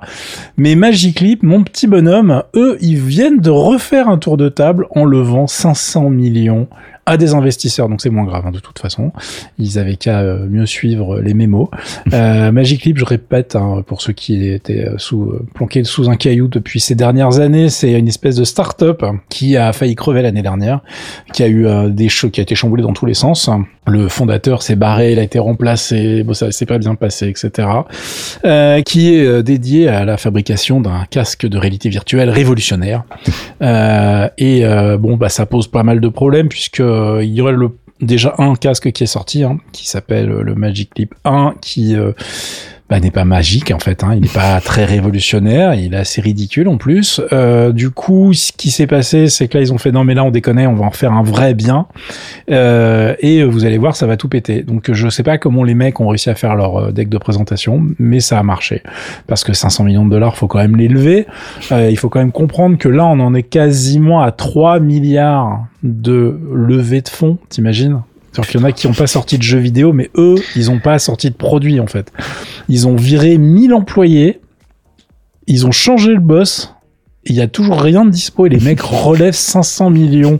Mais 0.58 0.74
Magic 0.74 1.19
Leap, 1.19 1.43
mon 1.43 1.63
petit 1.63 1.86
bonhomme, 1.86 2.41
eux, 2.56 2.78
ils 2.82 2.98
viennent 2.98 3.39
de 3.39 3.52
refaire 3.52 4.10
un 4.10 4.17
tour 4.17 4.38
de 4.38 4.50
table 4.50 4.88
en 4.89 5.06
levant 5.06 5.45
500 5.45 6.10
millions 6.10 6.67
à 7.05 7.17
des 7.17 7.33
investisseurs, 7.33 7.87
donc 7.87 8.01
c'est 8.01 8.09
moins 8.09 8.25
grave 8.25 8.45
hein, 8.47 8.51
de 8.51 8.59
toute 8.59 8.79
façon. 8.79 9.11
Ils 9.59 9.77
avaient 9.77 9.95
qu'à 9.95 10.21
euh, 10.21 10.47
mieux 10.47 10.65
suivre 10.65 11.19
les 11.19 11.33
mémos. 11.33 11.69
Euh, 12.13 12.51
Magic 12.51 12.83
Leap, 12.83 12.97
je 12.97 13.05
répète, 13.05 13.55
hein, 13.55 13.83
pour 13.85 14.01
ceux 14.01 14.13
qui 14.13 14.47
étaient 14.47 14.85
euh, 14.85 14.97
sous 14.97 15.23
euh, 15.23 15.45
planqués 15.53 15.83
sous 15.83 16.09
un 16.09 16.15
caillou 16.15 16.47
depuis 16.47 16.79
ces 16.79 16.95
dernières 16.95 17.39
années, 17.39 17.69
c'est 17.69 17.93
une 17.93 18.07
espèce 18.07 18.35
de 18.35 18.43
start-up 18.43 19.03
qui 19.27 19.57
a 19.57 19.73
failli 19.73 19.95
crever 19.95 20.21
l'année 20.21 20.43
dernière, 20.43 20.81
qui 21.33 21.43
a 21.43 21.47
eu 21.47 21.65
des 21.89 22.09
chocs, 22.09 22.31
qui 22.31 22.39
a 22.39 22.43
été 22.43 22.55
chamboulé 22.55 22.83
dans 22.83 22.93
tous 22.93 23.05
les 23.05 23.13
sens. 23.15 23.49
Le 23.88 24.08
fondateur 24.08 24.63
s'est 24.63 24.76
barré, 24.76 25.12
il 25.12 25.19
a 25.19 25.24
été 25.24 25.38
remplacé, 25.39 26.24
bon 26.24 26.34
ça 26.34 26.52
s'est 26.52 26.65
pas 26.65 26.78
bien 26.78 26.95
passé, 26.95 27.28
etc. 27.28 27.67
Euh, 28.43 28.82
qui 28.82 29.13
est 29.13 29.26
euh, 29.26 29.43
dédié 29.43 29.88
à 29.88 30.06
la 30.06 30.17
fabrication 30.17 30.82
d'un 30.82 31.06
casque 31.10 31.45
de 31.45 31.58
réalité 31.58 31.89
virtuelle 31.89 32.30
révolutionnaire. 32.30 33.04
Euh, 33.62 34.28
et 34.38 34.65
euh, 34.65 34.98
bon, 34.98 35.15
bah 35.15 35.30
ça 35.30 35.45
pose 35.45 35.67
pas 35.67 35.82
mal 35.82 36.02
de 36.02 36.08
problèmes 36.10 36.50
puisque 36.50 36.80
il 36.80 37.34
y 37.34 37.41
aurait 37.41 37.54
le 37.54 37.69
déjà 38.02 38.36
un 38.38 38.56
casque 38.56 38.91
qui 38.91 39.04
est 39.04 39.08
sorti, 39.08 39.43
hein, 39.43 39.60
qui 39.71 39.88
s'appelle 39.88 40.28
le 40.28 40.56
Magic 40.56 40.91
Leap 40.98 41.15
1, 41.24 41.56
qui 41.62 41.95
euh, 41.95 42.12
bah, 42.89 43.00
n'est 43.00 43.12
pas 43.12 43.26
magique 43.26 43.71
en 43.71 43.80
fait. 43.80 44.04
Hein, 44.04 44.13
il 44.15 44.21
n'est 44.21 44.28
pas 44.28 44.60
très 44.63 44.86
révolutionnaire, 44.86 45.74
il 45.74 45.93
est 45.93 45.98
assez 45.98 46.21
ridicule 46.21 46.67
en 46.67 46.78
plus. 46.78 47.19
Euh, 47.34 47.71
du 47.71 47.89
coup, 47.89 48.34
ce 48.34 48.52
qui 48.52 48.69
s'est 48.69 48.88
passé, 48.88 49.28
c'est 49.28 49.48
que 49.48 49.58
là 49.58 49.63
ils 49.63 49.74
ont 49.74 49.78
fait 49.78 49.91
non 49.91 50.04
mais 50.04 50.13
là 50.13 50.24
on 50.24 50.32
déconne, 50.32 50.60
on 50.60 50.76
va 50.76 50.86
en 50.86 50.91
faire 50.91 51.12
un 51.12 51.24
vrai 51.24 51.54
bien. 51.54 51.88
Euh, 52.52 53.15
et 53.19 53.43
vous 53.43 53.65
allez 53.65 53.78
voir, 53.78 53.95
ça 53.95 54.06
va 54.06 54.17
tout 54.17 54.30
péter. 54.30 54.62
Donc 54.62 54.91
je 54.91 55.10
sais 55.10 55.24
pas 55.24 55.38
comment 55.38 55.63
les 55.63 55.74
mecs 55.74 56.00
ont 56.00 56.08
réussi 56.08 56.30
à 56.30 56.36
faire 56.36 56.56
leur 56.56 56.78
euh, 56.78 56.91
deck 56.91 57.10
de 57.10 57.17
présentation, 57.17 57.84
mais 57.98 58.19
ça 58.19 58.39
a 58.39 58.43
marché 58.43 58.84
parce 59.28 59.43
que 59.43 59.54
500 59.54 59.84
millions 59.86 60.06
de 60.06 60.12
dollars, 60.12 60.38
faut 60.38 60.48
quand 60.48 60.60
même 60.60 60.76
les 60.76 60.88
lever. 60.88 61.26
Euh, 61.71 61.89
il 61.89 61.98
faut 61.98 62.10
quand 62.10 62.19
même 62.19 62.32
comprendre 62.32 62.78
que 62.78 62.89
là 62.89 63.06
on 63.06 63.19
en 63.19 63.34
est 63.34 63.43
quasiment 63.43 64.21
à 64.21 64.32
3 64.32 64.80
milliards 64.80 65.65
de 65.84 66.39
levée 66.54 67.02
de 67.02 67.10
fonds, 67.10 67.38
t'imagines? 67.50 68.02
C'est-à-dire 68.36 68.52
qu'il 68.52 68.60
y 68.62 68.63
en 68.63 68.67
a 68.67 68.71
qui 68.74 68.88
n'ont 68.88 68.93
pas 68.93 69.08
sorti 69.08 69.38
de 69.38 69.43
jeux 69.43 69.60
vidéo, 69.60 69.93
mais 69.93 70.10
eux, 70.17 70.36
ils 70.56 70.65
n'ont 70.69 70.80
pas 70.80 71.00
sorti 71.00 71.30
de 71.30 71.36
produits, 71.36 71.80
en 71.80 71.88
fait. 71.88 72.12
Ils 72.67 72.88
ont 72.88 72.95
viré 72.95 73.38
1000 73.38 73.74
employés, 73.74 74.41
ils 75.48 75.65
ont 75.65 75.71
changé 75.71 76.13
le 76.13 76.19
boss, 76.19 76.74
il 77.24 77.36
y 77.36 77.41
a 77.41 77.48
toujours 77.48 77.80
rien 77.82 78.04
de 78.06 78.10
dispo 78.12 78.45
et 78.45 78.50
les 78.50 78.60
mecs 78.60 78.82
relèvent 78.82 79.34
500 79.34 79.89
millions. 79.89 80.38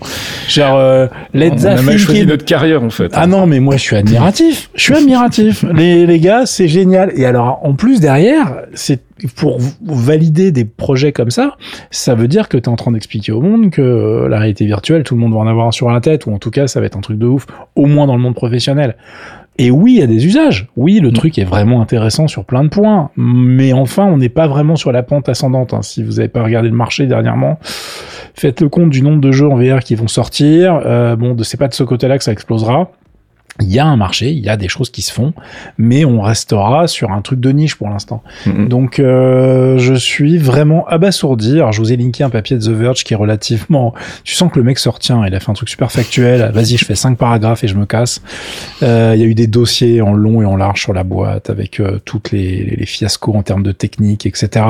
Genre, 0.50 0.76
euh, 0.78 1.08
On 1.34 1.40
let's 1.40 1.64
a 1.64 1.82
mal 1.82 1.98
choisi 1.98 2.26
notre 2.26 2.46
carrière 2.46 2.84
en 2.84 2.90
fait. 2.90 3.12
ah 3.14 3.28
non, 3.28 3.48
mais 3.48 3.60
moi 3.62 3.78
je 3.78 3.82
suis 3.82 3.96
admiratif. 3.96 4.70
Je 4.76 4.82
suis 4.82 4.94
admiratif. 4.94 5.64
les, 5.74 6.06
les 6.06 6.20
gars, 6.20 6.46
c'est 6.46 6.68
génial. 6.68 7.12
Et 7.16 7.26
alors, 7.26 7.60
en 7.64 7.74
plus 7.74 8.02
derrière, 8.02 8.58
c'est 8.74 9.00
pour 9.36 9.60
valider 9.86 10.52
des 10.52 10.66
projets 10.66 11.12
comme 11.12 11.32
ça, 11.32 11.56
ça 11.92 12.16
veut 12.16 12.28
dire 12.28 12.50
que 12.50 12.58
tu 12.58 12.64
es 12.64 12.70
en 12.70 12.76
train 12.76 12.92
d'expliquer 12.92 13.32
au 13.32 13.42
monde 13.42 13.70
que 13.72 13.82
euh, 13.82 14.28
la 14.28 14.40
réalité 14.40 14.66
virtuelle, 14.66 15.04
tout 15.04 15.16
le 15.16 15.22
monde 15.22 15.34
va 15.34 15.40
en 15.40 15.48
avoir 15.48 15.68
un 15.68 15.72
sur 15.72 15.90
la 15.90 16.02
tête, 16.02 16.26
ou 16.26 16.34
en 16.34 16.38
tout 16.38 16.52
cas, 16.52 16.68
ça 16.68 16.80
va 16.80 16.86
être 16.86 16.98
un 16.98 17.02
truc 17.02 17.18
de 17.18 17.26
ouf, 17.26 17.46
au 17.76 17.86
moins 17.86 18.08
dans 18.08 18.16
le 18.16 18.22
monde 18.22 18.36
professionnel. 18.36 18.96
Et 19.58 19.72
oui, 19.72 19.94
il 19.94 20.00
y 20.00 20.04
a 20.04 20.08
des 20.08 20.26
usages. 20.26 20.68
Oui, 20.76 21.00
le 21.00 21.12
Mm. 21.12 21.14
truc 21.14 21.38
est 21.40 21.46
vraiment 21.46 21.82
intéressant 21.82 22.28
sur 22.28 22.44
plein 22.44 22.66
de 22.66 22.68
points. 22.68 23.10
Mais 23.16 23.72
enfin, 23.72 24.04
on 24.04 24.18
n'est 24.18 24.28
pas 24.28 24.48
vraiment 24.48 24.76
sur 24.76 24.92
la 24.92 25.02
pente 25.02 25.30
ascendante. 25.30 25.74
hein. 25.74 25.82
Si 25.82 26.04
vous 26.04 26.16
n'avez 26.16 26.28
pas 26.28 26.44
regardé 26.44 26.68
le 26.68 26.76
marché 26.76 27.08
dernièrement, 27.08 27.58
faites 28.34 28.60
le 28.60 28.68
compte 28.68 28.90
du 28.90 29.02
nombre 29.02 29.22
de 29.22 29.32
jeux 29.32 29.48
en 29.48 29.56
VR 29.56 29.80
qui 29.80 29.96
vont 29.96 30.10
sortir. 30.10 30.82
Euh, 30.86 31.16
bon, 31.16 31.38
c'est 31.44 31.56
pas 31.56 31.70
de 31.70 31.74
ce 31.74 31.84
côté-là 31.86 32.18
que 32.18 32.26
ça 32.26 32.34
explosera. 32.34 32.92
Il 33.62 33.72
y 33.72 33.80
a 33.80 33.86
un 33.86 33.96
marché, 33.96 34.32
il 34.32 34.44
y 34.44 34.50
a 34.50 34.58
des 34.58 34.68
choses 34.68 34.90
qui 34.90 35.02
se 35.02 35.14
font, 35.14 35.34
mais 35.78 36.04
on 36.04 36.22
restera 36.22 36.88
sur 36.88 37.12
un 37.12 37.22
truc 37.22 37.40
de 37.40 37.52
niche 37.52 37.76
pour 37.76 37.90
l'instant. 37.90 38.22
Mhm. 38.46 38.68
Donc 38.68 39.00
euh, 39.00 39.78
je 39.78 39.94
suis 39.94 40.38
vraiment 40.38 40.86
abasourdi. 40.88 41.54
Alors 41.54 41.72
je 41.72 41.80
vous 41.80 41.94
ai 41.94 41.96
linké 41.96 42.24
un 42.24 42.30
papier 42.30 42.58
de 42.58 42.62
The 42.62 42.70
Verge 42.70 43.04
qui 43.04 43.14
est 43.14 43.18
relativement... 43.18 43.94
Tu 44.26 44.36
sens 44.36 44.52
que 44.52 44.60
le 44.60 44.66
mec 44.66 44.78
se 44.78 44.90
retient, 44.90 45.26
il 45.26 45.34
a 45.34 45.40
fait 45.40 45.52
un 45.52 45.54
truc 45.54 45.70
super 45.70 45.92
factuel. 45.92 46.52
Vas-y, 46.54 46.78
je 46.78 46.86
fais 46.86 46.96
cinq 46.96 47.18
paragraphes 47.18 47.64
et 47.64 47.68
je 47.68 47.76
me 47.76 47.86
casse. 47.86 48.22
Euh, 48.84 49.14
Il 49.16 49.22
y 49.22 49.24
a 49.24 49.28
eu 49.28 49.36
des 49.36 49.48
dossiers 49.48 50.02
en 50.02 50.14
long 50.14 50.42
et 50.42 50.46
en 50.46 50.58
large 50.58 50.82
sur 50.82 50.94
la 50.94 51.04
boîte 51.04 51.50
avec 51.50 51.80
euh, 51.80 52.00
toutes 52.04 52.32
les, 52.32 52.76
les 52.78 52.86
fiascos 52.86 53.36
en 53.36 53.42
termes 53.42 53.64
de 53.64 53.72
technique, 53.72 54.26
etc. 54.26 54.66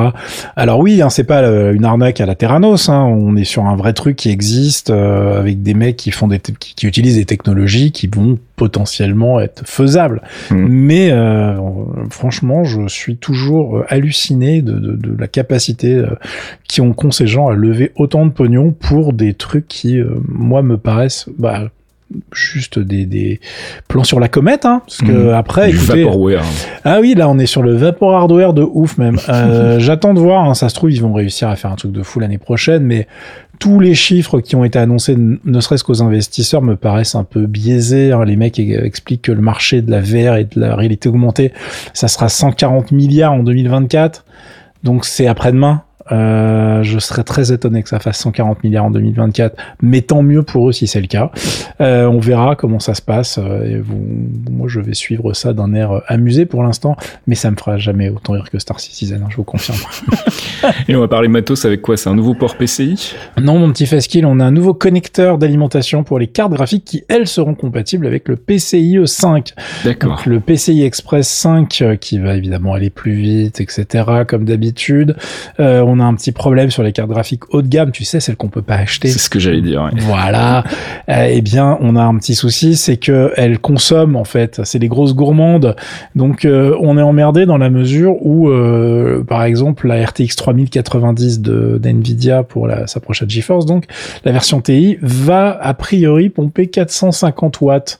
Alors 0.54 0.78
oui, 0.78 1.02
hein, 1.02 1.10
c'est 1.10 1.24
pas 1.24 1.42
euh, 1.42 1.74
une 1.74 1.84
arnaque 1.84 2.20
à 2.20 2.26
la 2.26 2.34
Terranos. 2.34 2.88
Hein, 2.88 3.02
on 3.02 3.36
est 3.36 3.44
sur 3.44 3.64
un 3.64 3.76
vrai 3.76 3.92
truc 3.92 4.16
qui 4.16 4.30
existe 4.30 4.90
euh, 4.90 5.38
avec 5.40 5.62
des 5.62 5.74
mecs 5.74 5.96
qui 5.96 6.10
font 6.10 6.28
des 6.28 6.38
qui, 6.38 6.74
qui 6.74 6.86
utilisent 6.86 7.16
des 7.16 7.24
technologies 7.24 7.90
qui 7.92 8.06
vont 8.06 8.38
potentiellement 8.56 8.75
être 9.40 9.62
faisables. 9.66 10.22
Mhm. 10.50 10.66
Mais 10.68 11.10
euh, 11.10 11.56
franchement, 12.10 12.64
je 12.64 12.86
suis 12.88 13.16
toujours 13.16 13.78
euh, 13.78 13.84
halluciné 13.88 14.62
de, 14.62 14.72
de, 14.72 14.92
de 14.96 15.16
la 15.18 15.28
capacité 15.28 15.94
euh, 15.94 16.06
qui 16.68 16.80
ont 16.80 16.92
qu'ont 16.92 17.10
ces 17.10 17.26
gens 17.26 17.48
à 17.48 17.54
lever 17.54 17.92
autant 17.96 18.26
de 18.26 18.30
pognon 18.32 18.72
pour 18.72 19.12
des 19.12 19.34
trucs 19.34 19.68
qui, 19.68 19.98
euh, 19.98 20.08
moi, 20.28 20.62
me 20.62 20.76
paraissent 20.76 21.26
bah, 21.38 21.68
juste 22.32 22.78
des, 22.78 23.04
des 23.04 23.40
plans 23.88 24.04
sur 24.04 24.20
la 24.20 24.28
comète. 24.28 24.64
Hein, 24.64 24.80
parce 24.86 24.98
que 24.98 25.10
Mhm. 25.10 25.34
après, 25.34 25.70
du 25.70 25.76
écoutez, 25.76 26.04
vaporware. 26.04 26.44
ah 26.84 27.00
oui, 27.00 27.14
là 27.16 27.28
on 27.28 27.36
est 27.38 27.46
sur 27.46 27.62
le 27.62 27.74
vapor 27.74 28.14
hardware 28.14 28.52
de 28.52 28.62
ouf 28.62 28.96
même. 28.96 29.18
Euh, 29.28 29.78
J'attends 29.80 30.14
de 30.14 30.20
voir, 30.20 30.44
hein, 30.48 30.54
ça 30.54 30.68
se 30.68 30.74
trouve 30.76 30.92
ils 30.92 31.02
vont 31.02 31.12
réussir 31.12 31.48
à 31.48 31.56
faire 31.56 31.72
un 31.72 31.76
truc 31.76 31.90
de 31.92 32.02
fou 32.04 32.20
l'année 32.20 32.38
prochaine, 32.38 32.84
mais 32.84 33.08
tous 33.58 33.80
les 33.80 33.94
chiffres 33.94 34.40
qui 34.40 34.56
ont 34.56 34.64
été 34.64 34.78
annoncés, 34.78 35.16
ne 35.16 35.60
serait-ce 35.60 35.84
qu'aux 35.84 36.02
investisseurs, 36.02 36.62
me 36.62 36.76
paraissent 36.76 37.14
un 37.14 37.24
peu 37.24 37.46
biaisés. 37.46 38.12
hein. 38.12 38.24
Les 38.24 38.36
mecs 38.36 38.58
expliquent 38.58 39.22
que 39.22 39.32
le 39.32 39.40
marché 39.40 39.82
de 39.82 39.90
la 39.90 40.00
VR 40.00 40.36
et 40.36 40.44
de 40.44 40.60
la 40.60 40.74
réalité 40.76 41.08
augmentée, 41.08 41.52
ça 41.94 42.08
sera 42.08 42.28
140 42.28 42.92
milliards 42.92 43.32
en 43.32 43.42
2024, 43.42 44.24
donc 44.84 45.04
c'est 45.04 45.26
après-demain. 45.26 45.82
Euh, 46.12 46.82
je 46.82 46.98
serais 46.98 47.24
très 47.24 47.52
étonné 47.52 47.82
que 47.82 47.88
ça 47.88 47.98
fasse 47.98 48.18
140 48.18 48.62
milliards 48.64 48.84
en 48.86 48.90
2024, 48.90 49.56
mais 49.82 50.02
tant 50.02 50.22
mieux 50.22 50.42
pour 50.42 50.68
eux 50.68 50.72
si 50.72 50.86
c'est 50.86 51.00
le 51.00 51.06
cas. 51.06 51.30
Euh, 51.80 52.06
on 52.06 52.18
verra 52.18 52.56
comment 52.56 52.78
ça 52.80 52.94
se 52.94 53.02
passe. 53.02 53.38
euh, 53.38 53.64
et 53.64 53.78
vous- 53.78 54.04
moi, 54.50 54.68
je 54.68 54.80
vais 54.80 54.94
suivre 54.94 55.32
ça 55.32 55.52
d'un 55.52 55.74
air 55.74 56.02
amusé 56.08 56.46
pour 56.46 56.62
l'instant, 56.62 56.96
mais 57.26 57.34
ça 57.34 57.50
me 57.50 57.56
fera 57.56 57.78
jamais 57.78 58.08
autant 58.08 58.32
rire 58.34 58.48
que 58.50 58.58
Star 58.58 58.80
Citizen, 58.80 59.22
hein, 59.22 59.28
je 59.30 59.36
vous 59.36 59.44
confirme. 59.44 59.78
Et 60.88 60.96
on 60.96 61.00
va 61.00 61.08
parler 61.08 61.28
matos 61.28 61.64
avec 61.64 61.82
quoi? 61.82 61.96
C'est 61.96 62.08
un 62.08 62.14
nouveau 62.14 62.34
port 62.34 62.56
PCI 62.56 63.14
non, 63.40 63.58
mon 63.58 63.70
petit 63.72 63.86
Faskill, 63.86 64.26
on 64.26 64.40
a 64.40 64.44
un 64.44 64.50
nouveau 64.50 64.74
connecteur 64.74 65.38
d'alimentation 65.38 66.02
pour 66.04 66.18
les 66.18 66.26
cartes 66.26 66.52
graphiques 66.52 66.84
qui, 66.84 67.04
elles, 67.08 67.26
seront 67.26 67.54
compatibles 67.54 68.06
avec 68.06 68.28
le 68.28 68.36
PCIe 68.36 68.98
5. 69.04 69.52
D'accord. 69.84 70.22
Le 70.26 70.40
PCI 70.40 70.82
Express 70.82 71.28
5 71.28 71.82
euh, 71.82 71.96
qui 71.96 72.18
va 72.18 72.34
évidemment 72.34 72.74
aller 72.74 72.90
plus 72.90 73.12
vite, 73.12 73.60
etc. 73.60 74.04
Comme 74.26 74.44
d'habitude. 74.44 75.16
Euh, 75.60 75.82
on 75.86 75.95
a 76.00 76.04
un 76.04 76.14
petit 76.14 76.32
problème 76.32 76.70
sur 76.70 76.82
les 76.82 76.92
cartes 76.92 77.10
graphiques 77.10 77.42
haut 77.50 77.62
de 77.62 77.68
gamme, 77.68 77.90
tu 77.90 78.04
sais, 78.04 78.20
celles 78.20 78.36
qu'on 78.36 78.48
peut 78.48 78.62
pas 78.62 78.76
acheter. 78.76 79.08
C'est 79.08 79.18
ce 79.18 79.30
que 79.30 79.38
j'allais 79.38 79.62
dire. 79.62 79.82
ouais. 79.82 79.90
Voilà. 80.00 80.64
Euh, 81.08 81.28
eh 81.30 81.40
bien, 81.40 81.78
on 81.80 81.96
a 81.96 82.02
un 82.02 82.16
petit 82.18 82.34
souci, 82.34 82.76
c'est 82.76 82.96
que 82.96 83.32
elles 83.36 83.58
consomment 83.58 84.16
en 84.16 84.24
fait. 84.24 84.60
C'est 84.64 84.78
des 84.78 84.88
grosses 84.88 85.14
gourmandes. 85.14 85.76
Donc, 86.14 86.44
euh, 86.44 86.76
on 86.80 86.98
est 86.98 87.02
emmerdé 87.02 87.46
dans 87.46 87.58
la 87.58 87.70
mesure 87.70 88.16
où, 88.24 88.48
euh, 88.48 89.22
par 89.24 89.44
exemple, 89.44 89.86
la 89.86 90.04
RTX 90.04 90.36
3090 90.36 91.40
de 91.40 91.78
d'Nvidia 91.82 92.42
pour 92.42 92.66
la, 92.66 92.86
sa 92.86 93.00
prochaine 93.00 93.30
GeForce, 93.30 93.66
donc 93.66 93.84
la 94.24 94.32
version 94.32 94.60
TI 94.60 94.98
va 95.00 95.50
a 95.60 95.74
priori 95.74 96.28
pomper 96.28 96.68
450 96.68 97.60
watts. 97.60 97.98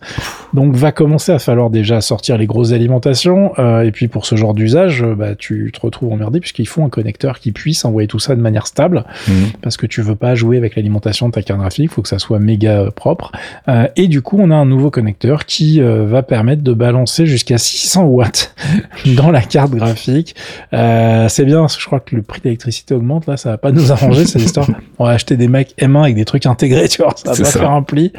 Donc, 0.55 0.75
va 0.75 0.93
commencer 0.93 1.33
à 1.33 1.39
falloir 1.39 1.71
déjà 1.71 2.01
sortir 2.01 2.39
les 2.39 2.47
grosses 2.47 2.73
alimentations. 2.73 3.53
Euh, 3.59 3.83
et 3.83 3.91
puis, 3.91 4.09
pour 4.09 4.27
ce 4.27 4.37
genre 4.37 4.55
d'usage, 4.55 5.05
bah, 5.05 5.35
tu 5.35 5.71
te 5.73 5.81
retrouves 5.81 6.13
emmerdé 6.13 6.41
puisqu'il 6.41 6.67
faut 6.67 6.83
un 6.83 6.89
connecteur 6.89 7.39
qui 7.39 7.53
puisse 7.53 7.85
envoyer 7.87 8.09
tout 8.09 8.19
ça 8.19 8.35
de 8.37 8.41
manière 8.41 8.67
stable 8.67 9.05
Mhm. 9.29 9.51
parce 9.63 9.77
que 9.77 9.87
tu 9.87 10.03
veux 10.03 10.15
pas 10.17 10.35
jouer 10.35 10.57
avec 10.57 10.77
l'alimentation 10.77 11.29
de 11.29 11.33
ta 11.33 11.43
carte 11.43 11.61
graphique, 11.61 11.91
faut 11.91 12.03
que 12.03 12.09
ça 12.09 12.19
soit 12.19 12.39
méga 12.39 12.81
euh, 12.81 12.91
propre. 12.91 13.33
Euh, 13.69 13.87
et 13.97 14.09
du 14.09 14.23
coup, 14.23 14.37
on 14.41 14.51
a 14.51 14.55
un 14.57 14.67
nouveau 14.67 14.91
connecteur 14.91 15.47
qui 15.47 15.81
euh, 15.81 16.05
va 16.07 16.23
permettre 16.23 16.63
de 16.63 16.73
balancer 16.73 17.27
jusqu'à 17.27 17.59
600 17.59 18.05
watts 18.05 18.55
dans 19.17 19.31
la 19.31 19.43
carte 19.43 19.73
graphique. 19.73 20.35
Euh, 20.73 21.29
c'est 21.29 21.45
bien, 21.45 21.61
parce 21.61 21.77
que 21.77 21.83
je 21.83 21.87
crois 21.87 22.01
que 22.01 22.15
le 22.17 22.23
prix 22.23 22.41
de 22.41 22.45
l'électricité 22.45 22.95
augmente, 22.95 23.27
là, 23.27 23.37
ça 23.37 23.51
va 23.51 23.59
pas 23.59 23.73
nous 23.73 23.93
arranger 23.93 24.27
cette 24.27 24.43
histoire. 24.43 24.67
On 24.99 25.05
va 25.05 25.11
acheter 25.13 25.37
des 25.37 25.49
Mac 25.49 25.75
M1 25.79 26.03
avec 26.03 26.15
des 26.17 26.25
trucs 26.25 26.47
intégrés, 26.47 26.89
tu 26.89 27.03
vois, 27.03 27.15
ça 27.17 27.31
va 27.31 27.35
C'est 27.35 27.43
pas 27.43 27.51
ça. 27.51 27.59
faire 27.61 27.71
un 27.71 27.83
pli. 27.83 28.13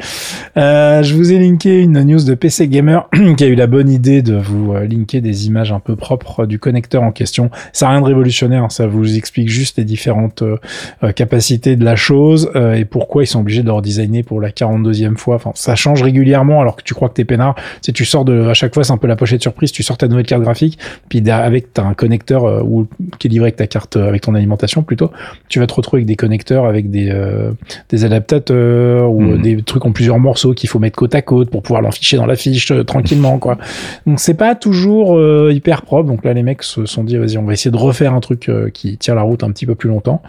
Je 0.56 1.14
vous 1.14 1.32
ai 1.32 1.38
linké 1.38 1.80
une 1.82 2.02
news 2.02 2.22
de 2.22 2.34
PC 2.34 2.68
Gamer 2.68 3.08
qui 3.36 3.44
a 3.44 3.46
eu 3.46 3.54
la 3.54 3.66
bonne 3.66 3.90
idée 3.90 4.22
de 4.22 4.36
vous 4.36 4.74
linker 4.74 5.20
des 5.20 5.46
images 5.46 5.72
un 5.72 5.80
peu 5.80 5.96
propres 5.96 6.46
du 6.46 6.58
connecteur 6.58 7.02
en 7.02 7.12
question. 7.12 7.50
Ça 7.72 7.86
n'a 7.86 7.92
rien 7.92 8.00
de 8.00 8.06
révolutionnaire, 8.06 8.64
hein, 8.64 8.68
ça 8.68 8.86
vous 8.86 9.16
explique 9.16 9.48
juste 9.48 9.57
les 9.76 9.84
différentes 9.84 10.42
euh, 10.42 10.56
euh, 11.04 11.12
capacité 11.12 11.76
de 11.76 11.84
la 11.84 11.96
chose 11.96 12.50
euh, 12.56 12.74
et 12.74 12.84
pourquoi 12.84 13.22
ils 13.22 13.26
sont 13.26 13.40
obligés 13.40 13.62
de 13.62 13.66
le 13.66 13.72
redesigner 13.72 14.22
pour 14.22 14.40
la 14.40 14.50
42e 14.50 15.16
fois. 15.16 15.36
Enfin, 15.36 15.52
ça 15.54 15.74
change 15.74 16.02
régulièrement 16.02 16.60
alors 16.60 16.76
que 16.76 16.82
tu 16.82 16.94
crois 16.94 17.08
que 17.08 17.14
t'es 17.14 17.24
peinard. 17.24 17.54
Si 17.82 17.92
tu 17.92 18.04
sors 18.04 18.24
de, 18.24 18.48
à 18.48 18.54
chaque 18.54 18.74
fois, 18.74 18.84
c'est 18.84 18.92
un 18.92 18.96
peu 18.96 19.06
la 19.06 19.16
pochette 19.16 19.42
surprise. 19.42 19.72
Tu 19.72 19.82
sors 19.82 19.96
ta 19.96 20.08
nouvelle 20.08 20.26
carte 20.26 20.42
graphique, 20.42 20.78
puis 21.08 21.28
avec 21.30 21.72
t'as 21.72 21.84
un 21.84 21.94
connecteur 21.94 22.44
euh, 22.44 22.62
ou 22.62 22.86
qui 23.18 23.28
est 23.28 23.30
livré 23.30 23.46
avec 23.46 23.56
ta 23.56 23.66
carte, 23.66 23.96
euh, 23.96 24.08
avec 24.08 24.22
ton 24.22 24.34
alimentation 24.34 24.82
plutôt. 24.82 25.10
Tu 25.48 25.58
vas 25.58 25.66
te 25.66 25.74
retrouver 25.74 25.98
avec 26.00 26.06
des 26.06 26.16
connecteurs 26.16 26.64
avec 26.66 26.90
des 26.90 27.10
euh, 27.10 27.52
des 27.90 28.04
adaptateurs 28.04 29.10
ou 29.10 29.28
Mhm. 29.36 29.42
des 29.42 29.62
trucs 29.62 29.84
en 29.84 29.92
plusieurs 29.92 30.18
morceaux 30.18 30.54
qu'il 30.54 30.68
faut 30.68 30.78
mettre 30.78 30.96
côte 30.96 31.14
à 31.14 31.22
côte 31.22 31.50
pour 31.50 31.62
pouvoir 31.62 31.82
l'afficher 31.82 32.16
dans 32.16 32.26
la 32.26 32.36
fiche 32.36 32.70
euh, 32.70 32.84
tranquillement 32.84 33.38
quoi. 33.38 33.58
Donc 34.06 34.20
c'est 34.20 34.34
pas 34.34 34.54
toujours 34.54 35.16
euh, 35.16 35.52
hyper 35.52 35.82
propre. 35.82 36.08
Donc 36.08 36.24
là 36.24 36.32
les 36.32 36.42
mecs 36.42 36.62
se 36.62 36.86
sont 36.86 37.04
dit 37.04 37.16
vas-y 37.16 37.38
on 37.38 37.44
va 37.44 37.52
essayer 37.52 37.70
de 37.70 37.76
refaire 37.76 38.14
un 38.14 38.20
truc 38.20 38.48
euh, 38.48 38.70
qui 38.70 38.96
tient 38.96 39.14
la 39.14 39.22
route 39.22 39.42
un 39.42 39.47
petit 39.52 39.66
peu 39.66 39.74
plus 39.74 39.88
longtemps. 39.88 40.22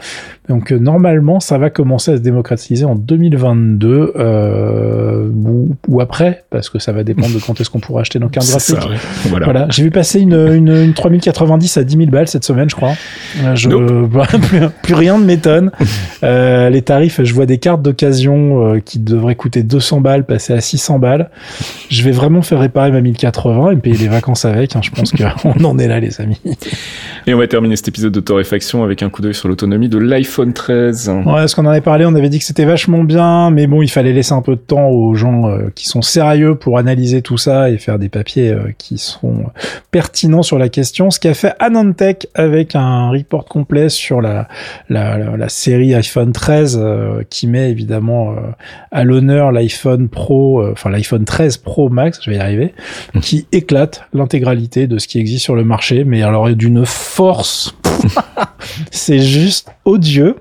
Donc 0.47 0.71
euh, 0.71 0.77
normalement, 0.79 1.39
ça 1.39 1.58
va 1.58 1.69
commencer 1.69 2.12
à 2.12 2.17
se 2.17 2.21
démocratiser 2.21 2.86
en 2.86 2.95
2022 2.95 4.13
euh, 4.15 5.27
ou, 5.29 5.75
ou 5.88 6.01
après, 6.01 6.43
parce 6.49 6.69
que 6.69 6.79
ça 6.79 6.91
va 6.91 7.03
dépendre 7.03 7.34
de 7.34 7.39
quand 7.39 7.60
est-ce 7.62 7.69
qu'on 7.69 7.79
pourra 7.79 8.01
acheter 8.01 8.19
nos 8.19 8.29
cartes 8.29 8.47
graphiques. 8.49 8.75
ça, 8.82 8.89
ouais. 8.89 8.95
Voilà. 9.25 9.45
Voilà, 9.45 9.67
j'ai 9.69 9.84
vu 9.84 9.91
passer 9.91 10.19
une, 10.19 10.34
une, 10.34 10.69
une 10.69 10.93
3090 10.93 11.77
à 11.77 11.84
10 11.84 11.97
000 11.97 12.10
balles 12.10 12.27
cette 12.27 12.45
semaine, 12.45 12.69
je 12.69 12.75
crois. 12.75 12.93
Plus, 14.39 14.60
plus 14.84 14.93
rien 14.93 15.17
ne 15.17 15.25
m'étonne. 15.25 15.71
Euh, 16.21 16.69
les 16.69 16.82
tarifs, 16.82 17.23
je 17.23 17.34
vois 17.34 17.45
des 17.45 17.60
cartes 17.60 17.82
d'occasion 17.82 18.73
euh, 18.73 18.79
qui 18.82 18.99
devraient 18.99 19.36
coûter 19.36 19.63
200 19.63 20.01
balles, 20.01 20.25
passer 20.25 20.51
à 20.51 20.60
600 20.60 20.99
balles. 20.99 21.29
Je 21.89 22.03
vais 22.03 22.12
vraiment 22.12 22.41
faire 22.41 22.60
réparer 22.60 22.91
ma 22.91 22.99
1080 22.99 23.71
et 23.71 23.75
me 23.75 23.79
payer 23.79 23.95
les 23.95 24.10
vacances 24.10 24.43
avec. 24.43 24.75
hein. 24.75 24.82
Je 24.84 24.89
pense 24.91 25.12
qu'on 25.13 25.63
en 25.63 25.77
est 25.79 25.88
là, 25.88 26.01
les 26.01 26.19
amis. 26.19 26.39
Et 27.25 27.34
on 27.34 27.38
va 27.38 27.47
terminer 27.47 27.77
cet 27.77 27.88
épisode 27.88 28.12
de 28.12 28.19
torréfaction 28.19 28.84
avec 28.84 28.98
un 29.01 29.09
coup 29.09 29.21
d'œil 29.21 29.33
sur 29.33 29.47
l'autonomie 29.47 29.89
de 29.89 29.97
l'iPhone 29.97 30.53
13. 30.53 31.12
Ouais, 31.25 31.47
ce 31.47 31.55
qu'on 31.55 31.65
en 31.65 31.69
avait 31.69 31.81
parlé, 31.81 32.05
on 32.05 32.15
avait 32.15 32.29
dit 32.29 32.39
que 32.39 32.45
c'était 32.45 32.65
vachement 32.65 33.03
bien, 33.03 33.49
mais 33.51 33.67
bon, 33.67 33.81
il 33.81 33.89
fallait 33.89 34.13
laisser 34.13 34.33
un 34.33 34.41
peu 34.41 34.55
de 34.55 34.62
temps 34.62 34.88
aux 34.88 35.15
gens 35.15 35.49
euh, 35.49 35.69
qui 35.75 35.88
sont 35.88 36.01
sérieux 36.01 36.55
pour 36.55 36.77
analyser 36.77 37.21
tout 37.21 37.38
ça 37.38 37.69
et 37.69 37.77
faire 37.77 37.99
des 37.99 38.09
papiers 38.09 38.49
euh, 38.49 38.71
qui 38.77 38.97
sont 38.97 39.45
pertinents 39.91 40.43
sur 40.43 40.57
la 40.57 40.69
question. 40.69 41.12
Ce 41.12 41.19
qu'a 41.19 41.33
fait 41.33 41.53
Anantech 41.59 42.27
avec 42.33 42.75
un 42.75 43.09
report 43.09 43.45
complet 43.45 43.89
sur 43.89 44.21
la, 44.21 44.47
la, 44.89 45.17
la, 45.17 45.38
la 45.38 45.49
série 45.49 45.93
iPhone 45.93 46.31
13 46.31 46.79
euh, 46.81 47.23
qui 47.29 47.47
met 47.47 47.69
évidemment 47.69 48.31
euh, 48.31 48.35
à 48.91 49.03
l'honneur 49.03 49.51
l'iPhone 49.51 50.09
Pro, 50.09 50.62
euh, 50.62 50.71
enfin 50.71 50.89
l'iPhone 50.89 51.25
13 51.25 51.57
Pro 51.57 51.89
Max, 51.89 52.19
je 52.23 52.31
vais 52.31 52.38
y 52.38 52.39
arriver, 52.39 52.73
qui 53.21 53.47
éclate 53.51 54.03
l'intégralité 54.13 54.88
de 54.88 54.97
ce 54.97 55.07
qui 55.07 55.19
existe 55.19 55.43
sur 55.43 55.55
le 55.55 55.63
marché, 55.63 56.03
mais 56.03 56.21
alors 56.23 56.49
d'une 56.49 56.85
force, 56.85 57.75
c'est 58.91 59.19
juste 59.19 59.71
odieux. 59.85 60.35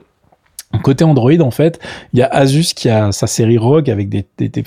Côté 0.83 1.05
Android, 1.05 1.41
en 1.41 1.51
fait, 1.51 1.81
il 2.13 2.19
y 2.19 2.23
a 2.23 2.27
Asus 2.27 2.75
qui 2.75 2.89
a 2.89 3.11
sa 3.11 3.27
série 3.27 3.57
ROG 3.57 3.89
avec 3.89 4.09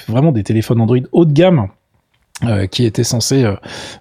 vraiment 0.07 0.31
des 0.31 0.43
téléphones 0.43 0.81
Android 0.81 0.97
haut 1.11 1.25
de 1.25 1.31
gamme. 1.31 1.67
Euh, 2.43 2.65
qui 2.65 2.85
étaient 2.85 3.03
censés 3.03 3.43
euh, 3.43 3.53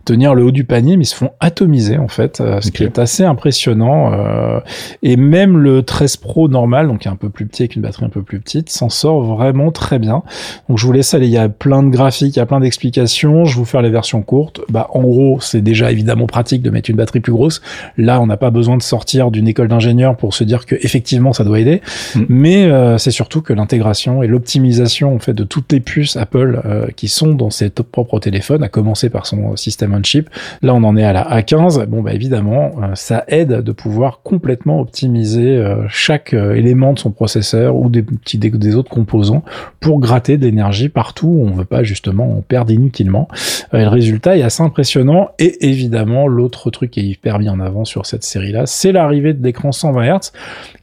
tenir 0.04 0.34
le 0.34 0.44
haut 0.44 0.50
du 0.50 0.64
panier, 0.64 0.96
mais 0.96 1.04
ils 1.04 1.06
se 1.06 1.14
font 1.14 1.30
atomiser 1.40 1.98
en 1.98 2.08
fait, 2.08 2.40
euh, 2.40 2.60
ce 2.60 2.70
qui 2.70 2.84
est 2.84 2.98
assez 2.98 3.24
impressionnant. 3.24 4.12
euh, 4.14 4.60
et 5.02 5.16
même 5.16 5.58
le 5.58 5.82
13 5.82 6.16
Pro 6.16 6.48
normal, 6.48 6.88
donc 6.88 7.06
un 7.06 7.16
peu 7.16 7.28
plus 7.28 7.46
petit 7.46 7.62
avec 7.62 7.76
une 7.76 7.82
batterie 7.82 8.06
un 8.06 8.08
peu 8.08 8.22
plus 8.22 8.40
petite, 8.40 8.70
s'en 8.70 8.88
sort 8.88 9.22
vraiment 9.22 9.70
très 9.72 9.98
bien. 9.98 10.22
Donc 10.68 10.78
je 10.78 10.86
vous 10.86 10.92
laisse 10.92 11.12
aller, 11.12 11.26
il 11.26 11.32
y 11.32 11.38
a 11.38 11.48
plein 11.48 11.82
de 11.82 11.90
graphiques, 11.90 12.36
il 12.36 12.38
y 12.38 12.42
a 12.42 12.46
plein 12.46 12.60
d'explications. 12.60 13.44
Je 13.44 13.54
vais 13.54 13.58
vous 13.58 13.64
faire 13.66 13.82
les 13.82 13.90
versions 13.90 14.22
courtes. 14.22 14.60
Bah 14.70 14.88
en 14.94 15.02
gros, 15.02 15.38
c'est 15.40 15.60
déjà 15.60 15.92
évidemment 15.92 16.26
pratique 16.26 16.62
de 16.62 16.70
mettre 16.70 16.88
une 16.88 16.96
batterie 16.96 17.20
plus 17.20 17.32
grosse. 17.32 17.60
Là, 17.98 18.20
on 18.20 18.26
n'a 18.26 18.36
pas 18.36 18.50
besoin 18.50 18.76
de 18.76 18.82
sortir 18.82 19.30
d'une 19.30 19.48
école 19.48 19.68
d'ingénieur 19.68 20.16
pour 20.16 20.32
se 20.34 20.44
dire 20.44 20.64
que 20.64 20.76
effectivement 20.76 21.32
ça 21.32 21.44
doit 21.44 21.60
aider. 21.60 21.82
Mm. 22.14 22.20
Mais 22.28 22.64
euh, 22.64 22.96
c'est 22.96 23.10
surtout 23.10 23.42
que 23.42 23.52
l'intégration 23.52 24.22
et 24.22 24.26
l'optimisation 24.26 25.14
en 25.14 25.18
fait 25.18 25.34
de 25.34 25.44
toutes 25.44 25.70
les 25.72 25.80
puces 25.80 26.16
Apple 26.16 26.62
euh, 26.64 26.86
qui 26.96 27.08
sont 27.08 27.34
dans 27.34 27.50
ses 27.50 27.68
propres 27.68 28.18
téléphones 28.18 28.29
téléphone, 28.30 28.62
à 28.62 28.68
commencer 28.68 29.10
par 29.10 29.26
son 29.26 29.56
système 29.56 29.92
on 29.92 30.02
chip. 30.04 30.30
Là, 30.62 30.72
on 30.74 30.84
en 30.84 30.96
est 30.96 31.04
à 31.04 31.12
la 31.12 31.40
A15. 31.40 31.84
Bon, 31.86 32.00
bah 32.00 32.12
évidemment, 32.12 32.70
ça 32.94 33.24
aide 33.26 33.62
de 33.62 33.72
pouvoir 33.72 34.20
complètement 34.22 34.80
optimiser 34.80 35.62
chaque 35.88 36.32
élément 36.32 36.92
de 36.92 36.98
son 36.98 37.10
processeur 37.10 37.74
ou 37.74 37.88
des 37.90 38.02
petits 38.02 38.38
des, 38.38 38.76
autres 38.76 38.90
composants 38.90 39.42
pour 39.80 39.98
gratter 39.98 40.36
d'énergie 40.36 40.88
partout 40.88 41.26
où 41.26 41.48
on 41.48 41.50
veut 41.50 41.64
pas 41.64 41.82
justement 41.82 42.38
en 42.38 42.40
perdre 42.40 42.70
inutilement. 42.70 43.28
le 43.72 43.88
résultat 43.88 44.36
est 44.36 44.42
assez 44.42 44.62
impressionnant 44.62 45.30
et 45.38 45.66
évidemment 45.68 46.28
l'autre 46.28 46.70
truc 46.70 46.92
qui 46.92 47.00
est 47.00 47.04
hyper 47.04 47.38
mis 47.38 47.48
en 47.48 47.58
avant 47.58 47.84
sur 47.84 48.06
cette 48.06 48.22
série 48.22 48.52
là, 48.52 48.66
c'est 48.66 48.92
l'arrivée 48.92 49.34
de 49.34 49.42
l'écran 49.42 49.72
120 49.72 50.18
Hz 50.18 50.32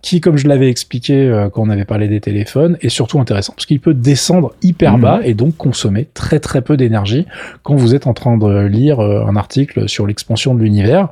qui, 0.01 0.21
comme 0.21 0.38
je 0.38 0.47
l'avais 0.47 0.69
expliqué 0.69 1.13
euh, 1.13 1.49
quand 1.49 1.63
on 1.63 1.69
avait 1.69 1.86
parlé 1.86 2.07
des 2.07 2.21
téléphones, 2.21 2.77
est 2.81 2.89
surtout 2.89 3.19
intéressant 3.19 3.53
parce 3.53 3.65
qu'il 3.65 3.79
peut 3.79 3.93
descendre 3.93 4.53
hyper 4.62 4.97
mhm. 4.97 5.01
bas 5.01 5.19
et 5.23 5.33
donc 5.33 5.57
consommer 5.57 6.07
très 6.13 6.39
très 6.39 6.62
peu 6.62 6.77
d'énergie 6.77 7.25
quand 7.63 7.76
vous 7.76 7.95
êtes 7.95 8.08
en 8.08 8.13
train 8.13 8.38
de 8.38 8.65
lire 8.65 9.00
euh, 9.00 9.26
un 9.26 9.36
article 9.36 9.88
sur 9.88 10.08
l'expansion 10.08 10.56
de 10.56 10.62
l'univers, 10.62 11.10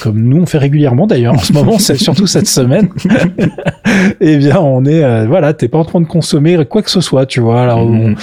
comme 0.00 0.20
nous 0.20 0.42
on 0.42 0.46
fait 0.46 0.58
régulièrement 0.58 1.06
d'ailleurs 1.06 1.34
en 1.34 1.38
ce 1.38 1.52
moment, 1.52 1.78
c'est 1.78 1.96
surtout 1.96 2.26
cette 2.26 2.46
semaine. 2.46 2.88
eh 4.20 4.36
bien, 4.36 4.58
on 4.60 4.84
est 4.84 5.04
euh, 5.04 5.26
voilà, 5.26 5.54
t'es 5.54 5.68
pas 5.68 5.78
en 5.78 5.84
train 5.84 6.00
de 6.00 6.06
consommer 6.06 6.64
quoi 6.68 6.82
que 6.82 6.90
ce 6.90 7.00
soit, 7.00 7.26
tu 7.26 7.40
vois. 7.40 7.62
Alors, 7.62 7.86
mhm. 7.86 8.16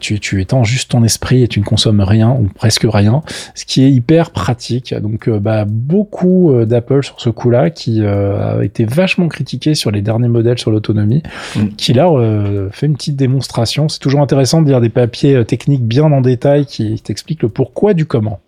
tu 0.00 0.20
tu 0.20 0.40
étends 0.40 0.64
juste 0.64 0.90
ton 0.90 1.04
esprit 1.04 1.42
et 1.42 1.48
tu 1.48 1.60
ne 1.60 1.64
consommes 1.64 2.00
rien 2.00 2.30
ou 2.30 2.48
presque 2.54 2.86
rien, 2.88 3.22
ce 3.54 3.64
qui 3.64 3.82
est 3.82 3.90
hyper 3.90 4.30
pratique. 4.30 4.94
Donc, 4.94 5.28
bah 5.28 5.64
beaucoup 5.66 6.52
d'Apple 6.64 7.04
sur 7.04 7.20
ce 7.20 7.30
coup-là 7.30 7.70
qui 7.70 8.04
a 8.04 8.62
été 8.62 8.84
vachement 8.84 9.28
critiqué 9.28 9.74
sur 9.74 9.90
les 9.90 10.02
derniers 10.02 10.28
modèles 10.28 10.58
sur 10.58 10.70
l'autonomie, 10.70 11.22
mm. 11.56 11.68
qui 11.76 11.92
là 11.92 12.08
euh, 12.08 12.68
fait 12.70 12.86
une 12.86 12.94
petite 12.94 13.16
démonstration. 13.16 13.88
C'est 13.88 13.98
toujours 13.98 14.20
intéressant 14.20 14.62
de 14.62 14.68
lire 14.68 14.80
des 14.80 14.88
papiers 14.88 15.34
euh, 15.34 15.44
techniques 15.44 15.84
bien 15.84 16.04
en 16.04 16.20
détail 16.20 16.66
qui 16.66 16.79
t'expliquent 17.02 17.42
le 17.42 17.48
pourquoi 17.48 17.94
du 17.94 18.06
comment. 18.06 18.40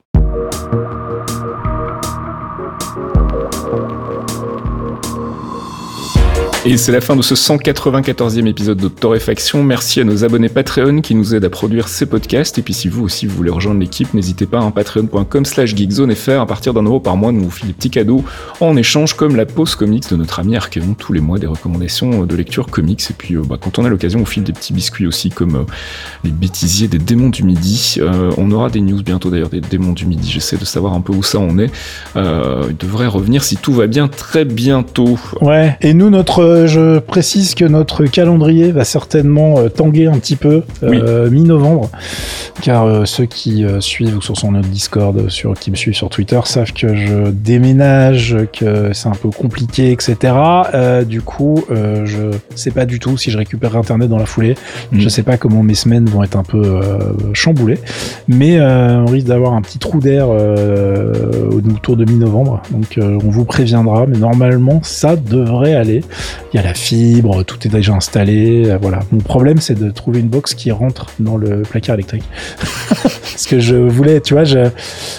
Et 6.64 6.76
c'est 6.76 6.92
la 6.92 7.00
fin 7.00 7.16
de 7.16 7.22
ce 7.22 7.34
194e 7.34 8.46
épisode 8.46 8.78
de 8.78 8.86
Torréfaction. 8.86 9.64
Merci 9.64 10.00
à 10.00 10.04
nos 10.04 10.22
abonnés 10.22 10.48
Patreon 10.48 11.00
qui 11.00 11.16
nous 11.16 11.34
aident 11.34 11.46
à 11.46 11.50
produire 11.50 11.88
ces 11.88 12.06
podcasts. 12.06 12.56
Et 12.56 12.62
puis 12.62 12.72
si 12.72 12.86
vous 12.86 13.02
aussi 13.02 13.26
vous 13.26 13.34
voulez 13.34 13.50
rejoindre 13.50 13.80
l'équipe, 13.80 14.14
n'hésitez 14.14 14.46
pas 14.46 14.60
à 14.60 14.62
hein, 14.62 14.70
patreon.com 14.70 15.44
slash 15.44 15.74
geekzone.fr. 15.74 16.40
À 16.40 16.46
partir 16.46 16.72
d'un 16.72 16.84
euro 16.84 17.00
par 17.00 17.16
mois, 17.16 17.32
nous 17.32 17.42
vous 17.42 17.50
filons 17.50 17.66
des 17.66 17.74
petits 17.74 17.90
cadeaux 17.90 18.22
en 18.60 18.76
échange 18.76 19.14
comme 19.14 19.34
la 19.34 19.44
pause 19.44 19.74
comics 19.74 20.08
de 20.08 20.14
notre 20.14 20.38
ami 20.38 20.54
Archeon 20.54 20.94
tous 20.96 21.12
les 21.12 21.20
mois, 21.20 21.40
des 21.40 21.48
recommandations 21.48 22.26
de 22.26 22.36
lecture 22.36 22.68
comics. 22.68 23.02
Et 23.10 23.14
puis 23.18 23.34
euh, 23.34 23.42
bah, 23.42 23.56
quand 23.60 23.80
on 23.80 23.84
a 23.84 23.88
l'occasion, 23.88 24.20
on 24.20 24.24
file 24.24 24.44
des 24.44 24.52
petits 24.52 24.72
biscuits 24.72 25.08
aussi 25.08 25.30
comme 25.30 25.56
euh, 25.56 25.64
les 26.22 26.30
bêtisiers 26.30 26.86
des 26.86 26.98
démons 26.98 27.30
du 27.30 27.42
midi. 27.42 27.96
Euh, 27.98 28.30
on 28.38 28.52
aura 28.52 28.70
des 28.70 28.82
news 28.82 29.02
bientôt 29.02 29.30
d'ailleurs 29.30 29.50
des 29.50 29.60
démons 29.60 29.94
du 29.94 30.06
midi. 30.06 30.30
J'essaie 30.30 30.58
de 30.58 30.64
savoir 30.64 30.92
un 30.94 31.00
peu 31.00 31.12
où 31.12 31.24
ça 31.24 31.40
en 31.40 31.58
est. 31.58 31.72
il 32.14 32.76
devrait 32.78 33.08
revenir 33.08 33.42
si 33.42 33.56
tout 33.56 33.72
va 33.72 33.88
bien 33.88 34.06
très 34.06 34.44
bientôt. 34.44 35.18
Ouais, 35.40 35.76
et 35.80 35.92
nous 35.92 36.08
notre 36.08 36.51
euh, 36.52 36.66
je 36.66 36.98
précise 36.98 37.54
que 37.54 37.64
notre 37.64 38.04
calendrier 38.04 38.72
va 38.72 38.84
certainement 38.84 39.58
euh, 39.58 39.68
tanguer 39.68 40.06
un 40.06 40.18
petit 40.18 40.36
peu 40.36 40.62
euh, 40.82 41.30
mi-novembre, 41.30 41.90
car 42.60 43.06
ceux 43.06 43.24
qui 43.24 43.64
suivent 43.80 44.16
ou 44.16 44.20
sur 44.20 44.50
notre 44.50 44.68
Discord, 44.68 45.28
sur, 45.28 45.54
qui 45.54 45.70
me 45.70 45.76
suivent 45.76 45.94
sur 45.94 46.08
Twitter, 46.08 46.40
savent 46.44 46.72
que 46.72 46.94
je 46.94 47.30
déménage, 47.30 48.36
que 48.52 48.92
c'est 48.92 49.08
un 49.08 49.14
peu 49.14 49.30
compliqué, 49.30 49.92
etc. 49.92 50.34
du 51.06 51.22
coup, 51.22 51.64
je 51.70 52.30
sais 52.54 52.70
pas 52.70 52.86
du 52.86 52.98
tout 52.98 53.16
si 53.16 53.30
je 53.30 53.38
récupère 53.38 53.76
Internet 53.76 54.08
dans 54.08 54.18
la 54.18 54.26
foulée. 54.26 54.54
Mm. 54.92 55.00
Je 55.00 55.08
sais 55.08 55.22
pas 55.22 55.36
comment 55.36 55.62
mes 55.62 55.74
semaines 55.74 56.06
vont 56.06 56.22
être 56.22 56.36
un 56.36 56.44
peu 56.44 56.80
chamboulées, 57.32 57.78
mais 58.28 58.60
on 58.60 59.06
risque 59.06 59.26
d'avoir 59.26 59.54
un 59.54 59.62
petit 59.62 59.78
trou 59.78 60.00
d'air 60.00 60.28
autour 60.28 61.96
de 61.96 62.04
mi-novembre. 62.04 62.62
Donc, 62.70 62.98
on 62.98 63.30
vous 63.30 63.44
préviendra, 63.44 64.06
mais 64.06 64.18
normalement, 64.18 64.80
ça 64.82 65.16
devrait 65.16 65.74
aller 65.74 66.02
il 66.52 66.56
y 66.56 66.60
a 66.60 66.62
la 66.62 66.74
fibre, 66.74 67.42
tout 67.44 67.66
est 67.66 67.70
déjà 67.70 67.94
installé. 67.94 68.64
Euh, 68.66 68.78
voilà. 68.80 69.00
Mon 69.10 69.20
problème, 69.20 69.58
c'est 69.58 69.78
de 69.78 69.90
trouver 69.90 70.20
une 70.20 70.28
box 70.28 70.54
qui 70.54 70.70
rentre 70.70 71.06
dans 71.18 71.36
le 71.36 71.62
placard 71.62 71.94
électrique. 71.94 72.24
Parce 73.02 73.46
que 73.46 73.60
je 73.60 73.76
voulais, 73.76 74.20
tu 74.20 74.34
vois, 74.34 74.44
je, 74.44 74.68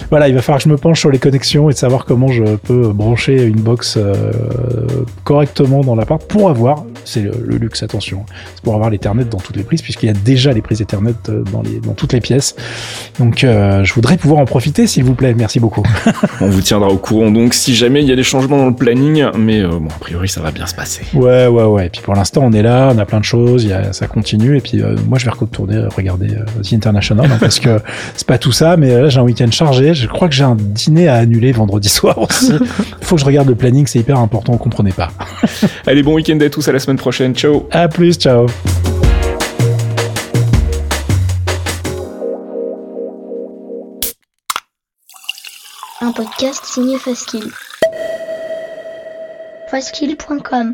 voilà, 0.09 0.27
il 0.29 0.35
va 0.35 0.41
falloir 0.41 0.59
que 0.59 0.65
je 0.65 0.69
me 0.69 0.77
penche 0.77 0.99
sur 0.99 1.09
les 1.09 1.17
connexions 1.17 1.69
et 1.69 1.73
de 1.73 1.77
savoir 1.77 2.05
comment 2.05 2.27
je 2.27 2.55
peux 2.57 2.89
brancher 2.89 3.43
une 3.43 3.59
box 3.59 3.97
euh, 3.97 4.13
correctement 5.23 5.81
dans 5.81 5.95
l'appart 5.95 6.23
pour 6.27 6.49
avoir, 6.49 6.85
c'est 7.05 7.21
le, 7.21 7.57
luxe, 7.57 7.81
attention, 7.81 8.25
c'est 8.53 8.63
pour 8.63 8.75
avoir 8.75 8.91
l'Ethernet 8.91 9.25
dans 9.25 9.39
toutes 9.39 9.57
les 9.57 9.63
prises, 9.63 9.81
puisqu'il 9.81 10.05
y 10.05 10.09
a 10.09 10.13
déjà 10.13 10.51
les 10.51 10.61
prises 10.61 10.81
Ethernet 10.81 11.15
euh, 11.29 11.43
dans, 11.51 11.63
les, 11.63 11.79
dans 11.79 11.93
toutes 11.93 12.13
les 12.13 12.21
pièces. 12.21 12.55
Donc, 13.19 13.39
je 13.39 13.93
voudrais 13.93 14.17
pouvoir 14.17 14.39
en 14.39 14.45
profiter, 14.45 14.85
s'il 14.85 15.03
vous 15.03 15.15
plaît. 15.15 15.33
Merci 15.33 15.59
beaucoup. 15.59 15.83
On 16.41 16.49
vous 16.49 16.61
tiendra 16.61 16.89
au 16.89 16.97
courant. 16.97 17.31
Donc, 17.31 17.53
si 17.53 17.75
jamais 17.75 18.01
il 18.01 18.07
y 18.07 18.11
a 18.11 18.15
des 18.15 18.23
changements 18.23 18.57
dans 18.57 18.67
le 18.67 18.75
planning, 18.75 19.25
mais 19.37 19.63
bon, 19.63 19.87
a 19.87 19.99
priori, 19.99 20.29
ça 20.29 20.41
va 20.41 20.51
bien 20.51 20.67
se 20.67 20.75
passer. 20.75 21.03
Ouais, 21.13 21.47
ouais, 21.47 21.63
ouais. 21.63 21.87
Et 21.87 21.89
puis 21.89 22.01
pour 22.01 22.15
l'instant, 22.15 22.41
on 22.43 22.51
est 22.51 22.61
là, 22.61 22.91
on 22.93 22.97
a 22.97 23.05
plein 23.05 23.19
de 23.19 23.25
choses, 23.25 23.65
y 23.65 23.73
a, 23.73 23.93
ça 23.93 24.07
continue. 24.07 24.57
Et 24.57 24.61
puis 24.61 24.81
euh, 24.81 24.95
moi, 25.07 25.19
je 25.19 25.25
vais 25.25 25.31
retourner 25.31 25.75
euh, 25.75 25.89
regarder 25.89 26.31
euh, 26.31 26.61
The 26.61 26.73
International 26.73 27.31
hein, 27.31 27.37
parce 27.39 27.59
que 27.59 27.79
c'est 28.15 28.27
pas 28.27 28.37
tout 28.37 28.51
ça, 28.51 28.77
mais 28.77 28.89
là, 28.89 29.09
j'ai 29.09 29.19
un 29.19 29.23
week-end 29.23 29.51
chargé. 29.51 29.93
Je 29.93 30.07
crois 30.07 30.27
que 30.27 30.33
j'ai 30.33 30.43
un 30.43 30.55
dîner 30.55 31.07
à 31.07 31.15
annuler 31.15 31.51
vendredi 31.51 31.89
soir 31.93 32.17
aussi. 32.17 32.53
Faut 33.01 33.15
que 33.15 33.21
je 33.21 33.25
regarde 33.25 33.47
le 33.47 33.55
planning, 33.55 33.85
c'est 33.85 33.99
hyper 33.99 34.19
important, 34.19 34.53
vous 34.53 34.57
comprenez 34.57 34.91
pas. 34.91 35.09
Allez, 35.87 36.03
bon 36.03 36.15
week-end 36.15 36.39
à 36.39 36.49
tous, 36.49 36.67
à 36.67 36.71
la 36.71 36.79
semaine 36.79 36.97
prochaine. 36.97 37.35
Ciao. 37.35 37.67
À 37.71 37.87
plus, 37.87 38.15
ciao. 38.15 38.47
Un 46.01 46.11
podcast 46.11 46.65
signé 46.65 46.97
Faskill. 46.97 47.49
Faskill.com 49.69 50.73